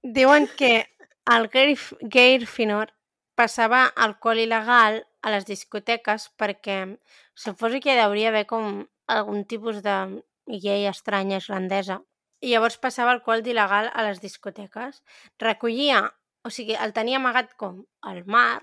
diuen 0.03 0.47
que 0.57 0.85
el 1.25 1.49
Geir, 1.49 1.79
Geirfinor 2.11 2.91
passava 3.35 3.85
alcohol 3.87 4.43
il·legal 4.43 5.01
a 5.25 5.31
les 5.33 5.47
discoteques 5.49 6.29
perquè 6.39 6.77
suposo 7.45 7.81
que 7.81 7.95
hi 7.95 8.03
hauria 8.03 8.29
haver 8.29 8.45
com 8.51 8.85
algun 9.17 9.45
tipus 9.49 9.81
de 9.85 9.95
llei 10.45 10.85
estranya 10.89 11.41
islandesa. 11.41 12.01
I 12.45 12.53
llavors 12.53 12.77
passava 12.81 13.15
alcohol 13.15 13.41
il·legal 13.41 13.89
a 13.89 14.05
les 14.05 14.21
discoteques. 14.21 15.01
Recollia, 15.41 16.03
o 16.45 16.51
sigui, 16.53 16.75
el 16.77 16.93
tenia 16.93 17.17
amagat 17.21 17.55
com 17.57 17.81
al 18.05 18.21
mar 18.29 18.61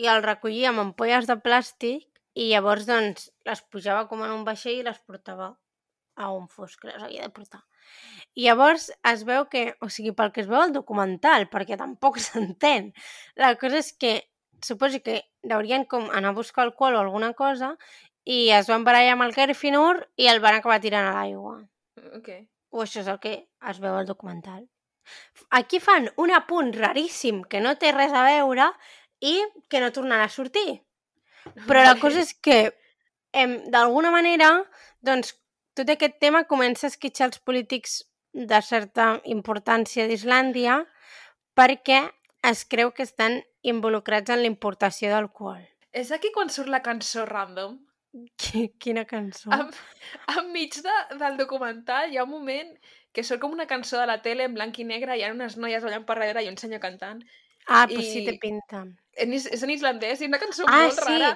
i 0.00 0.08
el 0.08 0.22
recollia 0.24 0.70
amb 0.70 0.86
ampolles 0.86 1.28
de 1.28 1.36
plàstic 1.44 2.06
i 2.40 2.48
llavors 2.52 2.86
doncs 2.88 3.28
les 3.48 3.60
pujava 3.72 4.06
com 4.08 4.22
en 4.24 4.32
un 4.32 4.46
vaixell 4.46 4.80
i 4.80 4.86
les 4.86 5.02
portava 5.04 5.50
a 6.16 6.30
on 6.32 6.48
fos 6.48 6.76
que 6.80 6.88
les 6.88 7.02
havia 7.02 7.26
de 7.26 7.34
portar. 7.34 7.60
I 8.38 8.46
llavors 8.46 8.88
es 9.12 9.24
veu 9.28 9.46
que, 9.52 9.64
o 9.84 9.88
sigui, 9.92 10.12
pel 10.16 10.32
que 10.34 10.44
es 10.44 10.48
veu 10.50 10.60
al 10.62 10.74
documental, 10.76 11.48
perquè 11.52 11.78
tampoc 11.80 12.20
s'entén, 12.24 12.92
la 13.36 13.54
cosa 13.60 13.80
és 13.82 13.92
que 13.92 14.14
suposo 14.62 15.00
que 15.04 15.22
haurien 15.50 15.84
com 15.84 16.08
anar 16.10 16.32
a 16.32 16.38
buscar 16.38 16.64
alcohol 16.64 16.96
o 16.96 17.00
alguna 17.00 17.32
cosa 17.34 17.76
i 18.24 18.50
es 18.54 18.68
van 18.68 18.84
barallar 18.84 19.16
amb 19.16 19.26
el 19.26 19.34
Gerfinur 19.34 19.94
i 20.20 20.28
el 20.30 20.40
van 20.44 20.58
acabar 20.58 20.80
tirant 20.80 21.08
a 21.08 21.14
l'aigua. 21.16 21.56
Ok. 22.16 22.28
O 22.70 22.84
això 22.84 23.00
és 23.02 23.08
el 23.10 23.18
que 23.22 23.34
es 23.70 23.80
veu 23.82 23.96
al 23.96 24.06
documental. 24.06 24.66
Aquí 25.50 25.80
fan 25.80 26.10
un 26.16 26.30
apunt 26.30 26.74
raríssim 26.76 27.42
que 27.42 27.62
no 27.64 27.74
té 27.80 27.90
res 27.96 28.12
a 28.12 28.26
veure 28.28 28.68
i 29.20 29.40
que 29.68 29.80
no 29.82 29.90
tornarà 29.94 30.28
a 30.28 30.32
sortir. 30.32 30.82
Però 31.66 31.82
la 31.82 31.96
cosa 31.98 32.20
és 32.22 32.34
que, 32.36 32.60
d'alguna 33.72 34.12
manera, 34.14 34.52
doncs, 35.00 35.34
tot 35.74 35.90
aquest 35.90 36.18
tema 36.20 36.44
comença 36.44 36.86
a 36.86 36.92
esquitxar 36.92 37.30
els 37.30 37.40
polítics 37.40 38.00
de 38.32 38.60
certa 38.62 39.20
importància 39.24 40.06
d'Islàndia 40.06 40.84
perquè 41.58 42.04
es 42.42 42.64
creu 42.64 42.92
que 42.96 43.02
estan 43.02 43.42
involucrats 43.62 44.30
en 44.30 44.42
la 44.42 44.48
importació 44.50 45.10
d'alcohol. 45.12 45.62
És 45.92 46.10
aquí 46.14 46.30
quan 46.32 46.50
surt 46.50 46.68
la 46.70 46.82
cançó 46.82 47.26
random. 47.26 47.78
Qui- 48.36 48.72
Quina 48.78 49.04
cançó. 49.06 49.50
Am, 49.54 49.70
enmig 50.38 50.74
de, 50.82 50.96
del 51.20 51.36
documental 51.38 52.10
hi 52.10 52.18
ha 52.18 52.24
un 52.24 52.30
moment 52.32 52.72
que 53.12 53.22
surt 53.26 53.40
com 53.42 53.52
una 53.54 53.66
cançó 53.70 53.98
de 54.00 54.06
la 54.06 54.20
tele 54.22 54.44
en 54.46 54.54
blanc 54.54 54.78
i 54.78 54.84
negre, 54.86 55.16
hi 55.18 55.24
ha 55.26 55.32
unes 55.34 55.56
noies 55.58 55.82
ballant 55.84 56.06
per 56.06 56.16
darrere 56.18 56.44
i 56.46 56.50
un 56.50 56.56
senyor 56.58 56.80
cantant. 56.82 57.22
Ah, 57.66 57.86
sí 57.90 58.20
i- 58.22 58.26
té 58.26 58.38
pinta. 58.42 58.84
En, 59.20 59.32
és 59.34 59.62
en 59.62 59.70
islandès 59.74 60.20
i 60.22 60.28
una 60.30 60.38
cançó 60.38 60.64
Ah, 60.70 60.84
molt 60.86 60.94
sí. 60.98 61.04
rara 61.08 61.34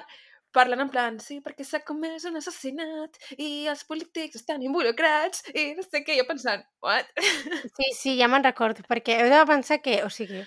parlant 0.55 0.79
en 0.85 0.89
plan, 0.89 1.17
sí, 1.19 1.41
perquè 1.43 1.65
s'ha 1.67 1.81
comès 1.83 2.23
un 2.29 2.37
assassinat 2.39 3.17
i 3.37 3.65
els 3.67 3.81
polítics 3.83 4.37
estan 4.39 4.61
involucrats 4.63 5.43
i 5.51 5.73
no 5.75 5.83
sé 5.83 5.99
què, 6.07 6.15
jo 6.15 6.23
pensant, 6.29 6.63
what? 6.79 7.09
Sí, 7.19 7.89
sí, 7.97 8.13
ja 8.17 8.29
me'n 8.31 8.43
recordo, 8.47 8.85
perquè 8.87 9.17
heu 9.19 9.27
de 9.33 9.41
pensar 9.49 9.81
que, 9.83 9.97
o 10.07 10.09
sigui, 10.09 10.45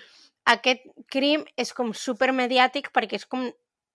aquest 0.53 0.85
crim 1.13 1.43
és 1.59 1.73
com 1.77 1.91
supermediàtic 1.93 2.89
perquè 2.95 3.19
és 3.19 3.27
com 3.29 3.49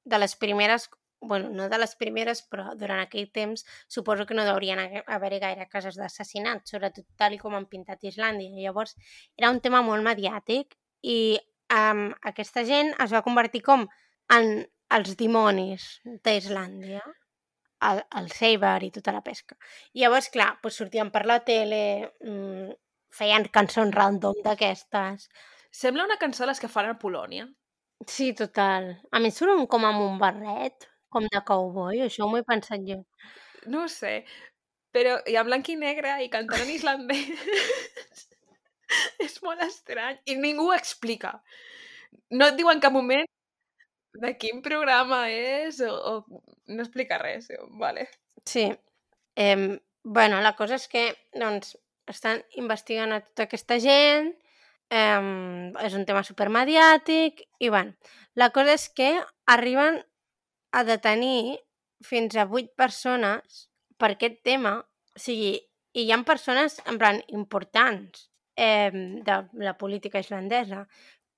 de 0.04 0.20
les 0.20 0.36
primeres, 0.36 0.88
bueno, 1.24 1.48
no 1.50 1.68
de 1.72 1.78
les 1.80 1.94
primeres, 1.96 2.42
però 2.50 2.74
durant 2.78 3.00
aquell 3.00 3.30
temps 3.32 3.64
suposo 3.88 4.26
que 4.28 4.36
no 4.36 4.44
haurien 4.50 4.82
haver-hi 5.06 5.40
gaire 5.42 5.68
casos 5.72 5.96
d'assassinat, 5.98 6.66
sobretot 6.68 7.06
tal 7.18 7.36
com 7.40 7.56
han 7.56 7.66
pintat 7.70 8.04
Islàndia. 8.04 8.52
Llavors, 8.60 8.94
era 9.36 9.50
un 9.50 9.60
tema 9.64 9.82
molt 9.82 10.04
mediàtic 10.04 10.76
i 11.02 11.38
um, 11.72 12.06
aquesta 12.30 12.64
gent 12.68 12.92
es 13.02 13.12
va 13.16 13.24
convertir 13.24 13.64
com 13.64 13.88
en 14.34 14.54
els 14.94 15.16
dimonis 15.18 15.88
d'Islàndia, 16.24 17.02
el, 17.88 18.00
el 18.20 18.30
Saber 18.32 18.78
i 18.86 18.92
tota 18.94 19.12
la 19.16 19.24
pesca. 19.24 19.56
I 19.92 20.04
llavors, 20.04 20.30
clar, 20.32 20.54
doncs 20.62 20.78
sortien 20.80 21.10
per 21.14 21.24
la 21.26 21.40
tele, 21.44 21.82
mmm, 22.22 22.70
feien 23.14 23.48
cançons 23.54 23.94
random 23.94 24.38
d'aquestes. 24.44 25.28
Sembla 25.74 26.04
una 26.06 26.18
cançó 26.22 26.44
de 26.44 26.52
les 26.52 26.60
que 26.62 26.70
fan 26.70 26.86
a 26.86 26.98
Polònia. 27.02 27.48
Sí, 28.06 28.32
total. 28.38 28.92
A 29.10 29.20
més, 29.22 29.38
surt 29.38 29.64
com 29.70 29.86
amb 29.88 30.02
un 30.04 30.20
barret, 30.20 30.86
com 31.10 31.26
de 31.30 31.40
cowboy, 31.46 32.04
això 32.04 32.28
m'ho 32.28 32.38
he 32.38 32.46
pensat 32.46 32.84
jo. 32.86 33.00
No 33.70 33.84
ho 33.84 33.90
sé, 33.90 34.20
però 34.94 35.16
hi 35.26 35.34
ha 35.34 35.42
blanc 35.46 35.70
i 35.72 35.76
negre 35.80 36.14
i 36.22 36.30
cantant 36.30 36.62
en 36.62 36.70
islandès. 36.74 37.42
és 39.26 39.40
molt 39.42 39.64
estrany. 39.66 40.20
I 40.30 40.36
ningú 40.38 40.68
ho 40.68 40.76
explica. 40.76 41.34
No 42.30 42.50
et 42.50 42.58
diu 42.60 42.70
en 42.70 42.82
cap 42.84 42.94
moment 42.94 43.26
de 44.22 44.30
quin 44.38 44.62
programa 44.62 45.24
és 45.32 45.80
o, 45.82 45.90
o 45.90 46.44
no 46.70 46.84
explica 46.84 47.18
res. 47.22 47.50
Vale. 47.82 48.06
Sí. 48.46 48.68
Eh, 49.34 49.80
bueno, 50.04 50.40
la 50.44 50.54
cosa 50.54 50.78
és 50.78 50.86
que, 50.92 51.08
doncs, 51.34 51.74
estan 52.10 52.42
investigant 52.60 53.14
a 53.16 53.22
tota 53.24 53.48
aquesta 53.48 53.80
gent, 53.82 54.34
eh, 54.90 55.70
és 55.86 55.94
un 55.94 56.04
tema 56.08 56.24
supermediàtic, 56.26 57.44
i, 57.58 57.68
bueno, 57.68 57.94
la 58.34 58.50
cosa 58.50 58.74
és 58.74 58.88
que 58.90 59.12
arriben 59.46 60.02
a 60.74 60.82
detenir 60.84 61.60
fins 62.04 62.36
a 62.36 62.48
vuit 62.50 62.72
persones 62.76 63.68
per 63.98 64.14
aquest 64.14 64.42
tema, 64.44 64.78
o 65.14 65.20
sigui, 65.20 65.54
i 65.94 66.06
hi 66.06 66.12
ha 66.12 66.18
persones, 66.26 66.80
en 66.90 66.98
plan, 66.98 67.20
importants 67.28 68.28
eh, 68.56 68.90
de 68.92 69.36
la 69.62 69.76
política 69.78 70.18
islandesa, 70.18 70.84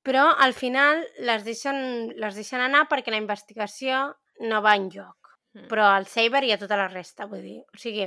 però 0.07 0.30
al 0.38 0.55
final 0.55 1.03
les 1.18 1.44
deixen, 1.44 1.78
les 2.16 2.38
deixen 2.38 2.62
anar 2.62 2.86
perquè 2.88 3.12
la 3.12 3.20
investigació 3.20 4.14
no 4.47 4.62
va 4.62 4.76
enlloc. 4.78 5.32
Mm. 5.57 5.68
Però 5.70 5.88
al 5.90 6.07
Saber 6.07 6.44
i 6.47 6.53
a 6.55 6.61
tota 6.61 6.78
la 6.78 6.88
resta, 6.88 7.26
vull 7.26 7.42
dir. 7.42 7.59
O 7.74 7.80
sigui, 7.80 8.07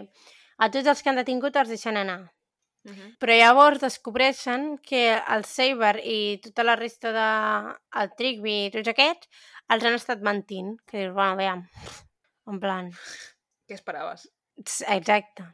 a 0.57 0.69
tots 0.71 0.87
els 0.87 1.03
que 1.03 1.11
han 1.11 1.19
detingut 1.19 1.57
els 1.59 1.71
deixen 1.73 1.99
anar. 1.99 2.21
Uh 2.85 2.91
-huh. 2.91 3.17
Però 3.19 3.35
llavors 3.35 3.81
descobreixen 3.81 4.77
que 4.77 5.19
el 5.35 5.45
Saber 5.45 5.99
i 6.03 6.39
tota 6.43 6.63
la 6.63 6.75
resta 6.75 7.11
de... 7.11 7.29
el 8.01 8.11
Trigby 8.15 8.65
i 8.65 8.71
tots 8.71 8.87
aquests 8.87 9.27
els 9.69 9.83
han 9.83 9.93
estat 9.93 10.21
mentint. 10.21 10.77
Que 10.85 10.97
dius, 11.05 11.13
bueno, 11.13 11.35
veiem, 11.35 11.67
en 12.47 12.59
plan... 12.59 12.91
Què 13.67 13.77
esperaves? 13.77 14.29
Exacte. 14.87 15.45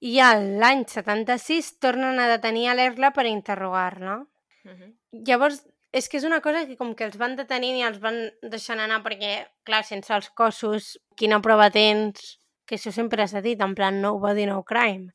I 0.00 0.14
l'any 0.60 0.84
76 0.88 1.78
tornen 1.82 2.20
a 2.20 2.28
detenir 2.28 2.68
a 2.68 2.74
l'Erla 2.74 3.10
per 3.16 3.26
interrogar-la. 3.26 4.20
Uh 4.64 4.70
-huh. 4.70 4.90
Llavors, 5.26 5.64
és 5.92 6.08
que 6.08 6.18
és 6.18 6.24
una 6.24 6.40
cosa 6.40 6.66
que 6.66 6.76
com 6.76 6.94
que 6.94 7.04
els 7.04 7.16
van 7.18 7.36
detenint 7.36 7.76
i 7.76 7.82
els 7.82 7.98
van 7.98 8.30
deixant 8.42 8.78
anar 8.80 9.02
perquè, 9.02 9.48
clar, 9.64 9.82
sense 9.84 10.14
els 10.14 10.30
cossos, 10.30 10.98
quina 11.16 11.40
prova 11.40 11.70
tens? 11.70 12.38
Que 12.64 12.76
això 12.76 12.92
sempre 12.92 13.26
s'ha 13.26 13.40
dit, 13.40 13.60
en 13.60 13.74
plan 13.74 14.00
no 14.00 14.18
body, 14.18 14.46
no 14.46 14.62
crime. 14.62 15.12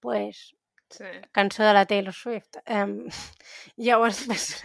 pues, 0.00 0.54
Sí. 0.90 1.08
cançó 1.32 1.64
de 1.64 1.72
la 1.74 1.86
Taylor 1.86 2.14
Swift. 2.14 2.58
Um, 2.66 3.08
llavors, 3.76 4.24
pues, 4.26 4.62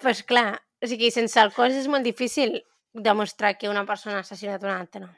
pues 0.00 0.22
clar, 0.22 0.60
o 0.80 0.86
sigui, 0.86 1.10
sense 1.10 1.40
el 1.42 1.52
cos 1.54 1.74
és 1.76 1.88
molt 1.90 2.06
difícil 2.06 2.60
demostrar 2.94 3.56
que 3.58 3.68
una 3.70 3.84
persona 3.86 4.20
ha 4.20 4.26
assassinat 4.26 4.62
una 4.66 4.78
altra. 4.80 5.10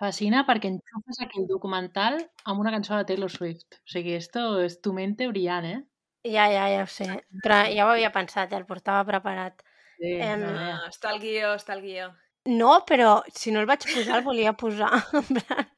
Fascina 0.00 0.42
perquè 0.46 0.70
enxufes 0.72 1.20
aquell 1.22 1.46
documental 1.46 2.16
amb 2.50 2.60
una 2.62 2.72
cançó 2.74 2.96
de 2.98 3.06
Taylor 3.10 3.30
Swift. 3.30 3.78
O 3.84 3.92
sigui, 3.92 4.16
esto 4.18 4.46
és 4.64 4.80
tu 4.82 4.92
mente 4.96 5.28
brillant, 5.30 5.68
eh? 5.70 5.80
Ja, 6.24 6.48
ja, 6.50 6.64
ja 6.72 6.82
ho 6.82 6.88
sé. 6.90 7.06
Però 7.44 7.60
ja 7.70 7.86
ho 7.86 7.92
havia 7.92 8.10
pensat, 8.14 8.50
ja 8.50 8.58
el 8.58 8.66
portava 8.66 9.04
preparat. 9.06 9.62
Sí, 9.98 10.16
Em, 10.16 10.40
no, 10.40 10.50
no. 10.50 10.64
Ah, 10.72 10.88
està 10.90 11.12
el 11.14 11.20
guió, 11.22 11.52
està 11.54 11.76
el 11.76 11.84
guió. 11.84 12.08
No, 12.50 12.72
però 12.88 13.22
si 13.32 13.52
no 13.54 13.60
el 13.62 13.68
vaig 13.70 13.84
posar, 13.86 14.18
el 14.18 14.26
volia 14.26 14.56
posar. 14.58 14.90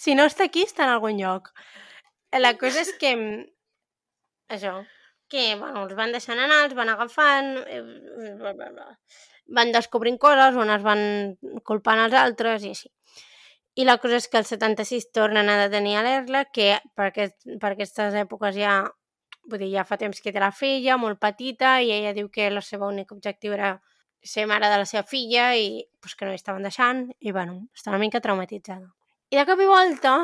Si 0.00 0.14
no 0.16 0.24
està 0.24 0.46
aquí, 0.46 0.62
està 0.64 0.86
en 0.86 0.90
algun 0.94 1.18
lloc. 1.20 1.50
La 2.38 2.56
cosa 2.58 2.82
és 2.84 2.92
que... 3.00 3.14
mm, 3.16 3.44
Això, 4.56 4.72
que, 5.28 5.56
bueno, 5.58 5.84
els 5.84 5.94
van 5.98 6.12
deixant 6.14 6.38
anar, 6.38 6.64
els 6.66 6.74
van 6.78 6.90
agafant, 6.92 7.56
eh, 7.66 7.80
bla, 8.38 8.52
bla, 8.52 8.68
bla. 8.70 8.92
van 9.56 9.72
descobrint 9.74 10.18
coses, 10.18 10.58
unes 10.58 10.82
van 10.82 11.00
culpant 11.66 12.02
els 12.02 12.14
altres 12.18 12.64
i 12.64 12.70
així. 12.74 12.90
I 13.76 13.84
la 13.84 13.98
cosa 14.02 14.16
és 14.16 14.28
que 14.28 14.38
el 14.40 14.46
76 14.48 15.10
tornen 15.12 15.50
a 15.52 15.56
detenir 15.60 15.96
a 15.98 16.04
l'Erla, 16.06 16.44
que 16.50 16.78
per, 16.94 17.10
aquest, 17.10 17.36
per 17.60 17.72
aquestes 17.74 18.14
èpoques 18.14 18.56
ja, 18.56 18.76
vull 19.50 19.62
dir, 19.62 19.72
ja 19.74 19.84
fa 19.84 19.98
temps 20.00 20.22
que 20.22 20.32
té 20.32 20.42
la 20.42 20.52
filla, 20.52 20.96
molt 20.96 21.20
petita, 21.20 21.76
i 21.82 21.92
ella 21.98 22.14
diu 22.16 22.30
que 22.32 22.48
el 22.48 22.62
seu 22.62 22.82
únic 22.86 23.12
objectiu 23.12 23.54
era 23.58 23.76
ser 24.22 24.46
mare 24.50 24.70
de 24.72 24.78
la 24.80 24.86
seva 24.88 25.04
filla 25.06 25.50
i 25.54 25.84
pues, 26.00 26.16
que 26.16 26.26
no 26.26 26.32
estaven 26.34 26.66
deixant, 26.66 27.06
i 27.20 27.34
bueno, 27.34 27.60
està 27.76 27.92
una 27.92 28.02
mica 28.02 28.22
traumatitzada. 28.22 28.88
I 29.30 29.38
de 29.38 29.46
cop 29.46 29.60
i 29.60 29.68
volta 29.70 30.16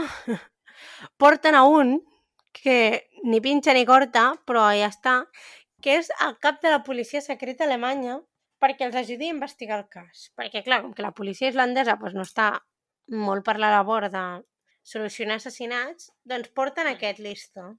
porten 1.17 1.57
a 1.59 1.65
un 1.69 2.01
que 2.53 3.09
ni 3.25 3.41
pinxa 3.41 3.73
ni 3.75 3.87
corta, 3.89 4.33
però 4.47 4.69
ja 4.77 4.91
està, 4.93 5.23
que 5.83 5.97
és 5.99 6.13
el 6.27 6.37
cap 6.43 6.61
de 6.63 6.71
la 6.71 6.83
policia 6.87 7.23
secreta 7.25 7.65
alemanya 7.65 8.21
perquè 8.63 8.87
els 8.87 8.99
ajudi 8.99 9.29
a 9.29 9.35
investigar 9.35 9.81
el 9.81 9.89
cas. 9.91 10.29
Perquè, 10.39 10.63
clar, 10.67 10.83
com 10.85 10.93
que 10.95 11.05
la 11.05 11.15
policia 11.17 11.51
islandesa 11.51 11.99
pues, 11.99 12.15
no 12.15 12.23
està 12.27 12.53
molt 13.11 13.45
per 13.47 13.59
la 13.59 13.73
labor 13.73 14.07
de 14.13 14.25
solucionar 14.87 15.41
assassinats, 15.41 16.11
doncs 16.29 16.53
porten 16.55 16.91
aquest 16.91 17.19
listo. 17.23 17.73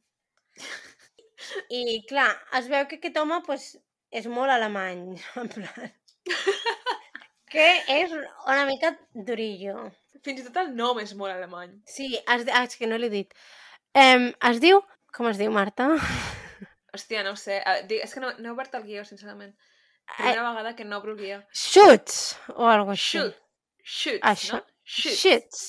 I, 1.70 2.04
clar, 2.10 2.30
es 2.60 2.68
veu 2.72 2.88
que 2.88 3.00
aquest 3.00 3.20
home 3.20 3.40
pues, 3.48 3.74
és 4.12 4.28
molt 4.32 4.52
alemany, 4.52 5.14
en 5.42 5.52
plan... 5.56 5.92
que 7.54 7.66
és 7.94 8.14
una 8.14 8.64
mica 8.66 8.96
durillo. 9.14 9.92
Fins 10.24 10.40
i 10.40 10.46
tot 10.48 10.58
el 10.62 10.72
nom 10.78 11.00
és 11.04 11.14
molt 11.20 11.34
alemany. 11.34 11.76
Sí, 11.90 12.14
es, 12.16 12.48
ah, 12.48 12.64
és 12.64 12.78
que 12.80 12.88
no 12.88 13.00
l'he 13.00 13.12
dit. 13.12 13.34
Um, 13.94 14.30
es 14.50 14.62
diu... 14.64 14.82
Com 15.14 15.28
es 15.30 15.38
diu, 15.38 15.52
Marta? 15.54 15.92
Hòstia, 16.96 17.22
no 17.26 17.36
ho 17.36 17.38
sé. 17.38 17.60
Uh, 17.62 17.84
dic, 17.90 18.02
és 18.06 18.14
que 18.16 18.22
no, 18.24 18.32
no 18.40 18.50
he 18.50 18.54
obert 18.56 18.74
el 18.80 18.86
guió, 18.88 19.04
sincerament. 19.06 19.52
Primera 20.16 20.46
vegada 20.48 20.76
que 20.76 20.86
no 20.86 20.98
obro 20.98 21.14
el 21.14 21.20
guió. 21.20 21.40
Schutz, 21.54 22.36
o 22.56 22.66
algo 22.68 22.96
així. 22.96 23.20
Shoot. 23.20 23.38
Shoot, 23.84 24.22
Això. 24.26 24.58
no? 24.58 24.66
Shoot. 24.84 25.20
Schutz. 25.20 25.62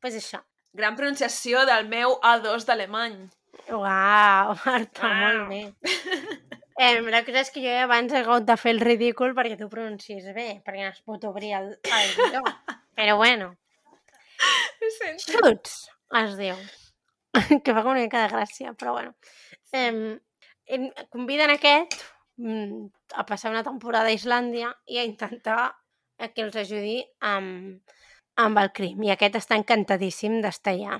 Pues 0.00 0.16
això. 0.18 0.40
Gran 0.76 0.96
pronunciació 0.96 1.62
del 1.68 1.88
meu 1.92 2.16
A2 2.24 2.66
d'alemany. 2.66 3.16
Uau, 3.70 4.54
Marta, 4.64 5.06
Uau. 5.06 5.46
molt 5.46 5.48
bé. 5.52 5.62
Eh, 6.80 7.00
la 7.12 7.22
cosa 7.26 7.42
és 7.44 7.50
que 7.52 7.60
jo 7.60 7.72
abans 7.84 8.12
he 8.14 8.22
hagut 8.24 8.46
de 8.48 8.56
fer 8.56 8.72
el 8.72 8.80
ridícul 8.80 9.34
perquè 9.36 9.58
tu 9.60 9.68
pronuncies 9.72 10.30
bé, 10.36 10.62
perquè 10.64 10.86
no 10.86 10.92
es 10.94 11.02
pot 11.04 11.26
obrir 11.28 11.52
el, 11.58 11.74
el 11.84 12.14
guió. 12.16 12.40
Però 12.96 13.16
bueno, 13.20 13.52
sento. 14.98 15.32
Schutz 15.32 15.74
es 16.20 16.36
diu. 16.38 16.56
que 17.64 17.72
fa 17.74 17.82
com 17.84 17.92
una 17.94 18.02
mica 18.02 18.24
de 18.24 18.32
gràcia, 18.32 18.72
però 18.74 18.92
bueno. 18.96 19.14
Eh, 19.72 20.18
en- 20.66 20.90
conviden 21.10 21.50
aquest 21.54 21.94
mm, 22.38 22.88
a 23.14 23.24
passar 23.26 23.52
una 23.54 23.62
temporada 23.66 24.10
a 24.10 24.16
Islàndia 24.16 24.72
i 24.86 24.98
a 24.98 25.04
intentar 25.06 25.70
que 26.34 26.42
els 26.44 26.56
ajudi 26.60 26.98
amb, 27.24 27.80
amb 28.36 28.58
el 28.60 28.72
crim. 28.76 29.02
I 29.06 29.14
aquest 29.14 29.38
està 29.40 29.56
encantadíssim 29.56 30.40
d'estar 30.42 30.74
allà. 30.74 30.98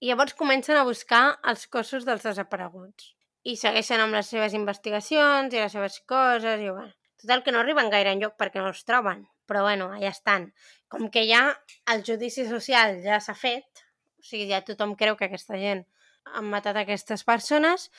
I 0.00 0.10
llavors 0.10 0.34
comencen 0.36 0.76
a 0.76 0.84
buscar 0.84 1.38
els 1.46 1.66
cossos 1.72 2.04
dels 2.04 2.24
desapareguts. 2.26 3.12
I 3.46 3.54
segueixen 3.56 4.00
amb 4.02 4.16
les 4.18 4.26
seves 4.32 4.52
investigacions 4.58 5.54
i 5.54 5.60
les 5.62 5.72
seves 5.72 6.00
coses 6.10 6.60
i 6.60 6.68
bueno. 6.72 6.92
Total, 7.22 7.42
que 7.44 7.52
no 7.54 7.60
arriben 7.62 7.88
gaire 7.92 8.10
enlloc 8.12 8.34
perquè 8.36 8.60
no 8.60 8.68
els 8.72 8.82
troben. 8.84 9.22
Però 9.46 9.62
bueno, 9.62 9.90
allà 9.94 10.10
estan. 10.10 10.50
Com 10.90 11.08
que 11.10 11.24
ja 11.28 11.42
el 11.92 12.02
judici 12.06 12.46
social 12.48 13.00
ja 13.04 13.20
s'ha 13.22 13.34
fet, 13.38 13.84
o 14.18 14.26
sigui, 14.26 14.48
ja 14.50 14.64
tothom 14.66 14.96
creu 14.98 15.16
que 15.16 15.28
aquesta 15.28 15.58
gent 15.60 15.84
han 16.34 16.48
matat 16.50 16.76
aquestes 16.80 17.22
persones, 17.24 17.90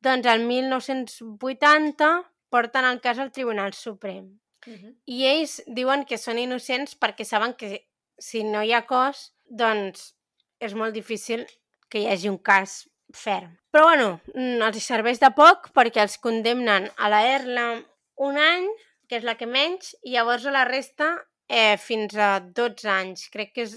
doncs 0.00 0.28
el 0.32 0.44
1980 0.48 2.10
porten 2.52 2.88
el 2.88 3.00
cas 3.04 3.18
al 3.18 3.32
Tribunal 3.32 3.74
Suprem. 3.74 4.38
Mhm. 4.66 4.96
I 5.06 5.24
ells 5.26 5.60
diuen 5.66 6.04
que 6.04 6.18
són 6.18 6.38
innocents 6.38 6.96
perquè 6.98 7.24
saben 7.24 7.54
que 7.54 7.86
si 8.18 8.42
no 8.44 8.62
hi 8.62 8.72
ha 8.72 8.86
cos, 8.86 9.32
doncs 9.46 10.14
és 10.58 10.74
molt 10.74 10.94
difícil 10.94 11.46
que 11.88 12.00
hi 12.00 12.08
hagi 12.10 12.28
un 12.28 12.38
cas 12.38 12.88
ferm. 13.12 13.58
Però 13.70 13.84
bueno, 13.84 14.20
mm, 14.34 14.62
els 14.62 14.82
serveix 14.82 15.20
de 15.20 15.30
poc 15.36 15.70
perquè 15.76 16.02
els 16.02 16.18
condemnen 16.18 16.90
a 16.96 17.08
la 17.12 17.22
ERLA 17.28 17.66
un 18.16 18.38
any, 18.38 18.66
que 19.08 19.16
és 19.20 19.24
la 19.24 19.36
que 19.38 19.46
menys, 19.46 19.94
i 20.04 20.12
llavors 20.16 20.46
a 20.46 20.52
la 20.54 20.64
resta 20.68 21.10
eh, 21.48 21.76
fins 21.78 22.16
a 22.18 22.40
12 22.40 22.88
anys. 22.90 23.28
Crec 23.30 23.52
que 23.54 23.62
és 23.68 23.76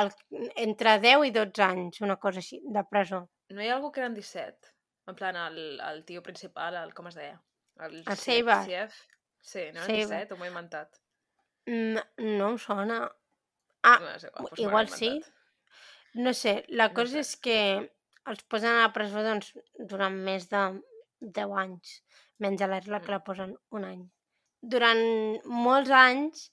el, 0.00 0.10
entre 0.56 0.98
10 1.02 1.26
i 1.28 1.32
12 1.34 1.62
anys, 1.66 2.00
una 2.00 2.16
cosa 2.16 2.40
així, 2.40 2.60
de 2.64 2.84
presó. 2.90 3.26
No 3.52 3.60
hi 3.62 3.68
ha 3.68 3.74
algú 3.76 3.90
que 3.92 4.00
eren 4.00 4.14
17? 4.16 4.70
En 5.10 5.16
plan, 5.18 5.36
el, 5.36 5.80
el 5.80 6.04
tio 6.08 6.22
principal, 6.22 6.76
el, 6.80 6.94
com 6.94 7.08
es 7.10 7.16
deia? 7.18 7.40
El, 7.80 7.98
El. 8.06 8.16
Sief. 8.16 9.00
Sí, 9.42 9.64
no 9.74 9.82
eren 9.82 9.88
Seiber. 9.88 10.20
17? 10.22 10.34
Ho 10.34 10.38
m'he 10.38 10.48
inventat. 10.52 11.00
Mm, 11.66 11.98
No 12.38 12.48
em 12.54 12.58
sona. 12.58 13.00
Ah, 13.82 13.98
No, 13.98 14.12
és 14.14 14.24
igual, 14.28 14.46
doncs 14.46 14.60
igual 14.62 14.86
m'ho 14.88 14.94
he 14.94 14.98
sí. 14.98 15.10
No 16.14 16.32
sé, 16.36 16.52
la 16.68 16.88
No 16.88 16.94
cosa 16.94 17.18
sé. 17.18 17.20
és 17.24 17.36
que 17.42 17.58
els 18.30 18.42
posen 18.44 18.70
a 18.70 18.82
la 18.86 18.92
presó 18.94 19.22
doncs, 19.26 19.52
durant 19.90 20.14
més 20.14 20.46
de 20.52 20.60
10 21.20 21.54
anys, 21.64 21.96
menys 22.38 22.62
a 22.62 22.68
l'Erla 22.70 23.00
que 23.00 23.08
Mm. 23.10 23.16
la 23.16 23.24
posen 23.26 23.56
un 23.70 23.84
any. 23.84 24.02
Durant 24.62 25.02
molts 25.44 25.90
anys 25.90 26.46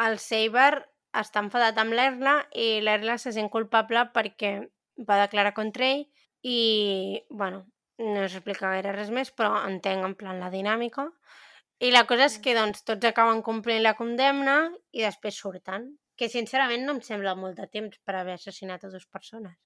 el 0.00 0.18
Saber 0.22 0.72
està 1.20 1.42
enfadat 1.44 1.78
amb 1.82 1.92
l'Erla 1.96 2.38
i 2.56 2.80
l'Erla 2.84 3.18
se 3.18 3.34
sent 3.36 3.50
culpable 3.52 4.06
perquè 4.14 4.54
va 5.08 5.20
declarar 5.20 5.52
contra 5.56 5.86
ell 5.86 6.06
i, 6.46 7.20
bueno, 7.28 7.64
no 8.00 8.26
s'explica 8.28 8.70
gaire 8.72 8.94
res 8.96 9.10
més, 9.12 9.30
però 9.36 9.58
entenc 9.68 10.06
en 10.06 10.14
plan 10.16 10.40
la 10.40 10.50
dinàmica. 10.52 11.06
I 11.80 11.90
la 11.92 12.04
cosa 12.08 12.26
és 12.28 12.36
que 12.44 12.54
doncs, 12.56 12.84
tots 12.88 13.08
acaben 13.08 13.40
complint 13.44 13.82
la 13.84 13.96
condemna 13.96 14.56
i 14.92 15.04
després 15.04 15.40
surten. 15.40 15.90
Que 16.16 16.28
sincerament 16.28 16.84
no 16.84 16.96
em 16.96 17.02
sembla 17.04 17.32
molt 17.36 17.56
de 17.60 17.66
temps 17.72 17.96
per 18.04 18.18
haver 18.18 18.36
assassinat 18.36 18.84
a 18.84 18.90
dues 18.92 19.06
persones. 19.08 19.56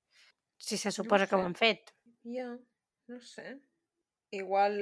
Si 0.59 0.78
se 0.78 0.92
suposa 0.95 1.26
que 1.26 1.34
ho 1.34 1.42
sé. 1.42 1.47
han 1.49 1.57
fet. 1.59 1.90
Ja, 2.30 2.53
no 3.11 3.18
sé. 3.20 3.57
Igual, 4.30 4.78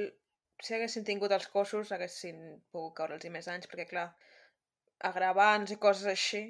si 0.61 0.75
haguessin 0.75 1.05
tingut 1.07 1.31
els 1.31 1.47
cossos, 1.47 1.91
haguessin 1.91 2.43
pogut 2.71 2.93
caure'ls 2.99 3.29
més 3.33 3.47
anys, 3.47 3.69
perquè, 3.71 3.87
clar, 3.89 4.09
agravants 5.03 5.73
i 5.73 5.79
coses 5.81 6.09
així, 6.11 6.43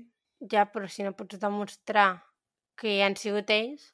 Ja, 0.51 0.66
però 0.68 0.88
si 0.91 1.04
no 1.06 1.14
pots 1.16 1.39
demostrar 1.39 2.08
que 2.80 2.97
hi 2.97 3.01
han 3.06 3.16
sigut 3.20 3.51
ells, 3.54 3.86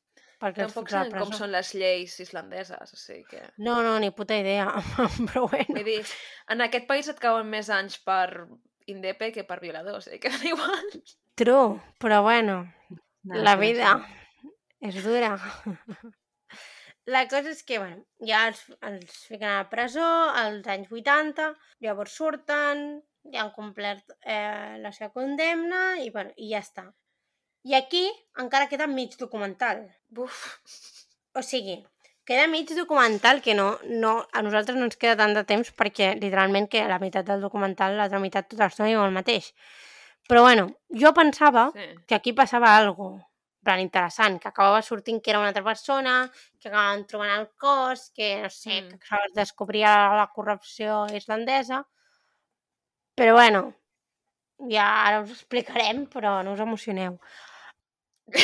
perquè 0.42 0.64
tampoc 0.64 0.90
sabem 0.90 1.14
com 1.20 1.34
són 1.36 1.52
les 1.54 1.74
lleis 1.78 2.16
islandeses, 2.24 2.94
o 2.96 2.98
sigui 2.98 3.26
que... 3.30 3.42
No, 3.62 3.80
no, 3.86 3.98
ni 4.02 4.10
puta 4.16 4.38
idea. 4.40 4.70
però 5.28 5.46
bueno. 5.52 5.76
Vull 5.76 5.86
dir, 5.86 6.00
en 6.50 6.66
aquest 6.66 6.88
país 6.90 7.12
et 7.12 7.22
cauen 7.22 7.50
més 7.52 7.70
anys 7.74 8.00
per 8.06 8.48
indepe 8.90 9.34
que 9.36 9.46
per 9.46 9.60
violador, 9.62 10.00
o 10.00 10.06
sigui 10.06 10.22
que 10.26 10.34
igual. 10.50 10.90
True, 11.40 11.78
però 12.02 12.24
bueno, 12.26 12.64
Nada, 13.30 13.44
la 13.46 13.58
vida 13.60 13.94
és 14.82 15.04
dura. 15.04 15.36
La 17.10 17.24
cosa 17.28 17.50
és 17.50 17.64
que, 17.66 17.80
bueno, 17.82 18.04
ja 18.22 18.44
els, 18.50 18.60
els 18.86 19.14
fiquen 19.26 19.50
a 19.50 19.60
la 19.64 19.70
presó 19.72 20.06
als 20.38 20.68
anys 20.70 20.92
80, 20.94 21.48
llavors 21.86 22.14
surten, 22.20 22.84
ja 23.34 23.42
han 23.44 23.54
complert 23.56 24.14
eh, 24.22 24.78
la 24.84 24.92
seva 24.94 25.10
condemna 25.16 25.98
i, 26.04 26.10
bueno, 26.14 26.36
i 26.38 26.52
ja 26.52 26.62
està. 26.62 26.86
I 27.66 27.74
aquí 27.76 28.04
encara 28.40 28.70
queda 28.70 28.88
mig 28.88 29.18
documental. 29.20 29.88
Buf. 30.08 30.44
O 31.34 31.42
sigui, 31.46 31.80
queda 32.30 32.46
mig 32.52 32.70
documental 32.78 33.42
que 33.42 33.56
no, 33.58 33.72
no, 33.86 34.14
a 34.34 34.44
nosaltres 34.46 34.78
no 34.78 34.86
ens 34.88 34.98
queda 35.02 35.18
tant 35.20 35.34
de 35.38 35.44
temps 35.50 35.74
perquè 35.78 36.14
literalment 36.20 36.70
que 36.70 36.86
la 36.88 37.00
meitat 37.02 37.26
del 37.28 37.42
documental, 37.42 37.98
l'altra 37.98 38.22
meitat 38.22 38.50
tota 38.52 38.68
l'estona 38.68 38.90
diu 38.92 39.02
el 39.04 39.16
mateix. 39.16 39.52
Però 40.30 40.46
bueno, 40.46 40.68
jo 40.94 41.14
pensava 41.18 41.72
Sí. 41.74 41.90
que 42.06 42.16
aquí 42.16 42.34
passava 42.38 42.76
alguna 42.78 43.26
plan 43.64 43.80
interessant, 43.84 44.40
que 44.40 44.48
acabava 44.48 44.82
sortint 44.82 45.22
que 45.22 45.32
era 45.32 45.40
una 45.40 45.50
altra 45.50 45.64
persona, 45.64 46.32
que 46.60 46.70
acabaven 46.70 47.06
trobant 47.08 47.34
el 47.40 47.50
cos, 47.60 48.10
que 48.16 48.42
no 48.44 48.50
sé, 48.50 48.82
Mm. 48.82 48.98
que 49.00 49.16
es 49.28 49.34
descobria 49.36 50.16
la 50.16 50.30
corrupció 50.34 51.06
islandesa. 51.14 51.86
Però 53.16 53.34
bueno, 53.36 53.74
ja 54.70 54.86
ara 55.08 55.22
us 55.22 55.30
ho 55.30 55.34
explicarem, 55.34 56.06
però 56.08 56.42
no 56.44 56.54
us 56.54 56.60
emocioneu. 56.64 57.20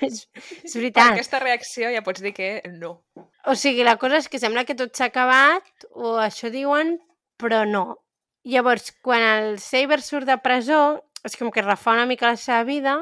és, 0.00 0.24
és 0.64 0.72
Per 0.72 0.80
veritat. 0.80 1.10
aquesta 1.12 1.40
reacció 1.42 1.90
ja 1.92 2.02
pots 2.06 2.22
dir 2.24 2.32
que 2.36 2.62
no. 2.78 3.02
O 3.46 3.54
sigui, 3.58 3.84
la 3.84 3.96
cosa 4.00 4.16
és 4.22 4.28
que 4.32 4.38
sembla 4.40 4.64
que 4.64 4.76
tot 4.78 4.94
s'ha 4.96 5.10
acabat, 5.10 5.66
o 5.92 6.14
això 6.22 6.50
diuen, 6.52 6.96
però 7.40 7.64
no. 7.68 7.98
Llavors, 8.44 8.92
quan 9.04 9.20
el 9.24 9.58
Saber 9.60 10.00
surt 10.04 10.26
de 10.28 10.36
presó, 10.38 11.02
és 11.24 11.36
com 11.40 11.50
que 11.52 11.62
refà 11.64 11.92
una 11.96 12.06
mica 12.08 12.28
la 12.30 12.36
seva 12.40 12.62
vida, 12.68 12.96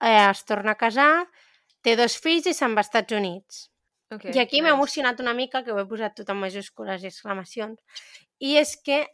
es 0.00 0.44
torna 0.44 0.72
a 0.72 0.80
casar, 0.80 1.26
té 1.82 1.96
dos 1.96 2.16
fills 2.18 2.46
i 2.46 2.54
se'n 2.54 2.74
va 2.76 2.80
als 2.84 2.88
Estats 2.90 3.12
Units. 3.16 3.70
Okay, 4.12 4.32
I 4.34 4.38
aquí 4.38 4.60
m'ha 4.62 4.70
nice. 4.70 4.78
emocionat 4.78 5.20
una 5.20 5.34
mica, 5.34 5.64
que 5.64 5.72
ho 5.72 5.78
he 5.80 5.86
posat 5.86 6.14
tot 6.14 6.28
en 6.30 6.36
majúscules 6.38 7.02
i 7.02 7.08
exclamacions, 7.10 7.80
i 8.38 8.56
és 8.60 8.76
que 8.84 9.06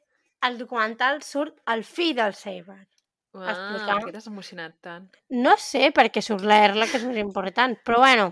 al 0.42 0.58
documental 0.58 1.22
surt 1.22 1.54
el 1.72 1.84
fill 1.84 2.14
del 2.18 2.34
Saber. 2.34 2.86
Ah, 3.34 3.52
explicar. 3.54 3.94
per 3.96 4.08
què 4.08 4.12
t'has 4.12 4.26
emocionat 4.28 4.74
tant? 4.84 5.06
No 5.30 5.54
sé 5.56 5.90
per 5.96 6.10
què 6.12 6.20
surt 6.20 6.42
la 6.44 6.58
Erla, 6.66 6.86
que 6.90 6.98
és 6.98 7.04
més 7.08 7.16
important, 7.22 7.78
però 7.86 8.02
bueno, 8.02 8.26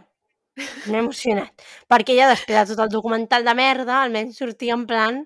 m'he 0.91 0.99
emocionat. 1.01 1.63
Perquè 1.89 2.17
ja 2.19 2.29
després 2.29 2.59
de 2.69 2.75
tot 2.75 2.83
el 2.85 2.91
documental 2.93 3.45
de 3.47 3.55
merda, 3.55 4.03
almenys 4.03 4.37
sortia 4.43 4.75
en 4.77 4.85
plan 4.91 5.23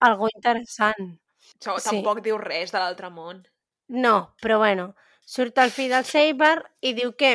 algo 0.00 0.28
interessant. 0.34 1.18
Això 1.60 1.76
Sí. 1.78 1.90
tampoc 1.90 2.22
diu 2.24 2.38
res 2.38 2.72
de 2.72 2.78
l'altre 2.78 3.10
món. 3.10 3.42
No, 3.88 4.34
però 4.40 4.56
bueno, 4.58 4.94
surt 5.24 5.58
el 5.58 5.70
fill 5.70 5.92
del 5.92 6.04
Saber 6.08 6.56
i 6.80 6.94
diu 6.98 7.14
que 7.18 7.32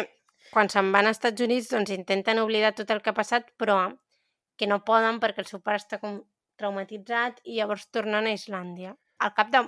quan 0.52 0.70
se'n 0.72 0.92
van 0.94 1.08
als 1.08 1.20
Estats 1.20 1.44
Units 1.44 1.70
doncs 1.72 1.92
intenten 1.96 2.40
oblidar 2.40 2.74
tot 2.76 2.92
el 2.92 3.02
que 3.04 3.12
ha 3.12 3.18
passat, 3.18 3.50
però 3.60 3.78
que 4.58 4.68
no 4.68 4.84
poden 4.86 5.20
perquè 5.22 5.44
el 5.44 5.50
seu 5.50 5.62
pare 5.62 5.82
està 5.82 6.00
com 6.02 6.22
traumatitzat 6.58 7.42
i 7.46 7.60
llavors 7.60 7.88
tornen 7.94 8.28
a 8.28 8.34
Islàndia, 8.34 8.96
al 9.20 9.34
cap 9.38 9.52
de 9.54 9.64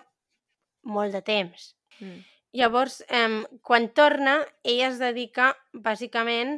molt 0.90 1.14
de 1.14 1.22
temps. 1.22 1.74
Mm. 2.00 2.24
Llavors, 2.60 3.04
eh, 3.08 3.44
quan 3.62 3.90
torna, 3.94 4.40
ell 4.64 4.82
es 4.88 4.98
dedica 5.02 5.52
bàsicament 5.74 6.58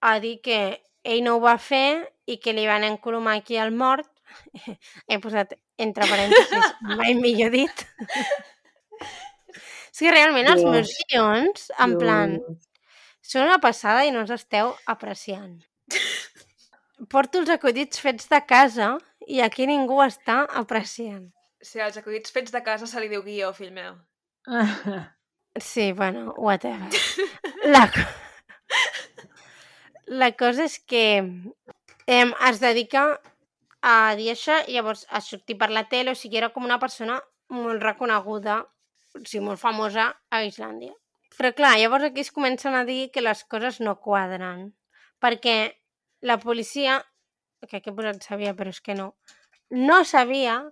a 0.00 0.18
dir 0.20 0.40
que 0.40 0.60
ell 1.04 1.22
no 1.24 1.36
ho 1.36 1.42
va 1.44 1.58
fer 1.58 2.08
i 2.26 2.38
que 2.42 2.54
li 2.56 2.66
van 2.66 2.86
encolomar 2.86 3.36
aquí 3.36 3.58
al 3.60 3.72
mort. 3.72 4.08
He 5.08 5.20
posat 5.22 5.54
entre 5.78 6.08
parèntesis, 6.08 6.72
mai 6.98 7.14
millor 7.14 7.52
dit. 7.52 7.86
És 9.96 10.02
que 10.04 10.10
realment 10.12 10.44
els 10.52 10.60
meus 10.60 10.90
guions, 11.08 11.70
en 11.80 11.94
plan, 11.96 12.34
Dios. 12.36 12.66
són 13.24 13.46
una 13.46 13.56
passada 13.62 14.02
i 14.04 14.10
no 14.12 14.20
els 14.26 14.32
esteu 14.34 14.74
apreciant. 14.92 15.54
Porto 17.08 17.40
els 17.40 17.48
acudits 17.54 18.02
fets 18.04 18.28
de 18.28 18.42
casa 18.44 18.90
i 19.24 19.40
aquí 19.40 19.64
ningú 19.64 20.02
està 20.04 20.42
apreciant. 20.60 21.30
Si 21.64 21.80
als 21.80 21.96
acudits 21.96 22.34
fets 22.34 22.52
de 22.52 22.60
casa 22.66 22.84
se 22.84 23.00
li 23.00 23.08
diu 23.08 23.24
guió, 23.24 23.54
fill 23.56 23.72
meu. 23.72 23.96
Sí, 25.56 25.92
bueno, 25.96 26.34
whatever. 26.36 26.92
La, 27.64 27.88
la 30.06 30.30
cosa 30.36 30.68
és 30.68 30.76
que 30.78 31.06
eh, 32.04 32.26
es 32.50 32.60
dedica 32.60 33.06
a 33.80 33.96
dir 34.20 34.28
això 34.34 34.60
i 34.68 34.76
llavors 34.76 35.06
a 35.08 35.24
sortir 35.24 35.56
per 35.56 35.72
la 35.72 35.86
tele, 35.88 36.12
o 36.12 36.20
sigui, 36.20 36.36
era 36.36 36.52
com 36.52 36.68
una 36.68 36.76
persona 36.78 37.16
molt 37.48 37.80
reconeguda, 37.80 38.60
sigui, 39.24 39.44
molt 39.46 39.62
famosa 39.62 40.10
a 40.30 40.42
Islàndia. 40.44 40.94
Però 41.36 41.52
clar, 41.56 41.74
llavors 41.80 42.08
aquí 42.08 42.22
es 42.24 42.32
comencen 42.32 42.74
a 42.74 42.84
dir 42.88 43.10
que 43.12 43.24
les 43.24 43.42
coses 43.44 43.80
no 43.80 43.98
quadren, 44.00 44.70
perquè 45.20 45.56
la 46.20 46.38
policia, 46.40 47.02
que 47.68 47.78
aquí 47.78 47.90
he 47.90 47.96
posat 47.96 48.22
sabia, 48.24 48.54
però 48.56 48.72
és 48.72 48.80
que 48.80 48.96
no, 48.96 49.12
no 49.70 50.02
sabia 50.04 50.62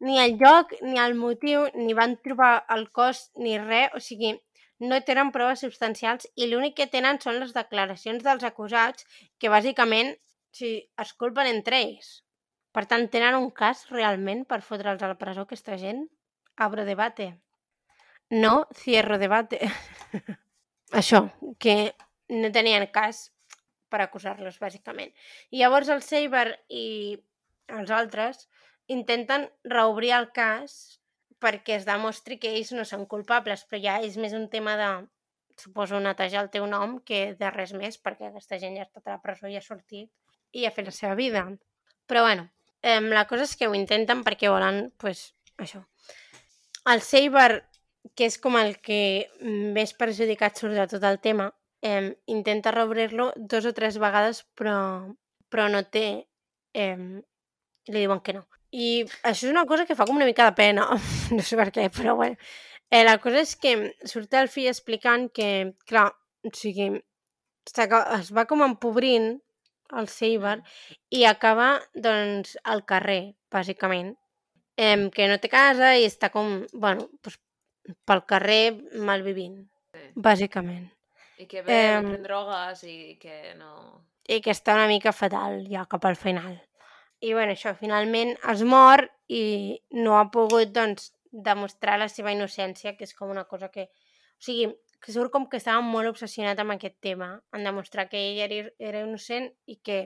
ni 0.00 0.18
el 0.18 0.38
lloc, 0.40 0.72
ni 0.82 0.98
el 0.98 1.14
motiu, 1.14 1.66
ni 1.74 1.94
van 1.96 2.16
trobar 2.24 2.64
el 2.76 2.88
cos, 2.90 3.28
ni 3.36 3.58
res, 3.60 3.92
o 3.96 4.00
sigui, 4.00 4.34
no 4.80 5.00
tenen 5.04 5.30
proves 5.32 5.60
substancials 5.60 6.26
i 6.40 6.48
l'únic 6.48 6.78
que 6.78 6.88
tenen 6.88 7.20
són 7.20 7.36
les 7.42 7.52
declaracions 7.52 8.24
dels 8.24 8.46
acusats 8.48 9.04
que 9.38 9.52
bàsicament 9.52 10.14
si 10.56 10.72
es 11.04 11.12
culpen 11.20 11.50
entre 11.50 11.82
ells. 11.84 12.08
Per 12.72 12.86
tant, 12.88 13.06
tenen 13.12 13.36
un 13.36 13.50
cas 13.50 13.84
realment 13.92 14.46
per 14.48 14.62
fotre'ls 14.64 15.02
a 15.04 15.12
la 15.12 15.18
presó 15.20 15.44
aquesta 15.44 15.76
gent? 15.76 16.06
Abro 16.56 16.86
debate. 16.88 17.34
No, 18.30 18.68
cierro 18.74 19.18
debate. 19.18 19.58
Això, 21.00 21.24
que 21.58 21.94
no 22.30 22.50
tenien 22.54 22.86
cas 22.94 23.28
per 23.90 24.00
acusar-los, 24.04 24.60
bàsicament. 24.62 25.10
I 25.50 25.62
llavors 25.62 25.90
el 25.90 26.02
Saber 26.06 26.60
i 26.68 27.18
els 27.70 27.90
altres 27.90 28.46
intenten 28.90 29.48
reobrir 29.66 30.14
el 30.16 30.30
cas 30.34 31.00
perquè 31.42 31.78
es 31.78 31.86
demostri 31.88 32.38
que 32.38 32.52
ells 32.52 32.70
no 32.76 32.84
són 32.84 33.06
culpables, 33.10 33.64
però 33.66 33.80
ja 33.82 33.98
és 34.04 34.18
més 34.20 34.34
un 34.36 34.46
tema 34.52 34.76
de, 34.78 34.90
suposo, 35.60 36.00
netejar 36.00 36.44
el 36.44 36.50
teu 36.54 36.66
nom 36.68 36.98
que 37.06 37.34
de 37.38 37.50
res 37.52 37.72
més, 37.76 37.98
perquè 37.98 38.28
aquesta 38.28 38.58
gent 38.62 38.76
ja 38.78 38.86
ha 38.86 39.02
a 39.04 39.14
la 39.14 39.20
presó 39.22 39.48
i 39.48 39.56
ha 39.56 39.64
sortit 39.64 40.10
i 40.52 40.66
ha 40.66 40.74
fet 40.74 40.88
la 40.88 40.94
seva 40.96 41.14
vida. 41.14 41.44
Però 42.06 42.24
bueno, 42.26 42.48
eh, 42.82 43.00
la 43.00 43.26
cosa 43.30 43.46
és 43.46 43.56
que 43.56 43.68
ho 43.68 43.76
intenten 43.76 44.24
perquè 44.26 44.50
volen, 44.50 44.90
pues, 44.98 45.30
això. 45.58 45.84
El 46.90 47.02
Saber, 47.06 47.64
que 48.16 48.26
és 48.26 48.38
com 48.40 48.56
el 48.60 48.76
que 48.84 49.28
més 49.76 49.92
perjudicat 49.96 50.58
surt 50.58 50.76
de 50.76 50.86
tot 50.90 51.04
el 51.08 51.20
tema, 51.20 51.50
eh, 51.82 52.16
intenta 52.26 52.72
reobrir-lo 52.74 53.30
dos 53.36 53.66
o 53.66 53.74
tres 53.76 53.98
vegades, 53.98 54.44
però, 54.54 54.78
però 55.48 55.68
no 55.72 55.84
té... 55.88 56.06
Eh, 56.74 57.20
li 57.90 58.04
diuen 58.04 58.20
que 58.22 58.34
no. 58.36 58.44
I 58.70 59.02
això 59.26 59.48
és 59.48 59.50
una 59.50 59.66
cosa 59.66 59.86
que 59.86 59.96
fa 59.98 60.06
com 60.06 60.18
una 60.20 60.28
mica 60.28 60.46
de 60.46 60.54
pena, 60.54 60.86
no 61.36 61.42
sé 61.42 61.58
per 61.58 61.70
què, 61.74 61.88
però 61.94 62.14
bueno. 62.16 62.36
Eh, 62.90 63.04
la 63.06 63.18
cosa 63.22 63.42
és 63.42 63.54
que 63.58 63.74
surt 64.06 64.34
el 64.34 64.50
fill 64.50 64.70
explicant 64.70 65.28
que, 65.34 65.50
clar, 65.86 66.08
o 66.46 66.52
sigui, 66.56 66.90
es 67.70 68.32
va 68.34 68.46
com 68.50 68.64
empobrint 68.66 69.36
el 69.98 70.08
Saber 70.10 70.56
i 71.10 71.24
acaba, 71.26 71.68
doncs, 71.94 72.56
al 72.64 72.84
carrer, 72.86 73.34
bàsicament. 73.52 74.14
Eh, 74.80 75.10
que 75.14 75.28
no 75.28 75.38
té 75.42 75.50
casa 75.52 75.92
i 75.98 76.06
està 76.08 76.30
com, 76.34 76.60
bueno, 76.72 77.08
doncs, 77.24 77.38
pel 78.06 78.24
carrer 78.26 78.64
malvivint, 79.06 79.62
Sí. 79.90 80.06
bàsicament. 80.14 80.90
I 81.40 81.46
que 81.50 81.62
ve, 81.62 81.74
pren 81.74 82.22
drogues 82.22 82.84
i 82.84 83.16
que 83.20 83.54
no... 83.58 84.04
i 84.28 84.40
que 84.44 84.52
està 84.54 84.76
una 84.76 84.86
mica 84.86 85.12
fatal 85.12 85.64
ja 85.70 85.86
cap 85.90 86.04
al 86.06 86.16
final. 86.16 86.60
I 87.20 87.32
bueno, 87.34 87.52
això, 87.52 87.74
finalment 87.76 88.36
es 88.52 88.62
mor 88.62 89.02
i 89.28 89.80
no 89.90 90.18
ha 90.18 90.28
pogut, 90.30 90.70
doncs, 90.72 91.10
demostrar 91.30 91.98
la 91.98 92.08
seva 92.08 92.32
innocència, 92.32 92.94
que 92.96 93.04
és 93.04 93.14
com 93.14 93.30
una 93.30 93.44
cosa 93.44 93.70
que... 93.70 93.88
O 94.40 94.44
sigui, 94.46 94.70
que 95.00 95.12
surt 95.12 95.32
com 95.32 95.46
que 95.48 95.58
estava 95.60 95.80
molt 95.84 96.10
obsessionat 96.10 96.58
amb 96.60 96.74
aquest 96.76 96.96
tema, 97.00 97.32
en 97.56 97.64
demostrar 97.64 98.08
que 98.08 98.20
ell 98.20 98.40
era, 98.44 98.62
era 98.78 99.02
innocent 99.04 99.50
i 99.66 99.78
que, 99.84 100.00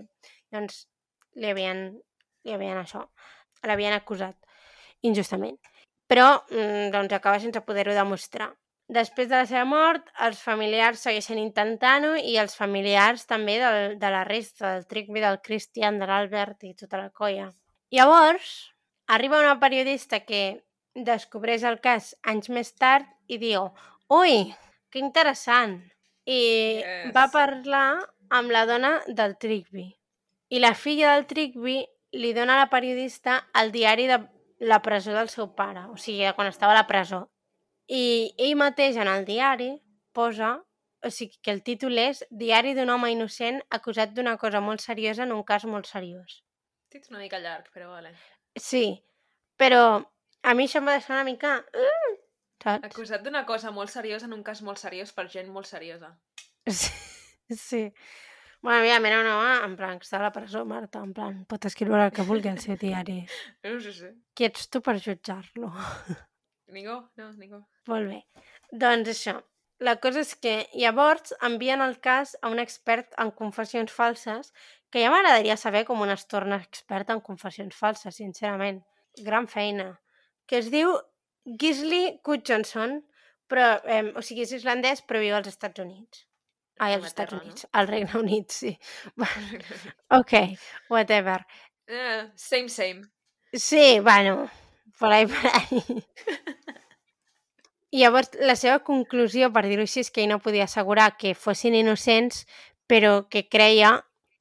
doncs, 0.55 0.85
li 1.35 1.51
havien, 1.51 1.87
li 2.47 2.55
havien 2.55 2.79
això, 2.79 3.05
l'havien 3.67 3.95
acusat 3.95 4.39
injustament. 5.03 5.59
Però, 6.11 6.45
mm, 6.51 6.91
doncs, 6.93 7.13
acaba 7.17 7.41
sense 7.41 7.61
poder-ho 7.65 7.95
demostrar. 7.97 8.53
Després 8.89 9.31
de 9.31 9.39
la 9.39 9.47
seva 9.49 9.65
mort, 9.65 10.11
els 10.21 10.43
familiars 10.45 11.01
segueixen 11.07 11.39
intentant-ho 11.41 12.15
i 12.21 12.37
els 12.37 12.55
familiars 12.57 13.25
també 13.27 13.57
del, 13.63 13.99
de 13.99 14.11
la 14.13 14.25
resta, 14.29 14.75
del 14.75 14.87
Trigby, 14.87 15.23
del 15.25 15.41
Christian, 15.41 15.99
de 15.99 16.07
l'Albert 16.07 16.67
i 16.69 16.75
tota 16.77 17.01
la 17.01 17.09
colla. 17.11 17.49
Llavors, 17.91 18.75
arriba 19.09 19.41
una 19.41 19.57
periodista 19.61 20.21
que 20.21 20.65
descobreix 20.95 21.65
el 21.65 21.81
cas 21.81 22.13
anys 22.23 22.51
més 22.53 22.75
tard 22.77 23.09
i 23.27 23.39
diu 23.41 23.71
«Ui, 24.13 24.53
que 24.91 25.01
interessant!» 25.01 25.81
I 26.25 26.81
Yes. 26.81 27.11
va 27.13 27.27
parlar 27.33 28.01
amb 28.31 28.51
la 28.51 28.65
dona 28.65 29.03
del 29.07 29.37
Trigby. 29.37 29.91
I 30.49 30.61
la 30.61 30.75
filla 30.75 31.15
del 31.15 31.27
Trigby 31.27 31.83
li 32.17 32.33
dona 32.33 32.55
a 32.55 32.63
la 32.63 32.71
periodista 32.73 33.43
el 33.61 33.73
diari 33.73 34.07
de 34.09 34.21
la 34.59 34.81
presó 34.83 35.15
del 35.15 35.29
seu 35.29 35.51
pare, 35.55 35.87
o 35.91 35.97
sigui, 35.97 36.27
quan 36.37 36.49
estava 36.49 36.75
a 36.75 36.79
la 36.79 36.87
presó. 36.87 37.25
I 37.91 38.35
ell 38.41 38.57
mateix 38.57 38.97
en 38.97 39.11
el 39.11 39.27
diari 39.29 39.75
posa, 40.17 40.57
o 41.05 41.11
sigui, 41.11 41.37
que 41.43 41.53
el 41.53 41.63
títol 41.67 41.99
és 42.01 42.23
Diari 42.31 42.73
d'un 42.77 42.91
home 42.95 43.11
innocent 43.13 43.61
acusat 43.77 44.15
d'una 44.17 44.39
cosa 44.41 44.63
molt 44.65 44.81
seriosa 44.81 45.27
en 45.27 45.35
un 45.37 45.43
cas 45.45 45.67
molt 45.69 45.91
seriós. 45.91 46.41
Títol 46.89 47.17
una 47.17 47.25
mica 47.27 47.41
llarg, 47.43 47.69
però 47.75 47.91
vale. 47.93 48.15
Sí, 48.57 48.87
però 49.61 49.83
a 50.43 50.55
mi 50.55 50.69
això 50.69 50.81
em 50.81 50.89
va 50.89 50.97
deixar 50.97 51.19
una 51.19 51.29
mica... 51.29 51.59
Uh, 51.75 52.15
saps? 52.65 52.89
Acusat 52.89 53.25
d'una 53.25 53.45
cosa 53.45 53.73
molt 53.75 53.93
seriosa 53.93 54.31
en 54.31 54.37
un 54.37 54.45
cas 54.47 54.63
molt 54.65 54.81
seriós 54.81 55.13
per 55.13 55.29
gent 55.29 55.51
molt 55.53 55.69
seriosa. 55.71 56.15
Sí. 57.45 57.59
sí. 57.61 57.81
Bueno, 58.65 58.81
mira, 59.03 59.21
un 59.21 59.27
home, 59.27 59.57
en 59.67 59.77
plan, 59.77 59.99
que 60.01 60.07
està 60.07 60.17
a 60.17 60.23
la 60.23 60.31
presó, 60.33 60.63
Marta, 60.65 61.03
en 61.05 61.11
plan, 61.13 61.35
pot 61.45 61.67
escriure 61.69 62.07
el 62.07 62.15
que 62.17 62.25
vulgui 62.25 62.49
al 62.49 62.63
seu 62.63 62.79
diari. 62.81 63.19
No 63.67 63.75
sé, 63.85 63.93
sé. 63.93 64.09
Qui 64.33 64.47
ets 64.47 64.71
tu 64.73 64.81
per 64.87 64.95
jutjar-lo? 65.05 65.69
Ningú? 66.73 66.97
No, 67.21 67.29
ningú. 67.37 67.61
Molt 67.93 68.09
bé. 68.09 68.23
Doncs 68.87 69.13
això, 69.13 69.37
la 69.85 69.99
cosa 70.01 70.25
és 70.25 70.33
que 70.41 70.57
llavors 70.81 71.37
envien 71.45 71.85
el 71.85 71.99
cas 72.09 72.39
a 72.41 72.49
un 72.57 72.65
expert 72.65 73.13
en 73.21 73.37
confessions 73.37 73.93
falses, 73.93 74.55
que 74.89 75.05
ja 75.05 75.13
m'agradaria 75.13 75.61
saber 75.61 75.85
com 75.85 76.01
un 76.01 76.17
es 76.17 76.25
torna 76.25 76.63
expert 76.65 77.13
en 77.13 77.21
confessions 77.21 77.77
falses, 77.77 78.17
sincerament. 78.17 78.81
Gran 79.29 79.45
feina. 79.45 79.91
Que 80.49 80.65
es 80.65 80.73
diu 80.73 80.97
Gisli 81.61 82.15
Gudjonsson, 82.25 83.03
però, 83.45 83.75
eh, 83.85 84.07
o 84.17 84.25
sigui, 84.25 84.49
és 84.49 84.57
islandès, 84.57 85.05
però 85.05 85.21
viu 85.21 85.37
als 85.37 85.53
Estats 85.53 85.85
Units. 85.85 86.25
Ai, 86.79 86.95
als 86.95 87.07
Estats 87.07 87.33
no? 87.33 87.41
Units. 87.41 87.67
Al 87.73 87.87
Regne 87.89 88.19
Unit, 88.23 88.51
sí. 88.51 88.79
ok, 90.11 90.33
whatever. 90.91 91.45
Eh, 91.87 92.31
same, 92.35 92.69
same. 92.69 93.03
Sí, 93.53 94.01
bueno, 94.01 94.51
por 94.99 95.13
ahí, 95.13 95.27
por 95.27 95.47
ahí. 95.47 96.05
I 97.91 97.99
llavors, 98.03 98.31
la 98.41 98.57
seva 98.57 98.81
conclusió, 98.83 99.53
per 99.55 99.63
dir-ho 99.69 99.85
així, 99.87 100.03
és 100.03 100.11
que 100.11 100.25
ell 100.25 100.33
no 100.33 100.41
podia 100.43 100.67
assegurar 100.67 101.13
que 101.21 101.35
fossin 101.39 101.77
innocents, 101.79 102.45
però 102.91 103.29
que 103.31 103.45
creia 103.49 104.01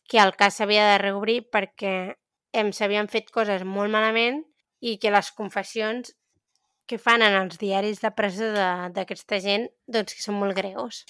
que 0.10 0.18
el 0.20 0.34
cas 0.36 0.58
s'havia 0.58 0.88
de 0.92 0.98
reobrir 1.04 1.44
perquè 1.54 1.94
em 2.54 2.72
s'havien 2.74 3.08
fet 3.10 3.30
coses 3.34 3.64
molt 3.66 3.94
malament 3.94 4.42
i 4.84 4.98
que 5.02 5.14
les 5.14 5.30
confessions 5.32 6.12
que 6.90 6.98
fan 7.00 7.22
en 7.24 7.38
els 7.40 7.58
diaris 7.62 8.02
de 8.04 8.12
presa 8.12 8.50
de- 8.52 8.90
d'aquesta 8.98 9.40
gent 9.40 9.70
doncs 9.88 10.14
que 10.18 10.22
són 10.26 10.36
molt 10.42 10.58
greus. 10.58 11.06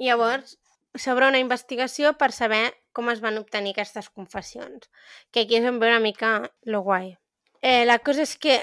Llavors 0.00 0.56
s'obre 0.98 1.28
una 1.28 1.40
investigació 1.42 2.14
per 2.18 2.32
saber 2.32 2.64
com 2.96 3.10
es 3.12 3.20
van 3.22 3.38
obtenir 3.38 3.74
aquestes 3.76 4.08
confessions, 4.10 4.88
que 5.30 5.44
aquí 5.44 5.60
és 5.60 5.66
on 5.68 5.78
ve 5.78 5.90
una 5.92 6.02
mica 6.02 6.30
lo 6.66 6.82
guai. 6.86 7.14
Eh, 7.62 7.84
la 7.86 8.00
cosa 8.00 8.24
és 8.26 8.34
que 8.40 8.58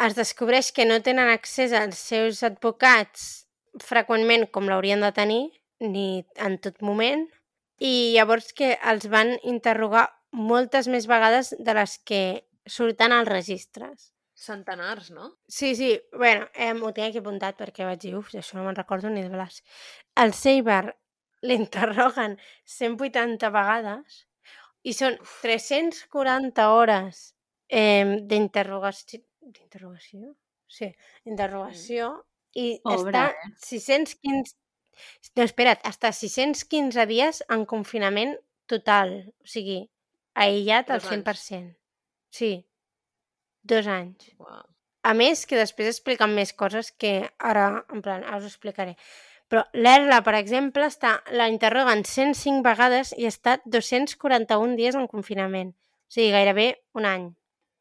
es 0.00 0.16
descobreix 0.16 0.72
que 0.76 0.86
no 0.88 1.00
tenen 1.06 1.30
accés 1.30 1.72
als 1.76 2.00
seus 2.10 2.42
advocats 2.46 3.46
freqüentment 3.80 4.48
com 4.50 4.68
l'haurien 4.68 5.00
de 5.04 5.12
tenir, 5.16 5.42
ni 5.80 6.24
en 6.36 6.58
tot 6.58 6.82
moment, 6.82 7.26
i 7.80 8.12
llavors 8.16 8.52
que 8.52 8.74
els 8.92 9.06
van 9.08 9.36
interrogar 9.42 10.08
moltes 10.32 10.88
més 10.88 11.06
vegades 11.08 11.54
de 11.58 11.74
les 11.76 11.96
que 12.04 12.22
surten 12.66 13.12
als 13.12 13.28
registres. 13.28 14.10
Centenars, 14.40 15.10
no? 15.10 15.34
Sí, 15.48 15.74
sí, 15.76 16.00
bueno, 16.12 16.48
eh, 16.54 16.72
ho 16.72 16.92
tinc 16.96 17.10
aquí 17.10 17.20
apuntat 17.20 17.58
perquè 17.58 17.84
vaig 17.84 18.00
dir, 18.00 18.14
uf, 18.16 18.30
això 18.32 18.56
no 18.56 18.64
me'n 18.64 18.78
recordo 18.78 19.10
ni 19.12 19.20
de 19.20 19.28
blas. 19.28 19.60
El 20.16 20.32
Seiber 20.32 20.96
l'interroguen 21.48 22.38
180 22.64 23.50
vegades 23.52 24.22
i 24.82 24.94
són 24.96 25.18
340 25.42 26.70
hores 26.72 27.20
eh, 27.68 28.16
d'interrogació. 28.30 29.20
D'interrogació? 29.40 30.32
Sí, 30.70 30.88
interrogació. 31.28 32.10
I 32.56 32.66
Pobre, 32.82 33.12
està 33.12 33.26
eh? 33.34 33.52
615... 33.66 34.56
No, 35.36 35.44
espera't, 35.44 35.84
està 35.88 36.10
615 36.16 37.06
dies 37.08 37.44
en 37.52 37.68
confinament 37.68 38.34
total. 38.70 39.14
O 39.44 39.52
sigui, 39.52 39.82
aïllat 40.32 40.90
al 40.90 41.04
Dos 41.04 41.12
anys. 41.12 41.28
100%. 41.28 41.70
Sí, 42.30 42.52
dos 43.62 43.86
anys. 43.90 44.30
Uau. 44.38 44.62
A 45.02 45.14
més, 45.16 45.46
que 45.48 45.56
després 45.56 45.88
expliquen 45.88 46.34
més 46.36 46.52
coses 46.52 46.90
que 46.92 47.30
ara, 47.38 47.84
en 47.92 48.02
plan, 48.04 48.24
ara 48.24 48.36
us 48.36 48.44
ho 48.44 48.50
explicaré. 48.52 48.96
Però 49.50 49.64
l'Erla, 49.74 50.20
per 50.22 50.34
exemple, 50.38 50.84
està, 50.86 51.16
la 51.34 51.48
interroguen 51.50 52.04
105 52.04 52.62
vegades 52.62 53.14
i 53.16 53.24
està 53.26 53.56
241 53.64 54.76
dies 54.78 54.94
en 54.94 55.08
confinament. 55.10 55.72
O 55.72 56.12
sigui, 56.14 56.30
gairebé 56.34 56.68
un 56.94 57.08
any. 57.08 57.30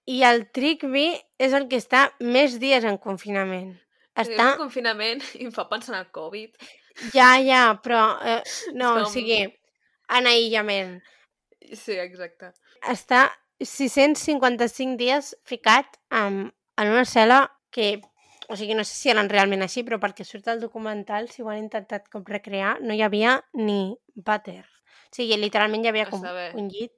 I 0.09 0.23
el 0.25 0.47
Trigby 0.55 1.11
és 1.37 1.53
el 1.53 1.67
que 1.69 1.77
està 1.77 2.07
més 2.23 2.55
dies 2.61 2.87
en 2.87 2.97
confinament. 2.97 3.75
Està... 4.17 4.53
En 4.55 4.63
confinament 4.63 5.21
i 5.37 5.45
em 5.45 5.51
fa 5.53 5.67
pensar 5.69 5.93
en 5.93 5.99
el 5.99 6.09
Covid. 6.15 6.55
Ja, 7.13 7.35
ja, 7.43 7.75
però... 7.83 8.01
Eh, 8.25 8.41
no, 8.79 8.95
o 8.95 9.03
Com- 9.03 9.11
sigui, 9.13 9.43
en 10.17 10.31
aïllament. 10.31 10.97
Sí, 11.75 11.99
exacte. 11.99 12.53
està 12.89 13.27
655 13.59 14.97
dies 14.99 15.33
ficat 15.43 15.99
en, 16.15 16.47
en 16.79 16.91
una 16.91 17.05
cel·la 17.07 17.41
que, 17.75 17.99
o 18.47 18.55
sigui, 18.55 18.75
no 18.77 18.85
sé 18.87 18.95
si 18.95 19.11
eren 19.11 19.29
realment 19.31 19.65
així, 19.65 19.83
però 19.87 19.99
perquè 20.01 20.25
surt 20.25 20.47
el 20.51 20.61
documental, 20.63 21.27
si 21.29 21.43
ho 21.43 21.49
han 21.51 21.59
intentat 21.65 22.07
com 22.13 22.23
recrear, 22.27 22.77
no 22.81 22.95
hi 22.95 23.03
havia 23.03 23.39
ni 23.59 23.95
vàter. 24.15 24.63
O 25.09 25.15
sigui, 25.15 25.37
literalment 25.41 25.83
hi 25.83 25.91
havia 25.91 26.07
A 26.07 26.11
com 26.13 26.23
un 26.23 26.69
llit 26.71 26.95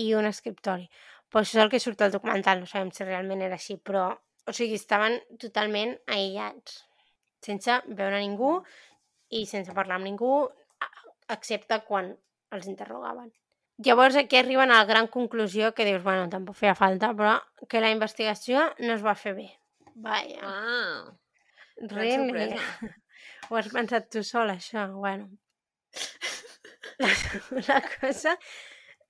i 0.00 0.10
un 0.18 0.26
escriptori. 0.26 0.88
Però 1.30 1.42
això 1.42 1.58
és 1.58 1.64
el 1.64 1.70
que 1.70 1.82
surt 1.82 2.02
al 2.02 2.14
documental, 2.14 2.60
no 2.62 2.70
sabem 2.70 2.90
si 2.94 3.06
realment 3.06 3.42
era 3.42 3.58
així, 3.58 3.78
però, 3.78 4.08
o 4.46 4.52
sigui, 4.54 4.78
estaven 4.80 5.20
totalment 5.40 5.94
aïllats, 6.10 6.82
sense 7.44 7.80
veure 7.86 8.20
ningú 8.22 8.58
i 9.34 9.46
sense 9.50 9.72
parlar 9.76 9.98
amb 9.98 10.08
ningú, 10.10 10.34
excepte 11.32 11.80
quan 11.88 12.12
els 12.54 12.68
interrogaven. 12.70 13.32
Llavors 13.82 14.14
aquí 14.16 14.36
arriben 14.38 14.70
a 14.70 14.78
la 14.78 14.86
gran 14.86 15.08
conclusió 15.08 15.72
que 15.74 15.84
dius, 15.84 16.02
bueno, 16.04 16.28
tampoc 16.30 16.54
feia 16.54 16.76
falta, 16.78 17.10
però 17.18 17.40
que 17.68 17.80
la 17.82 17.90
investigació 17.90 18.68
no 18.78 18.94
es 18.94 19.02
va 19.02 19.16
fer 19.18 19.34
bé. 19.34 19.48
Vaja, 19.94 20.38
Ah, 20.42 21.10
really? 21.90 22.54
Ho 23.50 23.58
has 23.58 23.68
pensat 23.72 24.06
tu 24.10 24.22
sol, 24.22 24.50
això? 24.50 24.86
Bueno. 24.94 25.28
La, 26.98 27.10
la 27.68 27.80
cosa, 27.98 28.38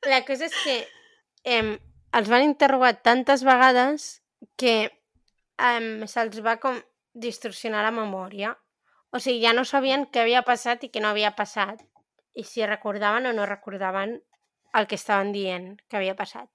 la 0.09 0.25
cosa 0.25 0.49
és 0.49 0.57
que 0.65 0.79
em, 1.45 1.75
els 2.17 2.33
van 2.33 2.49
interrogar 2.49 2.95
tantes 3.05 3.45
vegades 3.45 4.09
que 4.61 4.75
em, 5.61 6.07
se'ls 6.09 6.41
va 6.45 6.57
com 6.63 6.81
distorsionar 7.15 7.85
la 7.85 7.95
memòria. 7.95 8.57
O 9.15 9.21
sigui, 9.21 9.45
ja 9.45 9.53
no 9.55 9.69
sabien 9.69 10.09
què 10.09 10.25
havia 10.25 10.43
passat 10.43 10.85
i 10.85 10.91
què 10.91 11.05
no 11.05 11.13
havia 11.13 11.35
passat. 11.37 11.85
I 12.35 12.43
si 12.49 12.65
recordaven 12.67 13.29
o 13.31 13.37
no 13.37 13.47
recordaven 13.47 14.19
el 14.75 14.89
que 14.91 14.99
estaven 14.99 15.33
dient 15.33 15.75
que 15.89 15.99
havia 15.99 16.17
passat. 16.19 16.49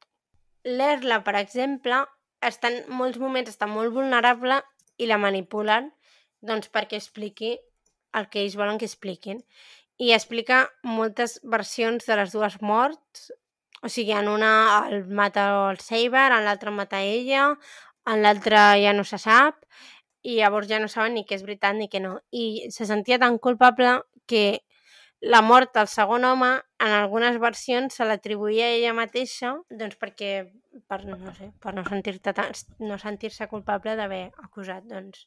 L'Erla, 0.67 1.21
per 1.23 1.35
exemple, 1.39 2.03
està 2.43 2.71
en 2.71 2.83
molts 2.99 3.19
moments 3.19 3.51
està 3.51 3.67
molt 3.67 3.93
vulnerable 3.95 4.59
i 4.99 5.07
la 5.07 5.19
manipulen 5.21 5.89
doncs 6.45 6.71
perquè 6.71 6.99
expliqui 6.99 7.57
el 8.15 8.29
que 8.31 8.41
ells 8.43 8.57
volen 8.59 8.79
que 8.79 8.87
expliquin. 8.87 9.43
I 9.99 10.13
explica 10.15 10.63
moltes 10.83 11.39
versions 11.43 12.07
de 12.07 12.15
les 12.15 12.31
dues 12.31 12.55
morts, 12.63 13.29
o 13.83 13.91
sigui, 13.91 14.15
en 14.15 14.27
una 14.31 14.51
el 14.89 15.05
mata 15.07 15.49
el 15.69 15.79
Saber, 15.83 16.31
en 16.31 16.45
l'altra 16.47 16.71
mata 16.71 17.01
ella, 17.03 17.53
en 18.07 18.23
l'altra 18.23 18.73
ja 18.79 18.93
no 18.95 19.03
se 19.03 19.19
sap, 19.19 19.63
i 20.23 20.39
llavors 20.39 20.67
ja 20.67 20.79
no 20.79 20.89
saben 20.91 21.15
ni 21.15 21.25
què 21.27 21.37
és 21.37 21.45
veritat 21.45 21.75
ni 21.75 21.87
què 21.91 22.01
no. 22.03 22.17
I 22.31 22.71
se 22.75 22.87
sentia 22.87 23.19
tan 23.19 23.37
culpable 23.39 23.99
que 24.27 24.61
la 25.21 25.41
mort 25.41 25.73
del 25.75 25.87
segon 25.91 26.23
home, 26.23 26.51
en 26.79 26.93
algunes 26.95 27.39
versions, 27.43 27.95
se 27.95 28.05
l'atribuïa 28.07 28.69
a 28.69 28.75
ella 28.77 28.93
mateixa, 28.95 29.53
doncs 29.69 29.97
perquè, 29.99 30.31
per, 30.87 31.01
no 31.05 31.33
sé, 31.35 31.49
per 31.59 31.73
no 31.75 31.83
sentir-se 31.87 32.33
no 32.87 32.97
sentir-se 32.97 33.47
culpable 33.51 33.97
d'haver 33.99 34.29
acusat 34.45 34.87
doncs, 34.87 35.25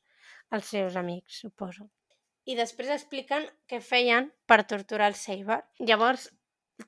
els 0.50 0.70
seus 0.74 0.96
amics, 0.96 1.42
suposo. 1.44 1.90
I 2.48 2.56
després 2.58 2.88
expliquen 2.90 3.44
què 3.70 3.82
feien 3.84 4.30
per 4.50 4.62
torturar 4.66 5.10
el 5.12 5.18
Saber. 5.18 5.60
Llavors, 5.78 6.30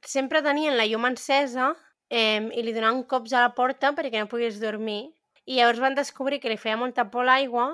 sempre 0.02 0.42
tenien 0.42 0.76
la 0.78 0.88
llum 0.88 1.07
encesa 1.07 1.74
eh, 2.09 2.40
i 2.40 2.64
li 2.64 2.74
donaven 2.74 3.05
cops 3.11 3.36
a 3.36 3.44
la 3.44 3.52
porta 3.55 3.92
perquè 3.94 4.18
no 4.18 4.30
pogués 4.32 4.59
dormir. 4.62 5.12
I 5.44 5.61
llavors 5.61 5.82
van 5.84 5.94
descobrir 5.94 6.40
que 6.40 6.50
li 6.50 6.59
feia 6.59 6.80
molta 6.80 7.07
por 7.12 7.28
l'aigua 7.28 7.68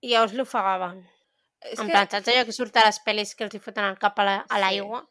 i 0.00 0.14
llavors 0.14 0.36
l'ofegaven. 0.38 1.02
És 1.60 1.78
En 1.80 1.86
que, 1.86 1.92
plan, 1.92 2.08
saps 2.10 2.28
allò 2.28 2.44
que 2.44 2.52
surt 2.52 2.76
a 2.76 2.84
les 2.86 2.98
pel·lis 3.04 3.34
que 3.34 3.44
els 3.44 3.54
hi 3.54 3.58
foten 3.58 3.84
el 3.84 3.98
cap 3.98 4.18
a 4.18 4.24
la- 4.24 4.44
a 4.48 4.54
Sí. 4.56 4.60
l'aigua? 4.60 5.06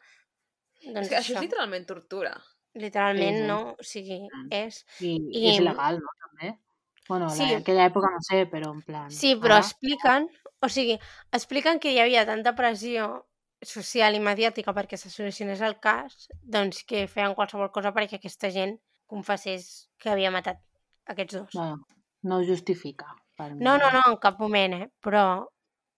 és 0.81 0.93
Doncs 0.93 1.09
que 1.09 1.15
això 1.17 1.33
això, 1.33 1.35
és 1.37 1.41
literalment 1.41 1.85
tortura. 1.87 2.35
literalment 2.75 3.35
Sí, 3.35 3.41
sí. 3.41 3.47
no, 3.47 3.75
o 3.79 3.83
sigui, 3.83 4.19
Mm. 4.29 4.47
és... 4.51 4.85
I, 4.99 5.15
I- 5.15 5.39
I 5.39 5.49
és 5.55 5.59
legal, 5.61 5.97
no? 5.99 6.09
També. 6.27 6.59
Bueno, 7.07 7.29
Sí. 7.29 7.37
sí. 7.45 7.53
en 7.53 7.61
aquella 7.61 7.85
època 7.89 8.09
no 8.11 8.21
sé, 8.21 8.45
però 8.47 8.71
en 8.73 8.81
plan... 8.81 9.09
Sí, 9.11 9.35
però 9.35 9.55
ara- 9.55 9.59
expliquen, 9.65 10.29
o 10.61 10.69
sigui, 10.69 10.99
expliquen 11.31 11.79
que 11.79 11.91
hi 11.93 11.99
havia 11.99 12.25
tanta 12.25 12.53
pressió 12.55 13.25
social 13.61 14.13
i 14.15 14.19
mediàtica 14.19 14.73
perquè 14.73 14.97
se 14.97 15.09
solucionés 15.09 15.61
el 15.61 15.79
cas, 15.79 16.27
doncs 16.43 16.83
que 16.83 17.07
feien 17.07 17.33
qualsevol 17.33 17.71
cosa 17.71 17.93
perquè 17.93 18.15
aquesta 18.19 18.51
gent 18.51 18.79
confessés 19.07 19.89
que 19.97 20.09
havia 20.09 20.29
matat 20.31 20.59
aquests 21.05 21.33
dos. 21.33 21.49
Bueno, 21.53 21.85
no 22.23 22.37
ho 22.39 22.45
justifica. 22.45 23.15
Per 23.35 23.53
mi. 23.53 23.63
No, 23.63 23.77
no, 23.77 23.91
no, 23.91 24.01
en 24.11 24.17
cap 24.17 24.39
moment, 24.39 24.73
eh? 24.73 24.91
Però 25.01 25.47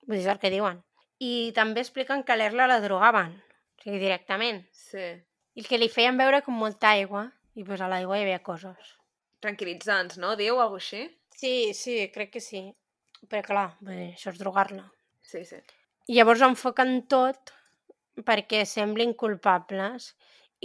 vull 0.07 0.17
dir 0.17 0.25
és 0.25 0.31
el 0.33 0.41
que 0.41 0.53
diuen. 0.53 0.81
I 1.23 1.51
també 1.57 1.83
expliquen 1.83 2.23
que 2.23 2.37
l'Erla 2.37 2.67
la 2.69 2.79
drogaven, 2.83 3.33
o 3.37 3.83
sigui, 3.83 3.99
directament. 4.01 4.63
Sí. 4.73 5.07
I 5.57 5.65
que 5.65 5.79
li 5.81 5.89
feien 5.89 6.17
beure 6.19 6.43
com 6.45 6.57
molta 6.57 6.93
aigua, 6.95 7.27
i 7.57 7.65
pues 7.65 7.81
a 7.81 7.89
l'aigua 7.89 8.19
hi 8.19 8.25
havia 8.25 8.43
coses. 8.45 8.93
Tranquil·litzants, 9.41 10.19
no? 10.21 10.35
Diu 10.37 10.61
alguna 10.61 10.81
així? 10.83 11.07
Sí, 11.37 11.73
sí, 11.77 11.97
crec 12.13 12.35
que 12.35 12.41
sí. 12.41 12.63
Però 13.29 13.43
clar, 13.45 13.67
vull 13.81 13.97
dir, 13.97 14.11
això 14.13 14.31
és 14.33 14.39
drogar-la. 14.41 14.85
Sí, 15.25 15.43
sí. 15.45 15.59
I 16.07 16.17
llavors 16.17 16.43
enfoquen 16.45 17.01
tot 17.11 17.51
perquè 18.25 18.63
semblin 18.65 19.13
culpables 19.17 20.13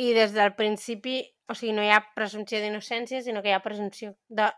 i 0.00 0.12
des 0.16 0.32
del 0.36 0.54
principi, 0.56 1.18
o 1.48 1.56
sigui, 1.56 1.74
no 1.76 1.84
hi 1.84 1.90
ha 1.92 2.00
presumpció 2.16 2.60
d'innocència, 2.62 3.20
sinó 3.24 3.42
que 3.42 3.50
hi 3.50 3.56
ha 3.56 3.64
presumpció 3.64 4.14
de 4.28 4.48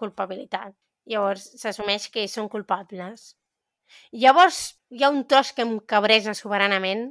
culpabilitat. 0.00 0.74
Llavors 1.10 1.44
s'assumeix 1.60 2.08
que 2.10 2.24
ells 2.24 2.34
són 2.38 2.48
culpables. 2.50 3.34
Llavors 4.12 4.60
hi 4.90 5.04
ha 5.04 5.10
un 5.14 5.24
tros 5.30 5.52
que 5.56 5.66
em 5.66 5.78
cabreja 5.92 6.34
soberanament 6.34 7.10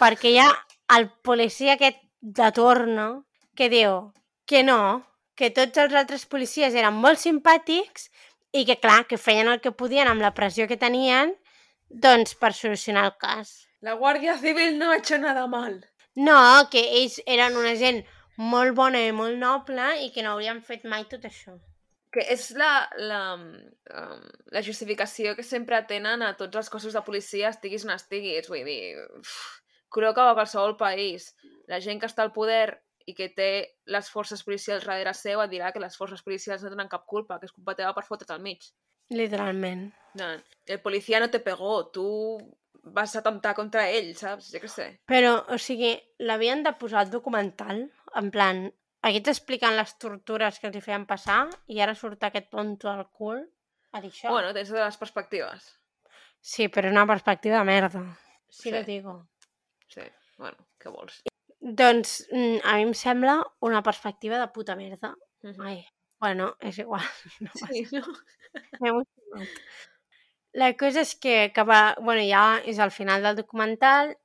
perquè 0.00 0.32
hi 0.32 0.40
ha 0.42 0.50
el 0.96 1.08
policia 1.26 1.74
aquest 1.74 2.00
de 2.20 2.50
torno 2.56 3.08
que 3.54 3.68
diu 3.70 4.12
que 4.46 4.62
no, 4.62 5.04
que 5.34 5.50
tots 5.50 5.80
els 5.82 5.94
altres 6.00 6.26
policies 6.30 6.74
eren 6.74 6.96
molt 7.04 7.20
simpàtics 7.22 8.08
i 8.54 8.64
que, 8.68 8.78
clar, 8.78 9.04
que 9.10 9.18
feien 9.18 9.50
el 9.50 9.60
que 9.60 9.74
podien 9.74 10.08
amb 10.10 10.22
la 10.22 10.34
pressió 10.36 10.68
que 10.70 10.80
tenien 10.80 11.34
doncs 11.88 12.34
per 12.38 12.52
solucionar 12.54 13.04
el 13.10 13.14
cas. 13.20 13.54
La 13.80 13.96
Guàrdia 14.00 14.38
Civil 14.38 14.78
no 14.78 14.90
ha 14.90 14.98
hecho 14.98 15.18
nada 15.18 15.46
mal. 15.46 15.80
No, 16.14 16.38
que 16.70 16.82
ells 17.00 17.20
eren 17.26 17.58
una 17.58 17.74
gent 17.76 18.04
molt 18.36 18.74
bona 18.78 19.02
i 19.02 19.12
molt 19.12 19.38
noble 19.38 19.90
i 20.06 20.10
que 20.14 20.22
no 20.22 20.34
haurien 20.34 20.62
fet 20.62 20.86
mai 20.88 21.06
tot 21.10 21.26
això. 21.28 21.58
Que 22.14 22.22
és 22.30 22.46
la, 22.54 22.86
la, 23.02 23.20
um, 23.34 24.22
la 24.54 24.62
justificació 24.62 25.34
que 25.34 25.42
sempre 25.42 25.80
tenen 25.90 26.22
a 26.22 26.34
tots 26.38 26.60
els 26.60 26.70
cossos 26.70 26.94
de 26.94 27.02
policia, 27.02 27.50
estiguis 27.50 27.86
on 27.88 27.94
estiguis. 27.96 28.48
Vull 28.50 28.62
dir, 28.68 28.94
uf, 29.18 29.34
creu 29.94 30.14
que 30.14 30.22
a 30.22 30.36
qualsevol 30.38 30.76
país 30.78 31.32
la 31.70 31.80
gent 31.82 32.00
que 32.00 32.10
està 32.10 32.22
al 32.22 32.34
poder 32.34 32.78
i 33.06 33.12
que 33.16 33.28
té 33.36 33.50
les 33.90 34.08
forces 34.08 34.42
policials 34.46 34.86
darrere 34.86 35.12
seu 35.16 35.42
et 35.42 35.52
dirà 35.52 35.72
que 35.74 35.82
les 35.82 35.96
forces 35.98 36.22
policials 36.24 36.62
no 36.64 36.72
tenen 36.72 36.90
cap 36.92 37.04
culpa, 37.10 37.38
que 37.38 37.50
és 37.50 37.52
culpa 37.52 37.76
teva 37.76 37.92
per 37.96 38.06
fotre't 38.06 38.32
al 38.32 38.44
mig. 38.44 38.64
Literalment. 39.12 39.90
No, 40.16 40.30
el 40.66 40.80
policia 40.80 41.20
no 41.20 41.28
te 41.30 41.42
pegó, 41.44 41.90
tu 41.92 42.06
vas 42.94 43.16
atemptar 43.16 43.54
contra 43.56 43.88
ell, 43.90 44.12
saps? 44.16 44.50
Jo 44.52 44.60
què 44.62 44.70
sé. 44.70 44.88
Però, 45.10 45.36
o 45.52 45.58
sigui, 45.60 45.94
l'havien 46.24 46.64
de 46.64 46.72
posar 46.80 47.02
al 47.02 47.12
documental, 47.12 47.84
en 48.20 48.30
plan, 48.32 48.64
aquests 49.10 49.32
explicant 49.34 49.76
les 49.76 49.92
tortures 50.00 50.58
que 50.60 50.68
els 50.70 50.76
hi 50.78 50.82
feien 50.84 51.06
passar 51.06 51.42
i 51.68 51.80
ara 51.84 51.94
surt 51.98 52.22
aquest 52.24 52.50
tonto 52.52 52.88
al 52.90 53.04
cul 53.10 53.42
a 53.92 54.00
dir 54.00 54.10
això. 54.10 54.30
Bueno, 54.32 54.52
tens 54.56 54.70
de 54.72 54.80
les 54.80 54.96
perspectives. 55.00 55.70
Sí, 56.40 56.68
però 56.68 56.90
una 56.90 57.06
perspectiva 57.06 57.58
de 57.58 57.64
merda. 57.64 58.02
Sí, 58.48 58.68
Sí. 58.68 58.70
lo 58.72 58.82
digo. 58.84 59.28
Sí, 59.88 60.02
bueno, 60.38 60.56
què 60.78 60.90
vols? 60.92 61.22
Doncs 61.60 62.26
mm, 62.30 62.58
a 62.64 62.74
mi 62.76 62.82
em 62.88 62.94
sembla 62.94 63.38
una 63.60 63.82
perspectiva 63.82 64.38
de 64.38 64.48
puta 64.52 64.76
merda. 64.76 65.14
Mhm. 65.42 65.60
Ai, 65.62 65.86
bueno, 66.20 66.56
és 66.60 66.78
igual. 66.78 67.02
No 67.40 67.50
Sí, 67.68 67.86
no? 67.92 68.04
M'he 68.80 68.88
emocionat. 68.90 69.48
La 70.54 70.68
cosa 70.78 71.00
és 71.00 71.14
que, 71.16 71.50
que 71.54 71.62
va, 71.66 71.96
bueno, 72.00 72.22
ja 72.22 72.60
és 72.64 72.78
al 72.78 72.92
final 72.94 73.22
del 73.22 73.36
documental 73.36 74.16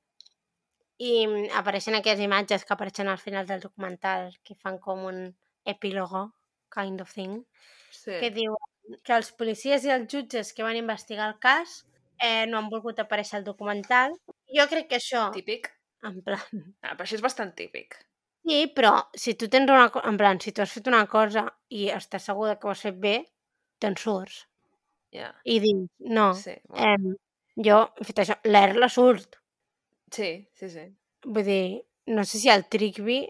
i 1.00 1.26
mm, 1.28 1.50
apareixen 1.60 1.95
aquelles 1.97 2.22
imatges 2.24 2.66
que 2.66 2.76
apareixen 2.76 3.08
al 3.12 3.20
final 3.22 3.47
del 3.47 3.62
documental 3.64 4.34
que 4.43 4.56
fan 4.56 4.80
com 4.84 5.06
un 5.10 5.22
epílogo, 5.66 6.34
kind 6.76 7.02
of 7.02 7.14
thing, 7.14 7.43
Sí. 7.91 8.14
que 8.22 8.30
diu 8.32 8.56
que 9.04 9.16
els 9.16 9.32
policies 9.34 9.86
i 9.86 9.91
els 9.95 10.08
jutges 10.12 10.54
que 10.54 10.64
van 10.66 10.78
investigar 10.78 11.28
el 11.32 11.39
cas 11.41 11.86
eh, 12.22 12.45
no 12.47 12.60
han 12.60 12.70
volgut 12.70 13.00
aparèixer 13.02 13.39
al 13.39 13.47
documental. 13.47 14.14
Jo 14.56 14.68
crec 14.70 14.89
que 14.91 15.00
això, 15.00 15.30
Típic. 15.34 15.72
en 16.04 16.22
plan... 16.26 16.43
Ah, 16.84 16.93
però 16.95 17.06
això 17.08 17.18
és 17.18 17.24
bastant 17.26 17.54
típic. 17.58 17.97
Sí, 18.47 18.60
però 18.76 18.91
si 19.16 19.34
tu 19.36 19.50
tens 19.52 19.70
una 19.72 19.89
en 20.10 20.18
plan, 20.18 20.39
si 20.41 20.52
tu 20.54 20.62
has 20.64 20.72
fet 20.74 20.88
una 20.88 21.06
cosa 21.08 21.45
i 21.70 21.88
estàs 21.93 22.24
segur 22.30 22.47
de 22.50 22.56
que 22.60 22.68
ho 22.70 22.72
has 22.74 22.82
fet 22.86 22.97
bé, 23.02 23.16
te'n 23.80 23.97
surts. 24.00 24.43
Ja, 25.16 25.32
I 25.45 25.60
dius, 25.64 25.88
no, 26.00 26.34
sí. 26.38 26.54
Bueno. 26.70 27.16
eh, 27.16 27.64
jo 27.68 27.80
he 28.00 28.06
fet 28.12 28.22
això, 28.24 28.38
l'Erla 28.45 28.89
surt. 28.93 29.39
Sí, 30.12 30.47
sí, 30.55 30.70
sí. 30.70 30.86
Vull 31.26 31.45
dir, 31.45 31.82
no 32.07 32.24
sé 32.26 32.39
si 32.39 32.49
el 32.49 32.66
Trigby 32.72 33.22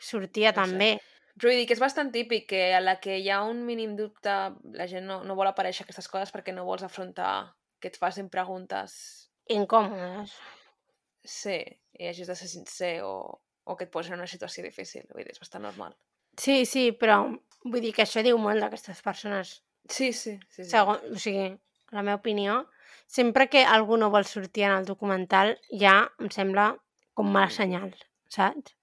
sortia 0.00 0.52
No 0.52 0.64
sé. 0.64 0.70
també. 0.72 0.90
Però 1.36 1.50
vull 1.50 1.58
dir 1.60 1.66
que 1.68 1.74
és 1.76 1.82
bastant 1.82 2.10
típic 2.14 2.46
que 2.48 2.62
a 2.74 2.80
la 2.80 2.96
que 3.00 3.18
hi 3.20 3.28
ha 3.30 3.42
un 3.44 3.60
mínim 3.68 3.94
dubte 3.96 4.32
la 4.78 4.86
gent 4.88 5.04
no, 5.06 5.18
no 5.24 5.34
vol 5.36 5.50
aparèixer 5.50 5.84
aquestes 5.84 6.08
coses 6.08 6.32
perquè 6.32 6.54
no 6.56 6.64
vols 6.64 6.82
afrontar 6.86 7.52
que 7.78 7.90
et 7.92 7.98
facin 8.00 8.30
preguntes 8.32 8.94
Incòmodes. 9.52 10.32
sí, 11.22 11.58
i 12.00 12.08
hagis 12.08 12.26
de 12.30 12.34
ser 12.38 12.48
sincer 12.48 12.94
o, 13.04 13.12
o 13.64 13.76
que 13.76 13.84
et 13.84 13.92
posin 13.92 14.14
en 14.16 14.22
una 14.24 14.30
situació 14.30 14.64
difícil. 14.64 15.04
Vull 15.12 15.24
dir, 15.26 15.34
és 15.36 15.42
bastant 15.42 15.62
normal. 15.66 15.92
Sí, 16.40 16.64
sí, 16.68 16.90
però 16.92 17.20
vull 17.64 17.82
dir 17.84 17.92
que 17.96 18.04
això 18.06 18.22
diu 18.24 18.38
molt 18.40 18.60
d'aquestes 18.62 19.02
persones. 19.04 19.58
Sí, 19.88 20.12
sí, 20.12 20.38
sí. 20.48 20.64
sí. 20.64 20.70
Segon, 20.72 20.98
o 21.12 21.20
sigui, 21.20 21.50
la 21.92 22.02
meva 22.02 22.18
opinió, 22.18 22.62
sempre 23.06 23.48
que 23.48 23.64
algú 23.64 23.96
no 23.96 24.10
vol 24.10 24.24
sortir 24.24 24.64
en 24.64 24.72
el 24.78 24.84
documental, 24.88 25.58
ja 25.70 26.08
em 26.18 26.30
sembla 26.30 26.76
com 27.14 27.28
mala 27.32 27.50
senyal, 27.50 27.92
saps? 28.28 28.74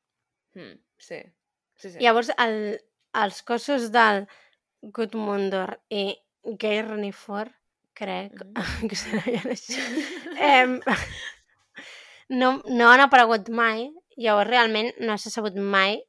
Mm, 0.55 0.77
sí, 0.97 1.19
sí, 1.75 1.89
sí. 1.91 1.97
Llavors, 1.99 2.31
el, 2.37 2.79
els 3.13 3.41
cossos 3.43 3.91
del 3.91 4.27
Gudmundur 4.81 5.79
i 5.89 6.15
Geirnifur, 6.59 7.49
crec 7.93 8.33
Mhm. 8.33 8.55
que 8.89 8.95
se 8.95 9.17
deien 9.19 9.49
així, 9.51 9.77
em, 10.37 10.79
no, 12.29 12.61
no 12.65 12.89
han 12.91 13.03
aparegut 13.05 13.49
mai, 13.49 13.87
llavors 14.17 14.49
realment 14.49 14.91
no 14.99 15.17
s'ha 15.17 15.29
sabut 15.33 15.55
mai 15.55 15.99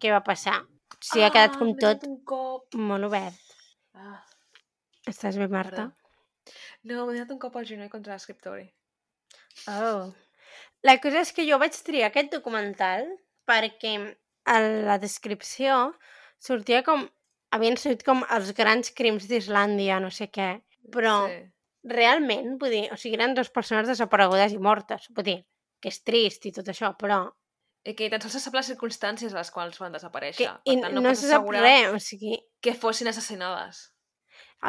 què 0.00 0.10
va 0.12 0.22
passar. 0.24 0.62
O 0.64 1.00
sigui, 1.00 1.24
ha 1.24 1.30
quedat 1.32 1.56
com 1.56 1.68
m'he 1.70 1.76
donat 1.80 2.02
tot 2.28 2.76
molt 2.76 3.04
obert. 3.08 3.36
Ah, 3.94 4.20
Estàs 5.08 5.36
bé, 5.40 5.46
Marta? 5.48 5.86
perdó. 5.88 5.99
No, 6.88 7.04
m'he 7.06 7.14
donat 7.14 7.30
un 7.34 7.38
cop 7.42 7.56
al 7.60 7.66
genoll 7.68 7.90
contra 7.92 8.14
l'escriptori. 8.16 8.66
Oh. 9.68 10.10
La 10.86 10.96
cosa 11.02 11.20
és 11.24 11.32
que 11.36 11.44
jo 11.48 11.58
vaig 11.60 11.76
triar 11.84 12.08
aquest 12.10 12.30
documental 12.32 13.06
perquè 13.48 13.94
a 14.48 14.58
la 14.88 14.98
descripció 15.02 15.92
sortia 16.40 16.82
com... 16.86 17.08
Havien 17.50 17.74
sortit 17.76 18.04
com 18.06 18.20
els 18.30 18.52
grans 18.54 18.92
crims 18.94 19.24
d'Islàndia, 19.26 19.96
no 19.98 20.12
sé 20.14 20.28
què. 20.30 20.52
Però 20.94 21.14
Sí. 21.26 21.40
realment, 21.90 22.52
vull 22.60 22.70
dir, 22.70 22.84
o 22.94 22.96
sigui, 22.96 23.16
eren 23.18 23.34
dues 23.34 23.50
persones 23.50 23.88
desaparegudes 23.90 24.52
i 24.54 24.60
mortes. 24.62 25.08
Vull 25.16 25.26
dir, 25.26 25.38
que 25.82 25.90
és 25.90 25.98
trist 26.06 26.46
i 26.46 26.52
tot 26.54 26.68
això, 26.70 26.92
però... 26.96 27.24
I 27.82 27.94
que 27.98 28.06
tan 28.12 28.22
sols 28.22 28.36
se 28.36 28.42
sap 28.44 28.54
les 28.54 28.68
circumstàncies 28.70 29.34
a 29.34 29.40
les 29.40 29.50
quals 29.50 29.80
van 29.80 29.90
Que, 29.90 29.98
desaparèixer. 29.98 30.46
i 30.46 30.74
per 30.76 30.82
tant, 30.84 30.94
no, 30.94 31.00
no, 31.00 31.14
se 31.16 31.26
sap 31.26 31.48
res, 31.50 31.88
o 31.90 31.98
sigui... 31.98 32.38
que 32.62 32.74
fossin 32.78 33.08
assassinades. 33.10 33.88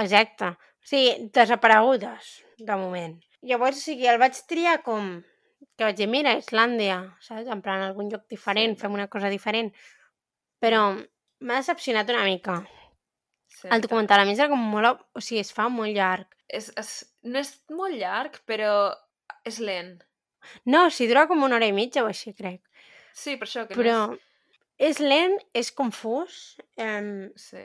Exacte. 0.01 0.53
Sigui, 0.85 1.29
desaparegudes, 1.33 2.31
de 2.57 2.77
moment. 2.77 3.17
Llavors, 3.45 3.77
o 3.77 3.85
sigui, 3.89 4.07
el 4.09 4.19
vaig 4.21 4.37
triar 4.49 4.79
com... 4.85 5.19
Que 5.77 5.85
vaig 5.85 5.97
dir, 5.97 6.07
mira, 6.09 6.33
Islàndia, 6.37 6.97
saps? 7.21 7.49
En 7.53 7.61
plan, 7.65 7.83
algun 7.85 8.09
lloc 8.11 8.25
diferent, 8.29 8.75
Sí. 8.75 8.81
fem 8.83 8.97
una 8.97 9.07
cosa 9.07 9.29
diferent. 9.29 9.71
Però 10.61 10.81
m'ha 11.41 11.59
decepcionat 11.61 12.09
una 12.13 12.25
mica. 12.25 12.59
Sí, 13.47 13.67
El 13.69 13.81
documental, 13.81 14.21
a 14.21 14.25
més, 14.25 14.39
era 14.39 14.49
com 14.49 14.61
molt... 14.73 15.01
O 15.17 15.21
sigui, 15.21 15.41
es 15.41 15.53
fa 15.53 15.67
molt 15.69 15.93
llarg. 15.95 16.27
És, 16.47 16.71
és, 16.77 16.91
no 17.23 17.39
és 17.41 17.53
molt 17.69 17.97
llarg, 17.97 18.41
però 18.49 18.73
és 19.45 19.61
lent. 19.61 20.01
No, 20.65 20.87
o 20.87 20.89
sigui, 20.89 21.11
dura 21.13 21.27
com 21.29 21.43
una 21.45 21.57
hora 21.57 21.69
i 21.69 21.75
mitja 21.77 22.03
o 22.05 22.09
així, 22.09 22.33
crec. 22.37 22.61
Sí, 23.13 23.37
per 23.37 23.47
això 23.47 23.67
que 23.69 23.77
Però 23.77 23.95
no 24.09 24.19
és 24.81 24.99
lent, 24.99 25.37
és 25.53 25.69
confús. 25.77 26.57
Eh, 26.77 27.29
és... 27.29 27.45
Sí. 27.51 27.63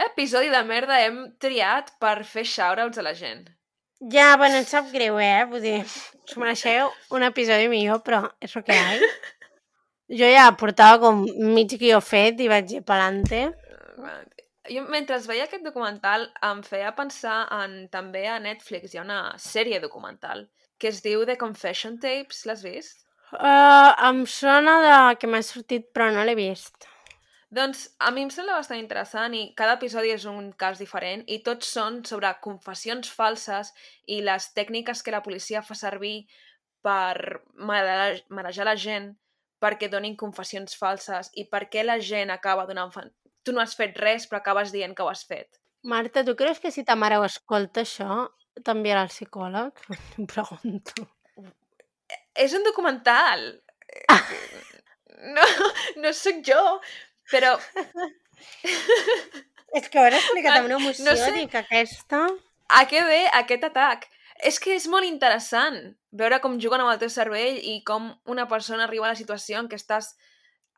Episodi 0.00 0.48
de 0.48 0.62
merda 0.64 0.98
hem 1.04 1.18
triat 1.40 1.92
per 2.00 2.22
fer 2.24 2.44
shoutouts 2.48 2.98
a 2.98 3.02
la 3.04 3.12
gent. 3.14 3.48
ja, 4.10 4.36
bueno, 4.36 4.56
em 4.56 4.64
sap 4.64 4.88
greu, 4.90 5.18
eh? 5.20 5.44
Vull 5.50 5.60
dir, 5.62 5.80
us 5.84 6.36
mereixeu 6.36 6.90
un 7.10 7.22
episodi 7.22 7.68
millor, 7.68 8.00
però 8.02 8.24
és 8.40 8.56
el 8.56 8.64
que 8.66 8.78
hi. 8.78 9.08
Jo 10.12 10.26
ja 10.28 10.50
portava 10.60 10.98
com 11.00 11.22
mig 11.54 11.72
guió 11.80 12.00
fet 12.04 12.40
i 12.44 12.48
vaig 12.50 12.66
dir 12.68 12.82
pelante. 12.84 13.38
Jo, 14.68 14.82
mentre 14.92 15.16
veia 15.24 15.46
aquest 15.46 15.64
documental, 15.64 16.26
em 16.44 16.60
feia 16.66 16.90
pensar 16.98 17.46
en, 17.56 17.86
també 17.88 18.26
a 18.28 18.36
Netflix. 18.42 18.92
Hi 18.92 19.00
ha 19.00 19.06
una 19.06 19.22
sèrie 19.40 19.80
documental 19.80 20.44
que 20.78 20.90
es 20.90 21.00
diu 21.00 21.24
The 21.24 21.38
Confession 21.40 21.96
Tapes. 22.02 22.42
L'has 22.44 22.64
vist? 22.66 23.06
Uh, 23.32 23.94
em 24.10 24.26
sona 24.28 24.76
de 24.84 24.96
que 25.16 25.30
m'ha 25.30 25.40
sortit, 25.46 25.88
però 25.94 26.10
no 26.12 26.26
l'he 26.26 26.36
vist. 26.36 26.91
Doncs 27.52 27.82
a 28.00 28.08
mi 28.16 28.22
em 28.24 28.30
sembla 28.32 28.56
bastant 28.56 28.80
interessant 28.80 29.34
i 29.36 29.42
cada 29.58 29.74
episodi 29.76 30.08
és 30.14 30.24
un 30.28 30.54
cas 30.56 30.78
diferent 30.80 31.20
i 31.28 31.42
tots 31.44 31.68
són 31.74 31.98
sobre 32.08 32.30
confessions 32.44 33.10
falses 33.12 33.74
i 34.08 34.22
les 34.24 34.46
tècniques 34.56 35.04
que 35.04 35.12
la 35.12 35.20
policia 35.26 35.60
fa 35.66 35.76
servir 35.76 36.22
per 36.80 37.42
mare- 37.54 38.22
marejar 38.32 38.64
la 38.64 38.76
gent 38.86 39.10
perquè 39.60 39.90
donin 39.92 40.16
confessions 40.16 40.78
falses 40.80 41.28
i 41.36 41.44
per 41.52 41.66
què 41.68 41.84
la 41.84 41.98
gent 42.00 42.32
acaba 42.32 42.64
donant... 42.66 42.96
Tu 43.44 43.52
no 43.52 43.60
has 43.60 43.76
fet 43.76 44.00
res 44.00 44.24
però 44.30 44.40
acabes 44.40 44.72
dient 44.72 44.96
que 44.96 45.04
ho 45.04 45.10
has 45.12 45.26
fet. 45.28 45.60
Marta, 45.84 46.24
tu 46.24 46.34
creus 46.38 46.60
que 46.62 46.72
si 46.72 46.86
ta 46.88 46.96
mare 46.96 47.18
ho 47.18 47.26
escolta 47.26 47.82
això, 47.84 48.22
t'enviarà 48.64 49.04
al 49.04 49.12
psicòleg? 49.12 49.84
Em 50.16 50.28
pregunto. 50.30 51.04
És 52.32 52.56
un 52.56 52.64
documental! 52.64 53.50
No, 55.22 55.42
no 56.02 56.10
sóc 56.18 56.40
jo, 56.42 56.58
però 57.30 57.54
És 59.72 59.88
que 59.88 59.98
ho 60.00 60.04
has 60.04 60.18
explicat 60.18 60.58
amb 60.58 60.68
una 60.68 60.76
emoció, 60.80 61.04
No 61.06 61.14
sé. 61.16 61.30
dic, 61.36 61.54
aquesta... 61.62 62.26
a 62.68 62.82
què 62.90 63.00
ve 63.08 63.22
aquest 63.40 63.64
atac? 63.70 64.04
És 64.44 64.58
que 64.60 64.74
és 64.76 64.88
molt 64.90 65.06
interessant 65.08 65.78
veure 66.12 66.40
com 66.44 66.58
juguen 66.60 66.82
amb 66.82 66.92
el 66.92 67.00
teu 67.00 67.08
cervell 67.12 67.56
i 67.56 67.78
com 67.88 68.10
una 68.28 68.44
persona 68.50 68.84
arriba 68.84 69.06
a 69.08 69.12
la 69.14 69.18
situació 69.18 69.60
en 69.62 69.68
què 69.70 69.78
estàs 69.80 70.10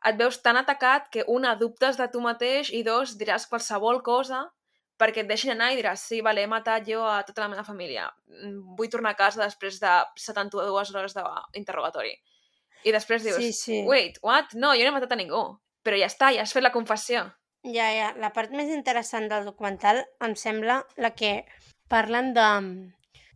et 0.05 0.19
veus 0.19 0.37
tan 0.45 0.55
atacat 0.59 1.09
que 1.11 1.25
una, 1.33 1.55
dubtes 1.59 1.97
de 1.97 2.07
tu 2.13 2.21
mateix 2.23 2.69
i 2.71 2.83
dos, 2.87 3.15
diràs 3.19 3.47
qualsevol 3.49 4.03
cosa 4.05 4.45
perquè 5.01 5.23
et 5.25 5.27
deixin 5.27 5.51
anar 5.51 5.73
i 5.73 5.79
diràs, 5.79 6.05
sí, 6.07 6.21
vale, 6.23 6.45
he 6.45 6.47
matat 6.47 6.85
jo 6.87 7.01
a 7.03 7.17
tota 7.27 7.41
la 7.43 7.49
meva 7.51 7.65
família. 7.67 8.05
Mm, 8.31 8.77
Vull 8.77 8.87
tornar 8.93 9.11
a 9.11 9.19
casa 9.19 9.41
després 9.43 9.81
de 9.81 9.91
72 10.15 10.93
hores 10.95 11.17
d'interrogatori. 11.17 12.13
I 12.85 12.93
després 12.95 13.25
dius, 13.25 13.41
Sí, 13.41 13.51
sí. 13.51 13.81
wait, 13.89 14.21
what? 14.23 14.53
No, 14.53 14.71
jo 14.77 14.85
no 14.85 14.93
he 14.93 14.95
matat 14.95 15.11
a 15.11 15.19
ningú. 15.19 15.41
Però 15.85 15.97
ja 15.99 16.09
està, 16.09 16.31
ja 16.33 16.41
has 16.45 16.53
fet 16.55 16.65
la 16.65 16.73
confessió. 16.73 17.27
Ja, 17.65 17.87
ja. 17.93 18.11
La 18.21 18.31
part 18.33 18.51
més 18.53 18.69
interessant 18.73 19.29
del 19.29 19.45
documental 19.45 20.01
em 20.25 20.35
sembla 20.37 20.79
la 21.01 21.11
que 21.17 21.45
parlen 21.89 22.33
de, 22.33 22.49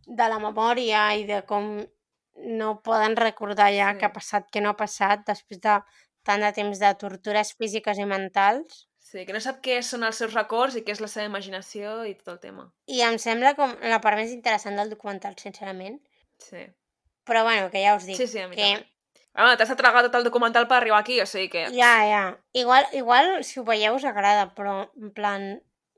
de 0.06 0.28
la 0.30 0.38
memòria 0.42 1.08
i 1.18 1.24
de 1.28 1.40
com 1.46 1.72
no 2.60 2.70
poden 2.82 3.16
recordar 3.18 3.70
ja 3.74 3.90
Sí. 3.92 3.98
què 4.00 4.06
ha 4.06 4.12
passat, 4.14 4.46
què 4.50 4.62
no 4.62 4.70
ha 4.70 4.78
passat 4.78 5.26
després 5.26 5.60
de 5.60 5.80
tant 6.26 6.40
de 6.44 6.52
temps 6.52 6.78
de 6.78 6.92
tortures 7.00 7.54
físiques 7.58 7.98
i 7.98 8.06
mentals. 8.06 8.86
Sí, 9.10 9.24
que 9.26 9.32
no 9.34 9.40
sap 9.42 9.58
què 9.64 9.80
són 9.82 10.04
els 10.06 10.18
seus 10.22 10.34
records 10.34 10.76
i 10.78 10.84
què 10.86 10.92
és 10.94 11.00
la 11.02 11.08
seva 11.10 11.26
imaginació 11.26 12.04
i 12.06 12.14
tot 12.14 12.28
el 12.34 12.38
tema. 12.40 12.68
I 12.86 13.00
em 13.02 13.18
sembla 13.18 13.54
com 13.58 13.72
la 13.82 13.98
part 14.00 14.16
més 14.20 14.30
interessant 14.30 14.76
del 14.78 14.90
documental, 14.92 15.34
sincerament. 15.38 15.98
Sí. 16.38 16.66
Però 17.26 17.42
bueno, 17.44 17.70
que 17.70 17.82
ja 17.82 17.96
us 17.96 18.06
dic, 18.06 18.16
Sí, 18.16 18.26
sí, 18.30 18.38
a 18.38 18.48
mi 18.48 18.56
que 18.56 18.68
també. 18.76 18.89
Ah, 19.34 19.54
T'has 19.56 19.70
de 19.70 19.76
tragar 19.78 20.02
tot 20.06 20.16
el 20.18 20.26
documental 20.26 20.66
per 20.68 20.80
arribar 20.80 20.98
aquí, 21.00 21.20
o 21.22 21.26
sigui 21.26 21.48
que... 21.52 21.66
Ja, 21.74 21.92
ja. 22.08 22.22
Igual, 22.52 22.88
igual 22.98 23.44
si 23.46 23.60
ho 23.60 23.64
veieu 23.64 23.94
us 23.94 24.06
agrada, 24.08 24.50
però 24.56 24.90
en 24.98 25.12
plan... 25.14 25.50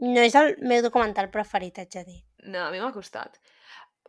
No 0.03 0.21
és 0.27 0.35
el 0.37 0.57
meu 0.67 0.83
documental 0.85 1.31
preferit, 1.31 1.79
haig 1.79 1.93
de 1.95 2.05
dir. 2.05 2.21
No, 2.45 2.67
a 2.67 2.71
mi 2.75 2.81
m'ha 2.83 2.93
costat. 2.93 3.39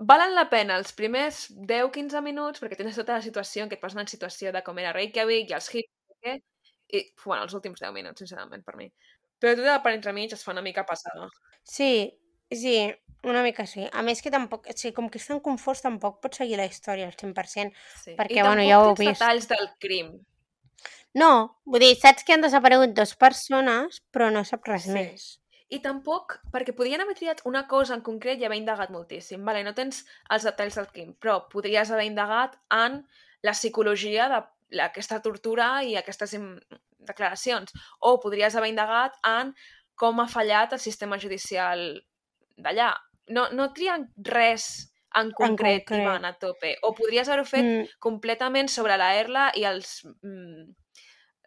Valen 0.09 0.33
la 0.33 0.47
pena 0.49 0.75
els 0.81 0.91
primers 0.97 1.45
10-15 1.69 2.21
minuts 2.25 2.63
perquè 2.63 2.79
tens 2.79 2.97
tota 2.97 3.19
la 3.19 3.25
situació 3.25 3.63
en 3.63 3.69
què 3.69 3.77
et 3.77 3.83
posen 3.83 4.01
en 4.01 4.09
situació 4.09 4.51
de 4.51 4.63
com 4.65 4.79
era 4.81 4.93
Reykjavik 4.95 5.53
i 5.53 5.55
els 5.55 5.69
què, 5.69 5.83
i, 6.93 7.03
bueno, 7.25 7.43
els 7.45 7.53
últims 7.53 7.81
10 7.83 7.93
minuts, 7.93 8.23
sincerament, 8.23 8.65
per 8.65 8.75
mi. 8.79 8.89
Però 9.39 9.53
tota 9.59 9.77
la 9.77 9.83
part 9.85 9.99
entre 9.99 10.13
mig 10.17 10.33
es 10.33 10.43
fa 10.43 10.53
una 10.55 10.65
mica 10.65 10.85
passada. 10.89 11.27
Sí, 11.63 12.09
sí, 12.55 12.93
una 13.23 13.41
mica 13.43 13.65
sí. 13.65 13.87
A 13.93 14.01
més 14.03 14.21
que 14.21 14.31
tampoc, 14.31 14.67
o 14.67 14.75
sigui, 14.75 14.93
com 14.93 15.09
que 15.09 15.17
és 15.21 15.27
tan 15.27 15.39
confós, 15.39 15.81
tampoc 15.81 16.19
pots 16.21 16.37
seguir 16.41 16.57
la 16.59 16.65
història 16.65 17.07
al 17.07 17.15
100%. 17.15 17.71
Sí. 18.03 18.15
Perquè, 18.17 18.39
I 18.41 18.47
bueno, 18.47 18.63
ja 18.67 18.81
ho 18.81 18.93
tens 18.93 18.99
vist. 18.99 19.21
detalls 19.21 19.47
del 19.47 19.69
crim. 19.79 20.11
No, 21.13 21.59
vull 21.69 21.79
dir, 21.83 21.93
saps 22.01 22.23
que 22.25 22.33
han 22.33 22.41
desaparegut 22.41 22.93
dues 22.97 23.13
persones, 23.15 24.01
però 24.11 24.31
no 24.33 24.43
saps 24.43 24.67
res 24.67 24.83
Sí. 24.89 24.91
més. 24.97 25.39
I 25.69 25.79
tampoc, 25.81 26.39
perquè 26.51 26.73
podrien 26.75 27.01
haver 27.01 27.15
triat 27.15 27.41
una 27.45 27.67
cosa 27.67 27.95
en 27.95 28.01
concret 28.01 28.39
i 28.39 28.45
haver 28.45 28.57
indagat 28.59 28.91
moltíssim. 28.91 29.43
Vale, 29.45 29.63
no 29.63 29.73
tens 29.73 30.03
els 30.29 30.43
detalls 30.43 30.75
del 30.75 30.87
crim, 30.87 31.13
però 31.15 31.47
podries 31.49 31.89
haver 31.91 32.05
indagat 32.05 32.57
en 32.69 33.07
la 33.41 33.51
psicologia 33.53 34.27
d'aquesta 34.69 35.21
tortura 35.21 35.83
i 35.83 35.95
aquestes 35.95 36.35
declaracions. 36.99 37.73
O 38.01 38.19
podries 38.19 38.55
haver 38.55 38.69
indagat 38.69 39.17
en 39.25 39.53
com 39.95 40.19
ha 40.19 40.27
fallat 40.27 40.73
el 40.73 40.79
sistema 40.79 41.17
judicial 41.19 42.03
d'allà. 42.57 42.91
No, 43.29 43.47
no 43.51 43.69
trien 43.73 44.07
res 44.17 44.67
en 45.15 45.31
concret, 45.37 45.83
concret. 45.85 45.93
i 45.93 46.01
van 46.01 46.25
a 46.25 46.33
tope. 46.41 46.75
O 46.83 46.93
podries 46.97 47.27
haver-ho 47.29 47.45
fet 47.45 47.69
Mm, 47.69 47.85
completament 47.99 48.69
sobre 48.69 48.97
la 48.97 49.13
Erla 49.19 49.51
i 49.55 49.63
els, 49.69 50.01
mm, 50.23 50.63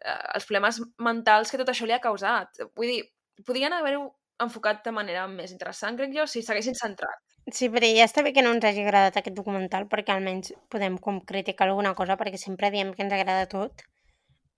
eh, 0.05 0.21
els 0.35 0.45
problemes 0.49 0.79
mentals 1.09 1.51
que 1.51 1.59
tot 1.61 1.69
això 1.73 1.85
li 1.89 1.93
ha 1.97 2.01
causat. 2.03 2.61
Vull 2.75 2.87
dir, 2.93 3.01
podrien 3.45 3.73
haver-ho 3.73 4.05
enfocat 4.39 4.83
de 4.85 4.91
manera 4.93 5.27
més 5.27 5.51
interessant, 5.51 5.97
crec 5.97 6.13
jo, 6.15 6.27
si 6.27 6.41
s'haguessin 6.45 6.75
centrat. 6.75 7.19
sí, 7.57 7.67
però 7.73 7.87
ja 7.97 8.05
està 8.07 8.23
bé 8.25 8.31
que 8.35 8.43
no 8.45 8.51
ens 8.55 8.65
hagi 8.67 8.83
agradat 8.83 9.17
aquest 9.19 9.35
documental, 9.39 9.87
perquè 9.93 10.13
almenys 10.15 10.53
podem 10.73 10.97
com 11.07 11.19
criticar 11.31 11.67
alguna 11.69 11.93
cosa, 11.99 12.17
perquè 12.21 12.39
sempre 12.43 12.71
diem 12.75 12.93
que 12.95 13.03
ens 13.07 13.13
agrada 13.19 13.47
tot. 13.57 13.85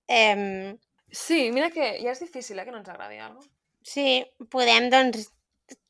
Eh, 0.07 0.75
Sí, 1.23 1.37
mira 1.57 1.67
que 1.75 1.89
ja 2.05 2.15
és 2.15 2.21
difícil, 2.25 2.59
eh, 2.61 2.65
que 2.65 2.73
no 2.75 2.81
ens 2.81 2.89
agradi 2.95 3.17
alguna 3.19 3.39
cosa. 3.43 3.51
Sí, 3.93 4.03
podem, 4.53 4.89
doncs, 4.93 5.29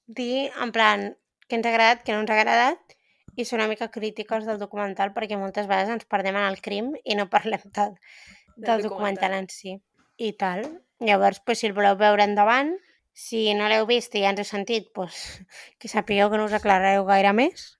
dir, 0.10 0.49
en 0.62 0.74
plan, 0.74 1.12
que 1.47 1.57
ens 1.57 1.68
ha 1.68 1.74
agradat, 1.74 2.03
que 2.05 2.16
no 2.16 2.24
ens 2.24 2.34
ha 2.34 2.38
agradat, 2.38 2.97
i 3.39 3.45
ser 3.45 3.60
una 3.60 3.70
mica 3.72 3.89
crítiques 3.93 4.45
del 4.49 4.60
documental, 4.60 5.14
perquè 5.16 5.38
moltes 5.39 5.70
vegades 5.70 5.93
ens 5.93 6.07
perdem 6.10 6.38
en 6.38 6.47
el 6.49 6.60
crim 6.66 6.91
i 7.05 7.16
no 7.16 7.30
parlem 7.32 7.64
de, 7.78 7.88
del 8.68 8.86
documental 8.86 9.38
en 9.38 9.49
si. 9.53 9.78
I 10.20 10.34
tal. 10.36 10.66
Llavors, 10.99 11.39
pues, 11.45 11.62
si 11.62 11.70
el 11.70 11.76
voleu 11.78 11.95
veure 11.99 12.26
endavant, 12.28 12.74
si 13.16 13.47
no 13.55 13.70
l'heu 13.72 13.88
vist 13.88 14.16
i 14.16 14.24
ja 14.26 14.34
ens 14.34 14.41
heu 14.43 14.49
sentit, 14.49 14.91
pues, 14.95 15.39
que 15.80 15.91
sapigueu 15.91 16.32
que 16.32 16.41
no 16.41 16.49
us 16.49 16.57
aclarareu 16.57 17.07
gaire 17.07 17.34
més. 17.38 17.72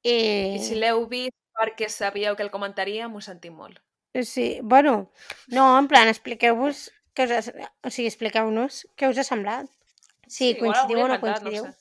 I, 0.00 0.16
I 0.56 0.62
si 0.64 0.78
l'heu 0.80 1.04
vist 1.10 1.36
perquè 1.60 1.90
sabíeu 1.92 2.36
que 2.36 2.46
el 2.46 2.52
comentaríem, 2.52 3.12
ho 3.12 3.20
sentim 3.20 3.58
molt. 3.60 3.82
Sí, 4.24 4.58
bueno, 4.62 5.12
no, 5.52 5.66
en 5.78 5.86
plan, 5.88 6.08
expliqueu-vos, 6.08 6.88
que 7.14 7.28
us 7.28 7.34
ha... 7.36 7.68
o 7.84 7.92
sigui, 7.92 8.08
expliqueu-nos 8.08 8.86
què 8.96 9.10
us 9.10 9.20
ha 9.20 9.26
semblat. 9.26 9.68
Sí, 10.30 10.50
igual 10.54 10.72
coincidiu 10.74 11.04
o 11.04 11.08
no 11.10 11.20
coincidiu. 11.20 11.64
sé. 11.66 11.74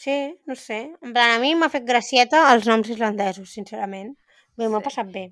Sí, 0.00 0.16
no 0.46 0.54
sé. 0.56 0.80
En 1.02 1.12
plan, 1.12 1.36
a 1.36 1.38
mi 1.42 1.54
m'ha 1.54 1.68
fet 1.72 1.84
gracieta 1.88 2.46
els 2.54 2.66
noms 2.68 2.88
islandesos, 2.92 3.50
sincerament. 3.52 4.14
Bé, 4.56 4.66
he 4.66 4.68
Sí. 4.68 4.82
passat 4.84 5.08
bé. 5.12 5.26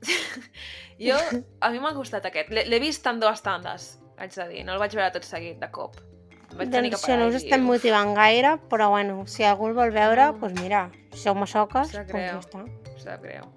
Jo, 0.98 1.16
a 1.60 1.70
mi 1.74 1.80
m'ha 1.82 1.92
gustat 1.96 2.26
aquest. 2.28 2.50
L'he 2.54 2.78
vist 2.80 3.06
en 3.10 3.18
dues 3.20 3.40
tandes, 3.42 3.86
haig 4.18 4.34
de 4.36 4.44
dir. 4.50 4.64
No 4.64 4.74
el 4.76 4.78
vaig 4.82 4.92
veure 4.94 5.10
tot 5.14 5.24
seguit, 5.26 5.56
de 5.58 5.70
cop. 5.74 5.96
Vaig 6.54 6.68
Doncs 6.70 6.94
això 6.94 7.00
parar 7.08 7.18
no 7.18 7.28
us 7.32 7.38
estem 7.40 7.64
motivant 7.66 8.12
gaire, 8.14 8.52
però 8.70 8.90
bueno, 8.92 9.24
si 9.26 9.42
algú 9.42 9.66
el 9.72 9.74
vol 9.74 9.90
veure, 9.90 10.28
doncs 10.28 10.40
pues 10.40 10.52
mira, 10.60 10.84
si 11.12 11.24
sou 11.24 11.34
massoques, 11.34 11.90
doncs 11.90 12.12
ja 12.14 12.38
està. 12.38 12.60
Em 12.62 12.98
sap 13.02 13.22
greu. 13.26 13.48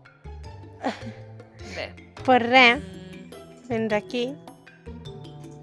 Bé. 1.75 1.91
Pues 2.25 2.41
res, 2.41 2.79
Mm, 2.81 3.67
fins 3.67 3.93
aquí. 3.93 4.23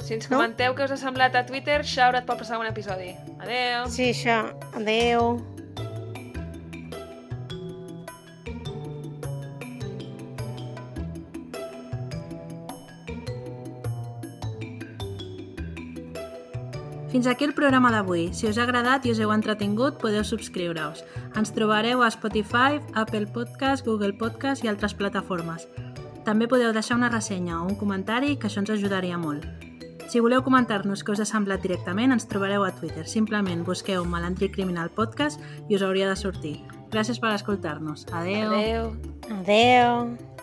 Si 0.05 0.15
ens 0.19 0.29
No? 0.31 0.37
comenteu 0.37 0.77
què 0.77 0.85
us 0.85 0.93
ha 0.93 1.01
semblat 1.01 1.35
a 1.35 1.47
Twitter, 1.49 1.81
shout-out 1.85 2.29
pel 2.29 2.45
següent 2.45 2.71
episodi. 2.71 3.15
Adeu! 3.41 3.89
Sí, 3.89 4.13
això. 4.13 4.53
Adeu. 4.77 5.41
Fins 17.15 17.29
aquí 17.29 17.45
el 17.45 17.55
programa 17.55 17.93
d'avui. 17.95 18.33
Si 18.35 18.49
us 18.49 18.59
ha 18.59 18.65
agradat 18.65 19.05
i 19.07 19.13
us 19.13 19.21
heu 19.23 19.31
entretingut, 19.31 20.01
podeu 20.03 20.25
subscriure-us. 20.27 21.05
Ens 21.39 21.53
trobareu 21.55 22.03
a 22.03 22.11
Spotify, 22.11 22.81
Apple 22.93 23.29
Podcast, 23.31 23.87
Google 23.87 24.17
Podcast 24.19 24.65
i 24.65 24.69
altres 24.73 24.97
plataformes. 24.99 25.69
També 26.27 26.49
podeu 26.51 26.73
deixar 26.75 26.97
una 26.99 27.13
ressenya 27.13 27.61
o 27.61 27.69
un 27.69 27.79
comentari, 27.79 28.35
que 28.35 28.51
això 28.51 28.65
ens 28.65 28.75
ajudaria 28.75 29.21
molt. 29.21 29.47
Si 30.09 30.21
voleu 30.21 30.45
comentar-nos 30.45 31.03
què 31.03 31.15
us 31.15 31.23
ha 31.25 31.27
semblat 31.29 31.65
directament, 31.65 32.13
ens 32.15 32.29
trobareu 32.31 32.67
a 32.67 32.71
Twitter. 32.77 33.07
Simplement 33.09 33.65
busqueu 33.67 34.05
Malandri 34.05 34.51
Criminal 34.53 34.93
Podcast 34.95 35.43
i 35.69 35.79
us 35.79 35.83
hauria 35.83 36.11
de 36.11 36.19
sortir. 36.21 36.59
Gràcies 36.95 37.19
per 37.19 37.33
escoltar-nos. 37.35 38.07
Adeu. 38.13 38.55
Adeu! 38.55 38.95
Adeu. 39.41 40.34